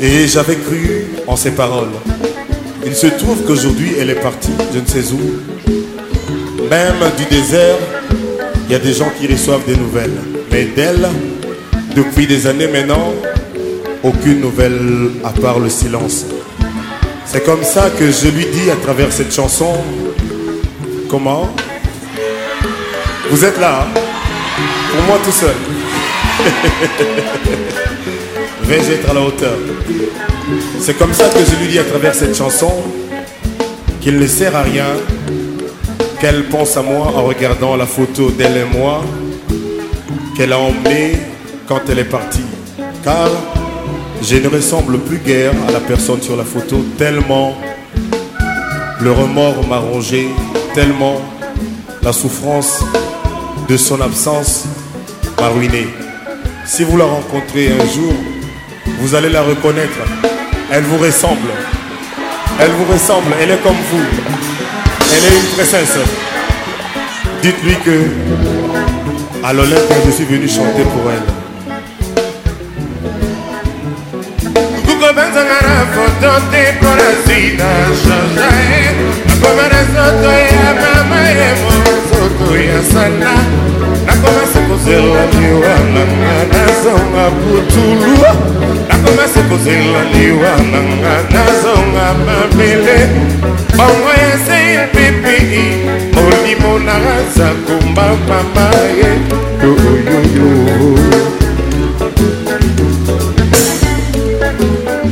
Et 0.03 0.27
j'avais 0.27 0.55
cru 0.55 1.05
en 1.27 1.35
ses 1.35 1.51
paroles. 1.51 1.91
Il 2.83 2.95
se 2.95 3.05
trouve 3.05 3.43
qu'aujourd'hui, 3.45 3.91
elle 3.99 4.09
est 4.09 4.19
partie, 4.19 4.49
je 4.73 4.79
ne 4.79 4.85
sais 4.87 5.11
où. 5.11 5.19
Même 6.71 6.95
du 7.17 7.25
désert, 7.25 7.77
il 8.67 8.71
y 8.71 8.75
a 8.75 8.79
des 8.79 8.93
gens 8.93 9.11
qui 9.19 9.27
reçoivent 9.31 9.63
des 9.67 9.75
nouvelles. 9.75 10.17
Mais 10.51 10.63
d'elle, 10.63 11.07
depuis 11.95 12.25
des 12.25 12.47
années 12.47 12.65
maintenant, 12.67 13.13
aucune 14.01 14.39
nouvelle 14.41 15.11
à 15.23 15.29
part 15.29 15.59
le 15.59 15.69
silence. 15.69 16.25
C'est 17.27 17.45
comme 17.45 17.63
ça 17.63 17.91
que 17.99 18.09
je 18.09 18.25
lui 18.29 18.47
dis 18.51 18.71
à 18.71 18.75
travers 18.77 19.13
cette 19.13 19.31
chanson, 19.31 19.71
comment 21.11 21.47
Vous 23.29 23.45
êtes 23.45 23.59
là, 23.59 23.85
hein? 23.85 23.87
pour 24.95 25.03
moi 25.05 25.19
tout 25.23 25.31
seul. 25.31 25.53
être 28.79 29.09
à 29.09 29.13
la 29.13 29.21
hauteur. 29.21 29.57
C'est 30.79 30.93
comme 30.97 31.13
ça 31.13 31.25
que 31.29 31.39
je 31.43 31.55
lui 31.63 31.71
dis 31.73 31.79
à 31.79 31.83
travers 31.83 32.15
cette 32.15 32.35
chanson 32.35 32.71
qu'il 33.99 34.17
ne 34.17 34.27
sert 34.27 34.55
à 34.55 34.61
rien 34.63 34.85
qu'elle 36.19 36.45
pense 36.45 36.77
à 36.77 36.81
moi 36.81 37.11
en 37.15 37.23
regardant 37.23 37.75
la 37.75 37.85
photo 37.85 38.29
d'elle 38.31 38.57
et 38.57 38.77
moi 38.77 39.03
qu'elle 40.37 40.53
a 40.53 40.59
emmenée 40.59 41.17
quand 41.67 41.81
elle 41.89 41.99
est 41.99 42.05
partie. 42.05 42.43
Car 43.03 43.29
je 44.23 44.37
ne 44.37 44.47
ressemble 44.47 44.99
plus 44.99 45.17
guère 45.17 45.53
à 45.67 45.71
la 45.71 45.79
personne 45.79 46.21
sur 46.21 46.37
la 46.37 46.43
photo 46.45 46.77
tellement 46.97 47.55
le 49.01 49.11
remords 49.11 49.67
m'a 49.67 49.79
rongé, 49.79 50.29
tellement 50.75 51.17
la 52.03 52.13
souffrance 52.13 52.81
de 53.67 53.75
son 53.77 53.99
absence 53.99 54.65
m'a 55.39 55.47
ruiné. 55.49 55.87
Si 56.67 56.83
vous 56.83 56.97
la 56.97 57.05
rencontrez 57.05 57.69
un 57.71 57.83
jour, 57.91 58.13
vous 59.01 59.15
allez 59.15 59.29
la 59.29 59.41
reconnaître. 59.41 59.97
Elle 60.71 60.83
vous 60.83 60.99
ressemble. 60.99 61.49
Elle 62.59 62.69
vous 62.69 62.93
ressemble. 62.93 63.33
Elle 63.41 63.49
est 63.49 63.63
comme 63.63 63.73
vous. 63.73 64.03
Elle 65.11 65.33
est 65.33 65.37
une 65.39 65.47
princesse. 65.57 65.97
Dites-lui 67.41 67.75
que 67.83 68.05
à 69.43 69.53
l'Olympe, 69.53 69.81
je 70.05 70.11
suis 70.11 70.25
venu 70.25 70.47
chanter 70.47 70.83
pour 70.83 71.09
elle. 71.11 71.23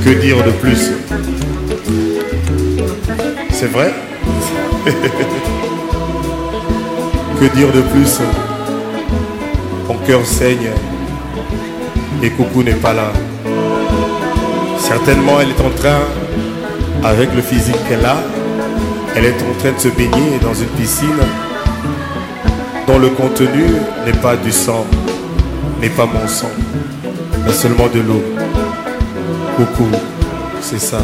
Que 0.06 0.16
dire 0.16 0.42
de 0.44 0.52
plus 0.52 0.92
C'est 3.52 3.66
vrai 3.72 3.94
Que 7.40 7.46
dire 7.56 7.68
de 7.72 7.82
plus 7.82 8.22
mon 9.90 9.96
cœur 10.06 10.24
saigne 10.24 10.70
et 12.22 12.30
Coucou 12.30 12.62
n'est 12.62 12.74
pas 12.76 12.94
là. 12.94 13.12
Certainement, 14.78 15.40
elle 15.42 15.50
est 15.50 15.68
en 15.68 15.72
train, 15.72 16.02
avec 17.10 17.34
le 17.34 17.42
physique 17.42 17.76
qu'elle 17.90 18.06
a, 18.06 18.18
elle 19.16 19.26
est 19.26 19.34
en 19.42 19.60
train 19.60 19.72
de 19.72 19.80
se 19.80 19.88
baigner 19.88 20.38
dans 20.44 20.54
une 20.54 20.68
piscine 20.80 21.18
dont 22.86 23.00
le 23.00 23.10
contenu 23.10 23.66
n'est 24.06 24.20
pas 24.22 24.36
du 24.36 24.52
sang, 24.52 24.86
n'est 25.82 25.90
pas 25.90 26.06
mon 26.06 26.28
sang, 26.28 26.52
mais 27.48 27.52
seulement 27.54 27.88
de 27.88 28.02
l'eau. 28.02 28.24
Coucou, 29.58 29.90
c'est 30.62 30.80
ça. 30.80 31.00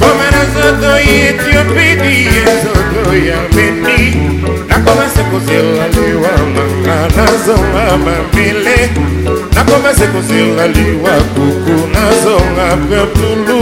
boma 0.00 0.26
na 0.34 0.42
nzoto 0.48 0.90
etiopedi 1.20 2.14
enzoto 2.46 3.02
ya 3.28 3.38
beni 3.54 3.98
nakoma 4.68 5.06
se 5.14 5.22
kozela 5.30 5.84
liwa 5.94 6.34
manga 6.54 6.96
nazonga 7.16 7.84
mabele 8.04 8.76
nakoma 9.54 9.90
se 9.98 10.06
kozela 10.12 10.64
liwa 10.74 11.12
kuku 11.34 11.74
nazonga 11.94 12.66
pepulu 12.88 13.58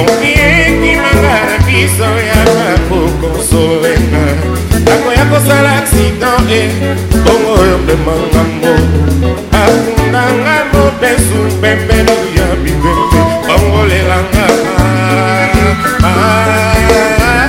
omiekimanga 0.00 1.34
na 1.48 1.58
biso 1.66 2.08
yanga 2.30 2.70
kokonsolenga 2.88 4.24
akoya 4.94 5.24
kosala 5.30 5.68
aksidan 5.78 6.44
e 6.50 6.56
eh, 6.58 6.70
bongo 7.24 7.50
oyo 7.62 7.76
mpemangambo 7.82 8.70
akundanga 9.62 10.54
mobesu 10.72 11.38
pembelu 11.60 12.16
ya 12.38 12.48
bibembe 12.62 13.20
bongolelanga 13.46 14.46
ah, 16.08 16.08
ah, 16.08 17.48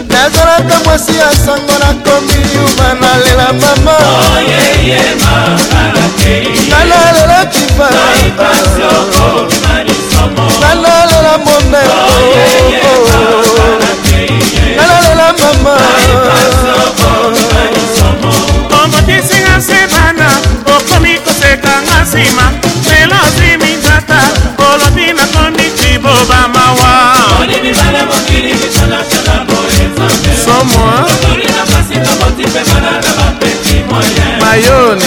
nazalaka 0.09 0.81
mwasi 0.85 1.17
ya 1.17 1.31
sango 1.47 1.73
nakomi 1.79 2.33
yuma 2.55 2.95
nalela 3.01 3.53
mama 3.53 3.99
nalalelaki 6.71 7.65
pa 7.79 7.91
nalalela 10.61 11.39
momeko 11.39 12.09
nalalela 14.77 15.33
mama 15.33 15.81
omotisinga 18.85 19.61
se 19.61 19.77
bana 19.93 20.58
nsima 22.21 22.45
lelo 22.91 23.17
osimi 23.27 23.71
nzata 23.79 24.19
olobi 24.69 25.07
nakomi 25.19 25.67
ciboba 25.79 26.41
mawa 26.55 26.97
somoa 30.45 31.07
mayone 34.41 35.05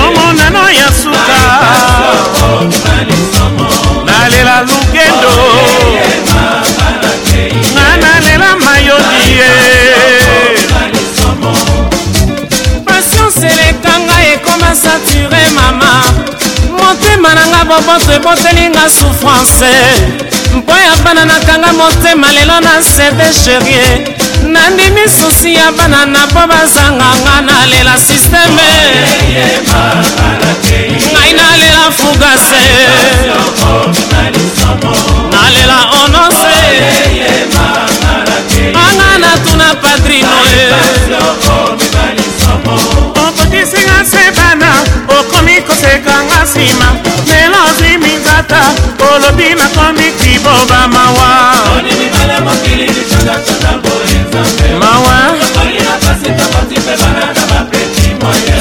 omonano 0.00 0.70
ya 0.70 0.88
suka 1.02 1.68
sature 14.98 15.50
mama 15.54 16.02
motema 16.76 17.34
na 17.34 17.46
nga 17.46 17.64
boboto 17.64 18.12
eboteli 18.12 18.68
nga 18.68 18.88
souffrance 18.88 19.74
mpo 20.56 20.72
ya 20.72 20.96
bana 21.04 21.24
nakanga 21.24 21.72
motema 21.72 22.32
lelo 22.32 22.60
na 22.60 22.82
sede 22.82 23.28
sherie 23.44 23.86
nandimi 24.52 25.08
susi 25.08 25.54
ya 25.54 25.72
bana 25.72 26.06
na 26.06 26.26
mpo 26.26 26.42
bazanga 26.50 27.10
nga 27.24 27.34
nalela 27.46 27.96
sisteme 28.06 28.68
ngai 31.12 31.32
nalela 31.38 31.84
fugase 31.98 32.64
nalela 35.32 35.78
onose 36.00 36.60
anga 38.84 39.10
natuna 39.20 39.74
padrino 39.74 40.38
okokisinga 43.28 44.17
nsima 46.48 46.88
lelo 47.28 47.58
ozimi 47.68 48.10
nzata 48.20 48.60
olobi 49.14 49.48
nakomi 49.58 50.06
kiboba 50.20 50.88
mawa 50.88 51.30
mawa 54.80 55.18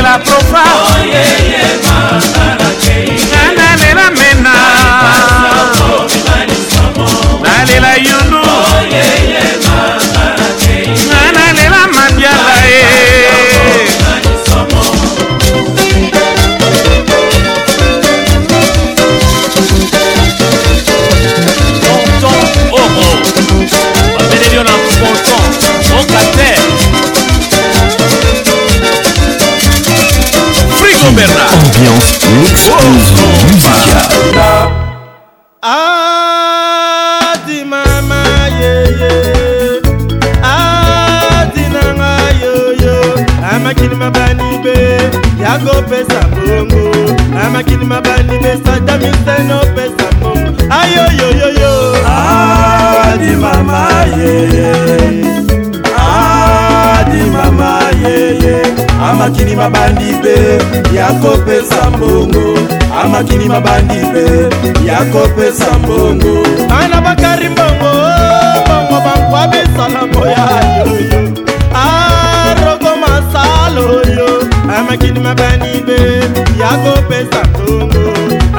la 0.02 0.18
profa. 0.18 0.62
Oh, 0.64 1.02
yeah, 1.04 2.56
yeah, 2.58 2.59
Bernard. 31.20 31.52
Ambiance, 31.52 32.10
l'exclusion 32.38 32.76
oh, 32.78 32.82
musicale. 33.46 34.00
Adi 35.62 37.58
mama 37.72 38.20
ye 38.58 38.74
ye, 39.00 39.14
adi 40.42 41.64
nanga 41.74 42.12
yo 42.42 42.56
yo, 42.84 42.96
amakini 43.52 43.94
mabani 43.96 44.48
be, 44.64 44.78
yago 45.44 45.74
pesa 45.90 46.20
bongo, 46.34 46.84
amakini 47.44 47.84
mabani 47.84 48.34
be, 48.42 48.50
sada 48.64 48.94
miseno 48.98 49.56
pesa 49.76 50.06
bongo, 50.22 50.50
ayo 50.80 51.04
yo 51.18 51.28
yo 51.40 51.48
yo. 51.60 51.74
Adi 52.16 53.32
mama 53.44 53.82
ye 54.16 54.34
ye, 54.56 54.72
adi 55.84 57.22
mama 57.30 57.70
ye 58.02 58.16
ye. 58.40 58.54
amakili 59.10 59.56
mabandi 59.56 60.04
mpe 60.20 60.34
ya 60.96 61.06
kopesa 61.12 61.90
mbongo 61.96 62.58
amakili 63.02 63.48
mabandi 63.48 63.94
mpe 63.94 64.24
ya 64.86 64.98
kopesa 65.04 65.78
mbongo 65.78 66.32
bana 66.68 67.00
bakari 67.00 67.48
mbongo 67.48 67.90
mbongo 68.74 68.96
bankwa 69.06 69.42
besala 69.48 70.06
moya 70.12 70.50
yoyo 70.76 71.32
aroko 71.86 72.90
masaloyo 73.02 74.48
amakili 74.78 75.20
mabandi 75.20 75.68
mpe 75.84 75.98
ya 76.62 76.70
kopesa 76.84 77.40
mbongo 77.48 78.14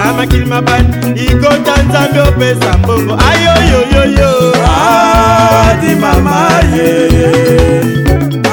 amakili 0.08 0.46
mabandi 0.46 1.22
ikota 1.22 1.82
nzambe 1.84 2.20
opesa 2.30 2.78
mbongo 2.78 3.20
ayoyoyoyo 3.30 4.54
adi 5.66 5.96
mama 5.96 6.48
ye 6.76 6.92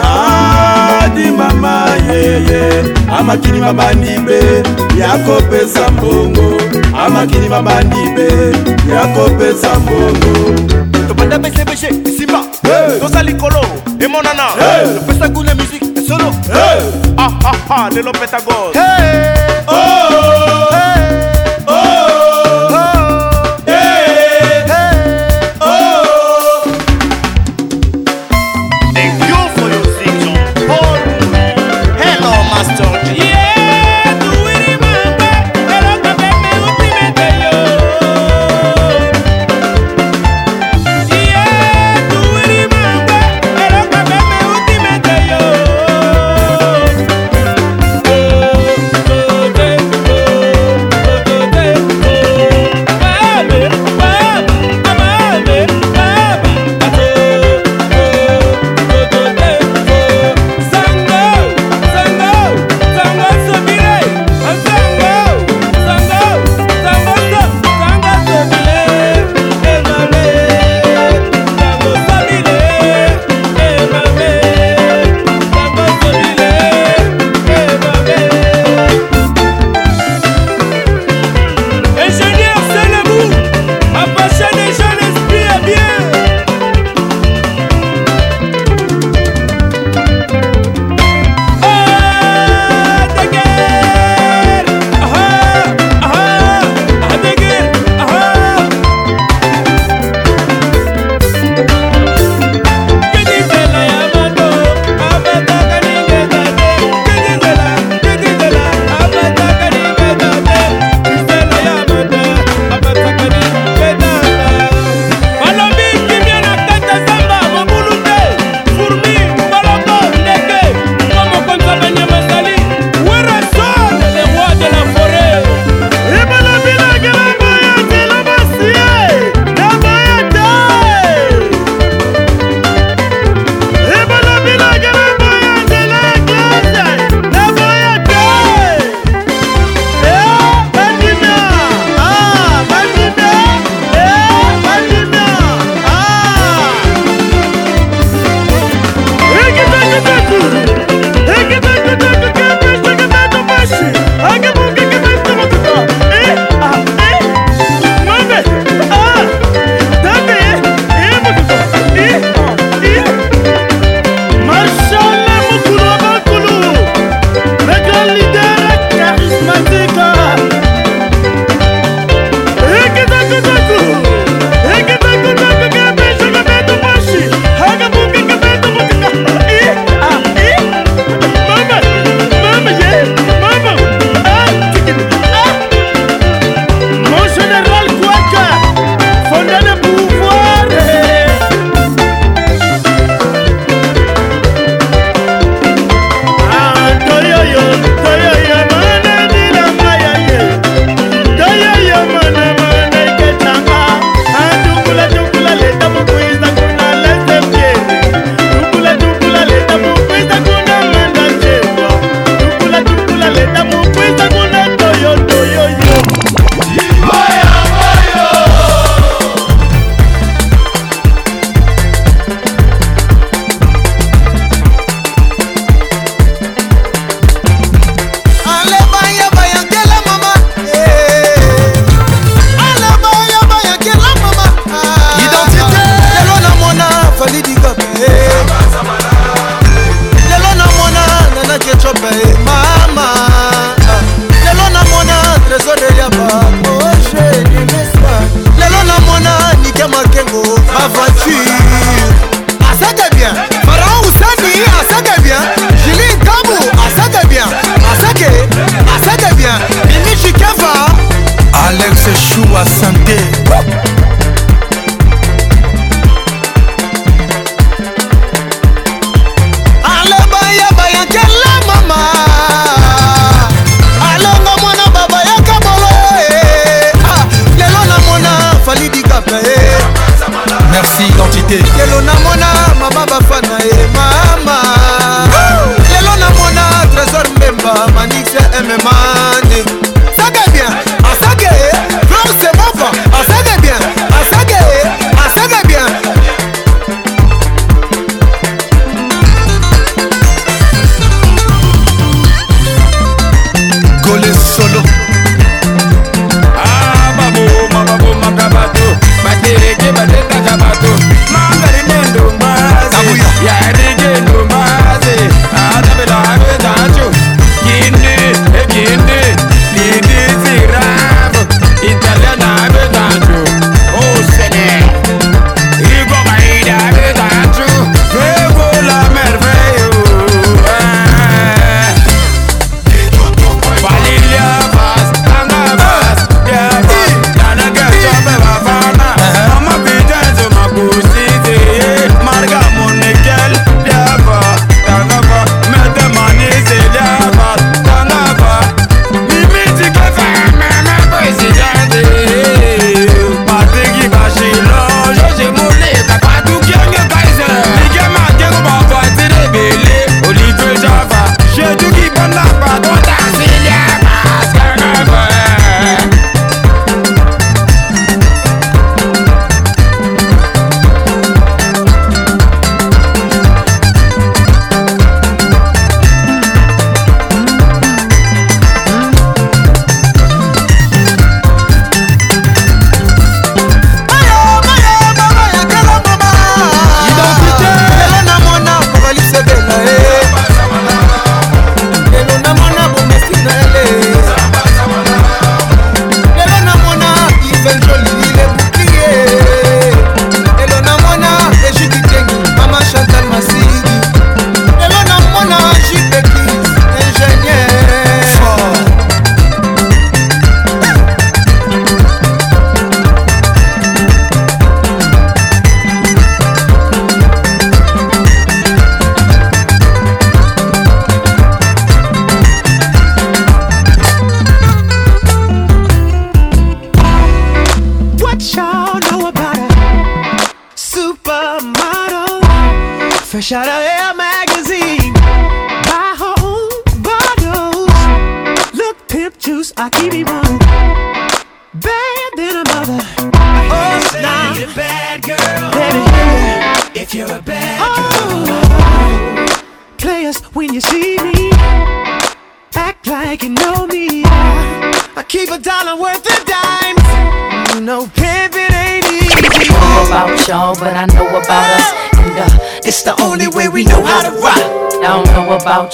ah. 0.03 0.88
amadi 1.09 1.31
mama 1.31 1.87
yeye 2.13 2.85
amakili 3.19 3.61
mabanibe 3.61 4.63
yakopesa 4.99 5.89
mbongo 5.91 6.61
amakili 7.05 7.49
mabanibe 7.49 8.55
yakopesa 8.95 9.69
mbongo 9.79 10.61
tobanda 11.09 11.39
besebeshe 11.39 11.87
esimba 11.87 12.45
toza 13.01 13.23
likolo 13.23 13.65
emonana 14.01 14.45
topesa 15.01 15.29
gune 15.29 15.55
musike 15.55 15.87
esolo 16.01 16.35
ah, 17.19 17.33
ah, 17.45 17.55
ah, 17.71 17.91
lelo 17.91 18.13
petagose 18.13 18.79
oh. 19.67 19.73
oh. 19.73 20.28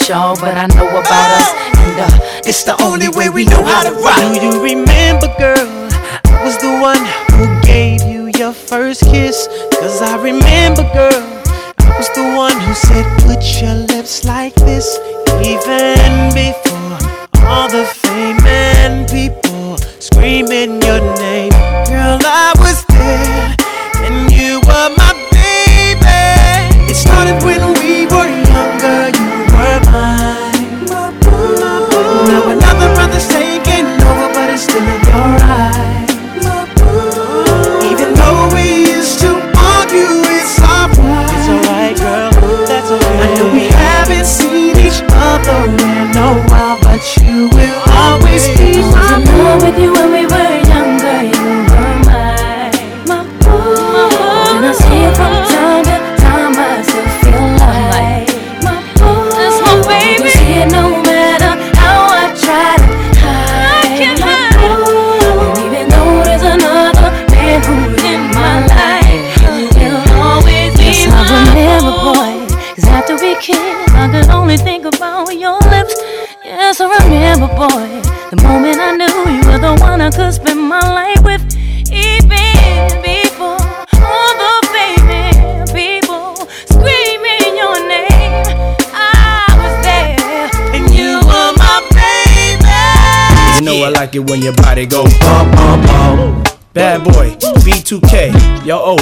show, 0.05 0.34
but 0.41 0.58
I 0.58 0.74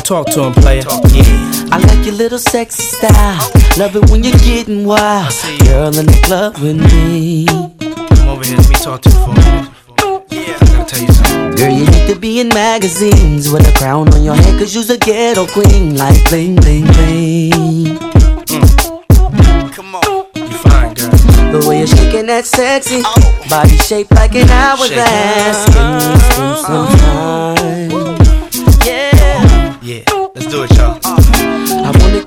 Talk 0.04 0.26
to 0.30 0.42
him, 0.42 0.52
player. 0.52 0.82
Yeah. 1.12 1.22
I 1.70 1.78
like 1.78 2.04
your 2.04 2.16
little 2.16 2.38
sexy 2.38 2.82
style. 2.82 3.38
Love 3.78 3.94
it 3.94 4.10
when 4.10 4.24
you're 4.24 4.36
getting 4.40 4.84
wild. 4.84 5.32
Girl 5.62 5.96
in 5.96 6.06
the 6.06 6.20
club 6.24 6.58
with 6.58 6.76
me. 6.92 7.46
Come 7.46 8.28
over 8.28 8.44
here, 8.44 8.56
let 8.56 8.68
me 8.68 8.74
talk 8.74 9.00
to 9.02 9.08
you 9.08 9.14
for 9.14 9.30
a 9.30 10.14
Yeah, 10.28 10.58
I 10.60 10.64
gotta 10.66 10.92
tell 10.96 11.00
you 11.06 11.12
something. 11.12 11.54
Girl, 11.56 11.70
you 11.72 11.86
need 11.86 12.12
to 12.12 12.18
be 12.18 12.40
in 12.40 12.48
magazines 12.48 13.48
with 13.50 13.66
a 13.66 13.78
crown 13.78 14.12
on 14.12 14.24
your 14.24 14.34
head, 14.34 14.58
cause 14.58 14.74
you's 14.74 14.90
a 14.90 14.98
ghetto 14.98 15.46
queen. 15.46 15.96
Like 15.96 16.28
bling, 16.28 16.56
bling, 16.56 16.86
bling. 16.88 17.94
Mm. 17.94 19.72
Come 19.72 19.94
on, 19.94 20.26
you 20.34 20.58
fine, 20.58 20.94
girl. 20.94 21.10
The 21.54 21.64
way 21.68 21.78
you're 21.78 21.86
shaking 21.86 22.26
that 22.26 22.44
sexy 22.44 23.02
oh. 23.04 23.44
body 23.48 23.76
shape 23.76 24.10
like 24.10 24.34
an 24.34 24.50
hourglass. 24.50 25.64
Give 25.66 25.76
me 25.76 26.34
some 26.34 26.66
time. 26.66 26.86
Uh-huh. 26.88 27.71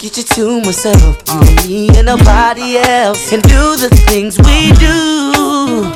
Get 0.06 0.18
you 0.18 0.24
to 0.24 0.62
myself, 0.62 1.28
on 1.32 1.40
uh, 1.42 1.64
me 1.66 1.90
and 1.98 2.06
nobody 2.06 2.78
else, 2.78 3.34
and 3.34 3.42
do 3.42 3.76
the 3.76 3.90
things 4.08 4.38
we 4.38 4.72
do. 4.74 5.92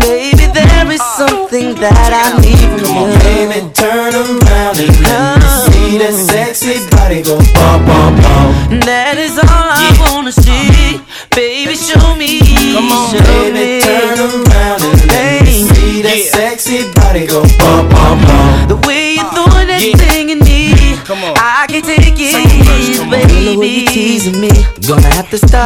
Maybe 0.00 0.44
there 0.52 0.92
is 0.92 1.00
something 1.16 1.74
that 1.76 2.10
I 2.12 2.38
need 2.42 2.70
from 2.82 3.08
you. 3.22 3.27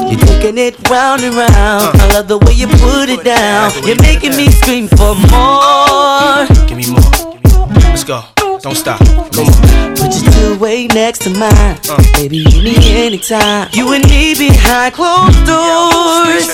You're 0.09 0.19
taking 0.21 0.59
it 0.59 0.77
round 0.89 1.23
and 1.23 1.35
round. 1.35 1.51
Uh, 1.85 1.93
I 1.95 2.11
love 2.13 2.29
the 2.29 2.39
way 2.39 2.53
you 2.53 2.67
put 2.67 3.09
it 3.09 3.25
down. 3.25 3.73
You're 3.87 4.01
making 4.03 4.37
me 4.37 4.51
scream 4.51 4.89
for 4.89 5.15
more. 5.33 6.47
Give 6.69 6.77
me 6.77 6.91
more. 6.91 7.81
Let's 7.91 8.05
go. 8.05 8.23
Don't 8.63 8.77
stop. 8.77 8.99
Come 9.33 9.47
on. 9.47 9.97
Put 9.97 10.15
your 10.23 10.33
two 10.33 10.59
way 10.59 10.87
next 10.89 11.23
to 11.23 11.31
mine. 11.31 11.79
Uh, 11.89 11.97
Baby, 12.15 12.39
you 12.39 12.63
need 12.63 12.79
anytime. 12.85 13.69
You 13.73 13.93
and 13.95 14.05
me 14.11 14.35
behind 14.35 14.95
closed 14.95 15.39
doors. 15.47 16.49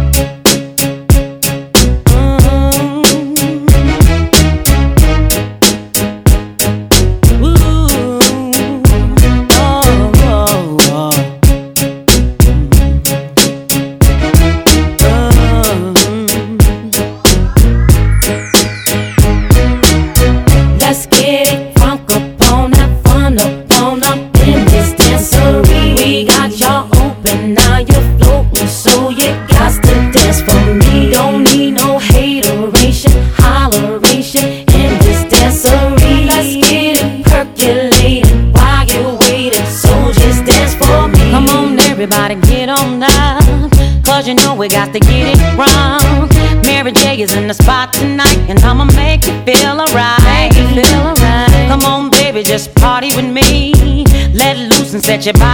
your 55.26 55.32
body. 55.36 55.53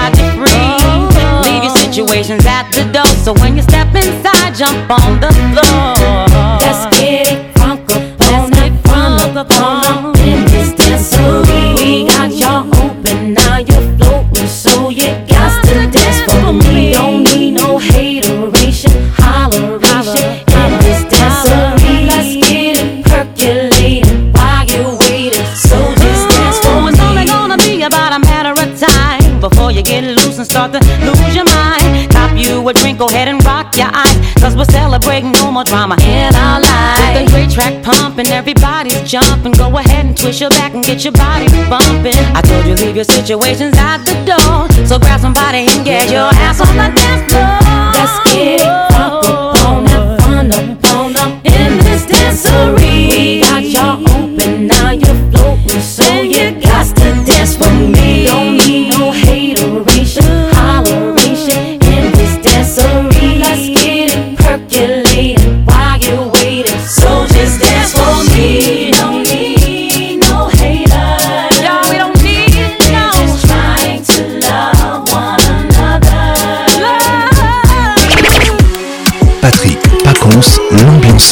twist 40.19 40.41
your 40.41 40.49
back 40.51 40.73
and 40.75 40.83
get 40.83 41.03
your 41.05 41.13
body 41.13 41.47
bumping. 41.69 42.13
I 42.35 42.41
told 42.41 42.65
you 42.65 42.75
leave 42.75 42.95
your 42.95 43.05
situations 43.05 43.75
out 43.77 43.99
the 44.05 44.13
door. 44.27 44.85
So 44.85 44.99
grab 44.99 45.21
somebody 45.21 45.59
and 45.59 45.85
get 45.85 46.11
your 46.11 46.27
ass 46.45 46.59
on 46.59 46.75
the 46.75 46.89
dance 46.93 47.31
floor. 47.31 47.59
Let's 47.95 48.15
get 48.31 48.61
up, 48.67 49.23
up, 49.23 49.65
on 49.69 49.87
up, 49.91 50.21
on 50.21 50.51
up, 50.51 50.93
on 50.93 51.15
up 51.15 51.45
in 51.45 51.77
this 51.85 52.05
dancery. 52.05 53.08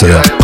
Mixer. 0.02 0.37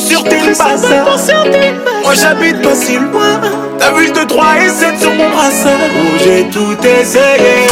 sur 0.00 0.24
tes 0.24 0.36
passes. 0.56 1.28
Moi 2.02 2.14
j'habite 2.14 2.62
pas 2.62 2.74
si 2.74 2.96
loin. 2.96 3.40
T'as 3.78 3.92
vu 3.92 4.06
le 4.08 4.26
3 4.26 4.46
et 4.66 4.68
7 4.68 4.98
sur 5.00 5.12
mon 5.14 5.28
brassard. 5.30 5.74
Oh, 5.88 6.18
j'ai 6.24 6.48
tout 6.50 6.76
essayé. 6.82 7.66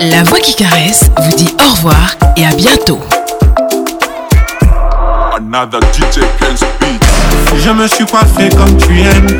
La 0.00 0.22
voix 0.24 0.38
qui 0.40 0.54
caresse 0.54 1.04
vous 1.24 1.36
dit 1.36 1.54
au 1.64 1.72
revoir 1.74 2.16
et 2.36 2.44
à 2.46 2.50
bientôt. 2.54 3.00
Je 7.56 7.70
me 7.70 7.86
suis 7.88 8.04
coiffé 8.06 8.48
comme 8.56 8.76
tu 8.76 9.00
aimes. 9.00 9.38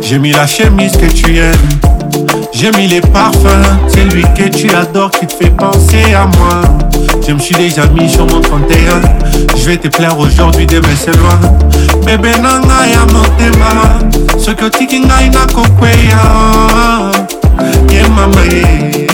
J'ai 0.00 0.18
mis 0.18 0.32
la 0.32 0.46
chemise 0.46 0.92
que 0.96 1.06
tu 1.12 1.38
aimes. 1.38 1.91
J'ai 2.52 2.70
mis 2.72 2.86
les 2.88 3.00
parfums, 3.00 3.66
c'est 3.88 4.04
lui 4.04 4.22
que 4.36 4.48
tu 4.48 4.70
adores 4.74 5.10
qui 5.12 5.26
te 5.26 5.32
fait 5.32 5.50
penser 5.50 6.14
à 6.14 6.26
moi. 6.38 6.60
Je 7.26 7.32
me 7.32 7.38
suis 7.38 7.54
déjà 7.54 7.86
mis 7.86 8.08
sur 8.08 8.26
mon 8.26 8.40
31. 8.40 8.76
Je 9.56 9.62
vais 9.64 9.76
te 9.76 9.88
plaire 9.88 10.18
aujourd'hui, 10.18 10.66
demain 10.66 10.88
c'est 10.96 11.16
loin. 11.16 11.38
Bébé 12.06 12.32
nanga 12.38 12.86
ya 12.90 13.04
motema, 13.06 14.38
soki 14.38 14.64
otiki 14.64 15.00
ngai 15.00 15.30
nakokweya 15.30 16.22
ye 17.90 18.02
mama 18.16 18.44
ye 18.46 19.08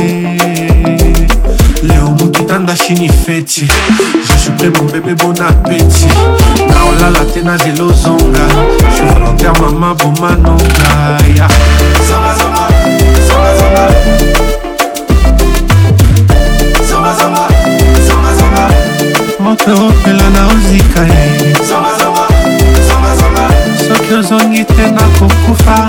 leo 1.83 2.11
mokitanda 2.19 2.75
shini 2.75 3.09
feti 3.09 3.67
je 3.67 4.37
suis 4.39 4.51
prêt 4.53 4.71
mon 4.79 4.91
bébé 4.91 5.15
bon 5.15 5.33
appétit 5.43 6.07
naolala 6.71 7.25
te 7.35 7.41
nazela 7.41 7.85
ozonga 7.85 8.47
je 8.91 8.97
suis 8.97 9.07
volontaire 9.13 9.53
mama 9.61 9.95
bomanonga 9.95 11.19
ya 11.37 11.37
yeah. 11.37 11.49
motoropela 19.41 20.31
na 20.31 20.47
ozika 20.47 21.05
ye 21.13 21.55
soki 23.89 24.15
ozongi 24.15 24.65
te 24.65 24.91
nakokufa 24.91 25.89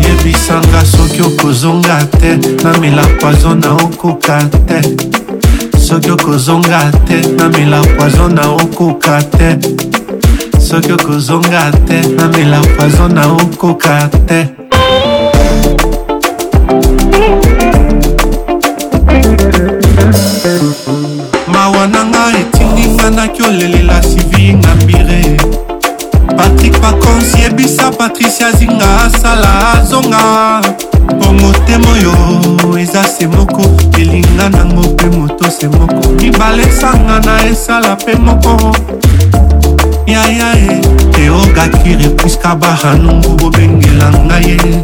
yebisanga 0.00 0.84
soki 0.84 1.22
okozonga 1.22 1.98
te 2.20 2.36
na 2.64 2.78
milakwazo 2.78 3.54
na 3.54 3.72
okoka 3.72 4.38
te 4.66 4.82
soki 5.78 6.10
okozonga 6.10 6.90
te 7.08 7.22
na 7.36 7.48
milakwazo 7.48 8.28
na 8.28 8.42
okoka 8.50 9.22
te 9.22 9.58
soki 10.62 10.92
okozonga 10.92 11.70
te 11.86 12.00
namela 12.16 12.60
poizo 12.76 13.08
na 13.08 13.22
okoka 13.32 14.08
te 14.26 14.46
mawa 21.48 21.86
nanga 21.86 22.22
etinginga 22.40 23.10
naki 23.10 23.42
olelela 23.42 24.02
sivi 24.02 24.54
ngambire 24.54 25.20
patrik 26.36 26.80
pakonsi 26.80 27.38
yebisa 27.42 27.90
patricia 27.90 28.52
zinga 28.52 28.88
asala 29.06 29.72
azonga 29.78 30.60
bongo 31.18 31.50
te 31.66 31.76
moyo 31.84 32.78
eza 32.78 33.02
se 33.02 33.26
moko 33.26 33.62
elinga 33.98 34.48
nango 34.48 34.82
mpe 34.82 35.06
moto 35.18 35.50
se 35.50 35.68
moko 35.68 36.08
mibale 36.08 36.62
esanga 36.62 37.20
na 37.24 37.44
esala 37.48 37.96
mpe 37.96 38.14
moko 38.14 38.72
yaya 40.06 40.54
e 40.56 40.62
eh. 40.72 40.80
teogakire 41.12 42.08
priska 42.08 42.54
bahanungu 42.54 43.28
bobengela 43.36 44.10
ngai 44.26 44.44
ye 44.44 44.52
eh. 44.52 44.76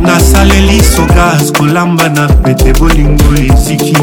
nasaleli 0.00 0.82
sogas 0.84 1.52
kolamba 1.52 2.08
na 2.08 2.26
pete 2.44 2.72
bolingo 2.72 3.34
eziki 3.34 3.98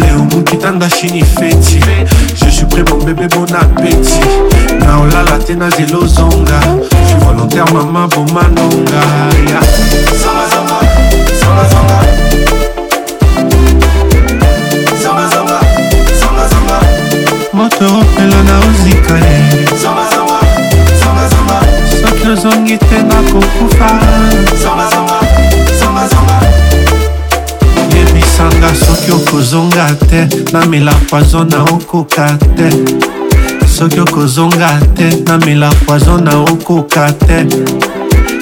leo 0.00 0.18
mokitanda 0.30 0.90
shini 0.90 1.24
feti 1.24 1.80
je 2.34 2.50
suis 2.50 2.64
pré 2.66 2.82
mon 2.84 2.98
bébé 3.04 3.28
bon 3.28 3.46
appétit 3.54 4.20
na 4.80 4.98
olala 5.00 5.38
te 5.46 5.54
na 5.54 5.70
zela 5.70 5.98
ozonga 5.98 6.60
je 7.08 7.14
volontaire 7.24 7.72
mama 7.72 8.06
bomanonga 8.06 8.98
ya 9.50 9.60
yeah. 9.60 9.68
eropelo 17.80 18.42
naozikale 18.42 19.50
soki 22.02 22.28
ozongi 22.30 22.78
te 22.78 22.98
nakokufa 23.02 23.88
yebisanga 27.96 28.74
soki 28.74 29.10
okozonga 29.12 29.86
te 30.08 30.28
namela 30.52 30.92
poizo 31.10 31.44
na 31.44 31.62
okoka 31.62 32.26
te 32.56 32.70
soki 33.66 34.00
okozonga 34.00 34.78
te 34.96 35.04
namela 35.28 35.70
poizo 35.86 36.18
na 36.18 36.32
okoka 36.40 37.12
te 37.12 37.46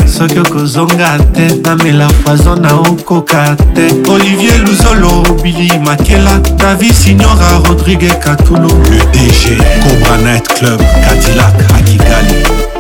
soki 0.08 0.38
okozonga 0.38 1.18
te 1.34 1.46
namela 1.64 2.08
fazo 2.24 2.56
na 2.56 2.74
okoka 2.74 3.56
te 3.74 3.88
olivier 4.10 4.64
luzolo 4.68 5.22
bili 5.42 5.68
makela 5.80 6.40
davi 6.56 6.92
signora 6.94 7.58
rodrigue 7.64 8.08
katulu 8.24 8.68
le 8.90 8.96
dg 9.12 9.58
cobra 9.82 10.16
night 10.30 10.46
club 10.56 10.80
cadillac 11.04 11.56
akigali 11.78 12.36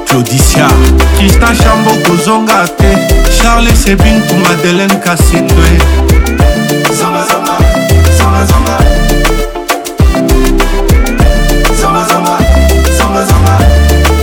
claudicia 0.08 0.68
krista 1.18 1.46
chambo 1.62 1.90
kozonga 2.06 2.66
te 2.78 2.90
charles 3.42 3.78
sebintu 3.84 4.34
madeleine 4.48 4.94
kasindwe 5.04 5.68
zamba, 7.00 7.24
zamba, 7.30 7.56
zamba, 8.18 8.44
zamba. 8.50 8.78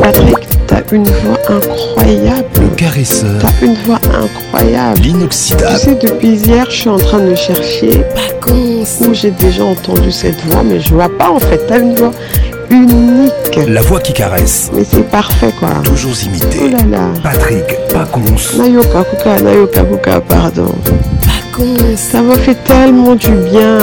Patrick, 0.00 0.38
t'as 0.66 0.76
une 0.90 1.04
voix 1.04 1.38
incroyable. 1.50 2.48
Le 2.60 2.68
caresseur. 2.76 3.30
T'as 3.40 3.66
une 3.66 3.74
voix 3.84 3.98
incroyable. 4.14 5.00
L'inoxydable. 5.00 5.74
Tu 5.74 5.84
sais, 5.84 5.94
depuis 5.94 6.28
hier, 6.34 6.66
je 6.68 6.74
suis 6.74 6.88
en 6.88 6.98
train 6.98 7.20
de 7.20 7.34
chercher 7.34 8.02
où 9.00 9.14
j'ai 9.14 9.30
déjà 9.30 9.62
entendu 9.64 10.10
cette 10.10 10.40
voix, 10.46 10.62
mais 10.64 10.80
je 10.80 10.92
vois 10.92 11.08
pas 11.16 11.30
en 11.30 11.38
fait. 11.38 11.64
T'as 11.68 11.78
une 11.78 11.94
voix 11.94 12.10
unique. 12.72 13.68
La 13.68 13.82
voix 13.82 14.00
qui 14.00 14.12
caresse. 14.12 14.70
Mais 14.74 14.84
c'est 14.90 15.08
parfait 15.10 15.52
quoi. 15.58 15.68
Toujours 15.84 16.14
imité. 16.24 16.58
Oh 16.64 16.68
là 16.68 16.96
là. 16.98 17.06
Patrick 17.22 17.64
Pacons. 17.92 18.22
Nayoka 18.58 19.04
Kuka, 19.04 19.40
Nayoka 19.40 19.82
Kuka, 19.84 20.20
pardon. 20.20 20.74
Pacons. 21.22 21.96
Ça 21.96 22.22
m'a 22.22 22.36
fait 22.38 22.56
tellement 22.64 23.14
du 23.14 23.28
bien. 23.30 23.78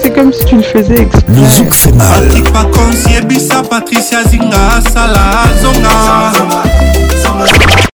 C'est 0.00 0.12
comme 0.14 0.32
si 0.32 0.44
tu 0.44 0.56
le 0.56 0.62
faisais 0.62 1.02
exprès. 1.02 1.20
Le 1.28 1.44
zouk 1.46 1.72
fait 1.74 1.92
mal. 1.92 2.28
Patricia 3.78 4.22
Zinga, 4.24 4.80
salazonga 4.92 7.86